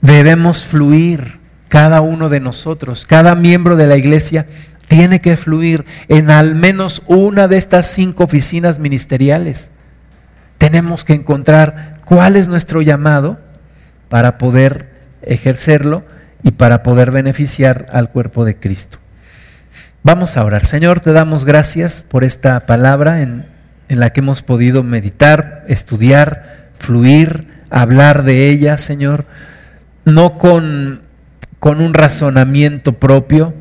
debemos 0.00 0.64
fluir 0.64 1.38
cada 1.68 2.00
uno 2.00 2.28
de 2.28 2.40
nosotros, 2.40 3.04
cada 3.06 3.34
miembro 3.34 3.76
de 3.76 3.86
la 3.86 3.96
iglesia 3.96 4.46
tiene 4.88 5.20
que 5.20 5.36
fluir 5.36 5.84
en 6.08 6.30
al 6.30 6.56
menos 6.56 7.02
una 7.06 7.46
de 7.46 7.58
estas 7.58 7.86
cinco 7.86 8.24
oficinas 8.24 8.80
ministeriales. 8.80 9.70
Tenemos 10.58 11.04
que 11.04 11.12
encontrar 11.12 12.00
cuál 12.04 12.34
es 12.34 12.48
nuestro 12.48 12.82
llamado 12.82 13.38
para 14.08 14.36
poder 14.36 14.90
ejercerlo 15.22 16.04
y 16.42 16.52
para 16.52 16.82
poder 16.82 17.10
beneficiar 17.10 17.86
al 17.92 18.10
cuerpo 18.10 18.44
de 18.44 18.56
Cristo. 18.56 18.98
Vamos 20.02 20.38
a 20.38 20.44
orar. 20.44 20.64
Señor, 20.64 21.00
te 21.00 21.12
damos 21.12 21.44
gracias 21.44 22.06
por 22.08 22.24
esta 22.24 22.60
palabra 22.60 23.20
en, 23.20 23.44
la 23.88 24.14
que 24.14 24.20
hemos 24.20 24.40
podido 24.40 24.82
meditar, 24.82 25.64
estudiar, 25.68 26.70
fluir, 26.78 27.48
hablar 27.68 28.22
de 28.22 28.48
ella, 28.48 28.78
Señor, 28.78 29.26
no 30.06 30.38
con, 30.38 31.02
un 31.60 31.94
razonamiento 31.94 32.94
propio, 32.94 33.52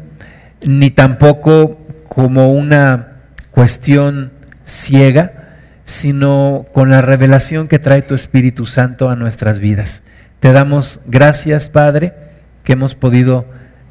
ni 0.66 0.92
tampoco 0.92 1.86
como 2.08 2.54
una 2.54 3.18
cuestión 3.52 4.32
ciega, 4.64 5.58
sino 5.84 6.68
con 6.72 6.90
la 6.90 7.02
revelación 7.02 7.68
que 7.68 7.80
trae 7.80 8.02
tu 8.02 8.16
Espíritu 8.16 8.66
Santo 8.66 9.10
a 9.10 9.18
nuestras 9.18 9.60
vidas. 9.60 10.04
Te 10.40 10.54
damos 10.54 11.02
gracias, 11.06 11.68
Padre, 11.68 12.29
que 12.70 12.74
hemos 12.74 12.93
podido 12.93 13.47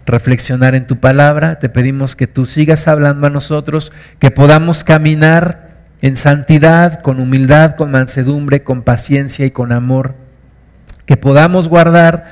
reflexionar 0.06 0.76
en 0.76 0.86
tu 0.86 1.00
palabra. 1.00 1.58
Te 1.58 1.68
pedimos 1.68 2.14
que 2.14 2.28
tú 2.28 2.46
sigas 2.46 2.86
hablando 2.86 3.26
a 3.26 3.30
nosotros, 3.30 3.90
que 4.20 4.30
podamos 4.30 4.84
caminar 4.84 5.80
en 6.00 6.16
santidad, 6.16 7.00
con 7.00 7.18
humildad, 7.18 7.74
con 7.74 7.90
mansedumbre, 7.90 8.62
con 8.62 8.82
paciencia 8.82 9.44
y 9.44 9.50
con 9.50 9.72
amor. 9.72 10.14
Que 11.06 11.16
podamos 11.16 11.68
guardar 11.68 12.26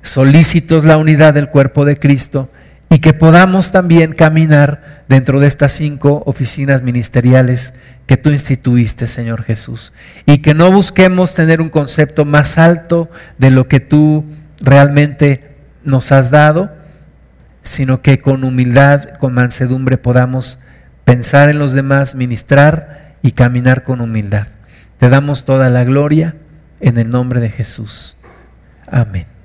solícitos 0.00 0.86
la 0.86 0.96
unidad 0.96 1.34
del 1.34 1.50
cuerpo 1.50 1.84
de 1.84 1.98
Cristo 1.98 2.50
y 2.88 3.00
que 3.00 3.12
podamos 3.12 3.70
también 3.70 4.14
caminar 4.14 5.04
dentro 5.06 5.38
de 5.38 5.48
estas 5.48 5.72
cinco 5.72 6.22
oficinas 6.24 6.80
ministeriales 6.80 7.74
que 8.06 8.16
tú 8.16 8.30
instituiste, 8.30 9.06
Señor 9.06 9.42
Jesús. 9.42 9.92
Y 10.24 10.38
que 10.38 10.54
no 10.54 10.72
busquemos 10.72 11.34
tener 11.34 11.60
un 11.60 11.68
concepto 11.68 12.24
más 12.24 12.56
alto 12.56 13.10
de 13.36 13.50
lo 13.50 13.68
que 13.68 13.80
tú 13.80 14.24
realmente 14.60 15.47
nos 15.88 16.12
has 16.12 16.30
dado, 16.30 16.70
sino 17.62 18.02
que 18.02 18.20
con 18.20 18.44
humildad, 18.44 19.16
con 19.18 19.34
mansedumbre 19.34 19.98
podamos 19.98 20.60
pensar 21.04 21.48
en 21.48 21.58
los 21.58 21.72
demás, 21.72 22.14
ministrar 22.14 23.16
y 23.22 23.32
caminar 23.32 23.82
con 23.82 24.00
humildad. 24.00 24.46
Te 24.98 25.08
damos 25.08 25.44
toda 25.44 25.70
la 25.70 25.84
gloria 25.84 26.36
en 26.80 26.98
el 26.98 27.10
nombre 27.10 27.40
de 27.40 27.50
Jesús. 27.50 28.16
Amén. 28.86 29.37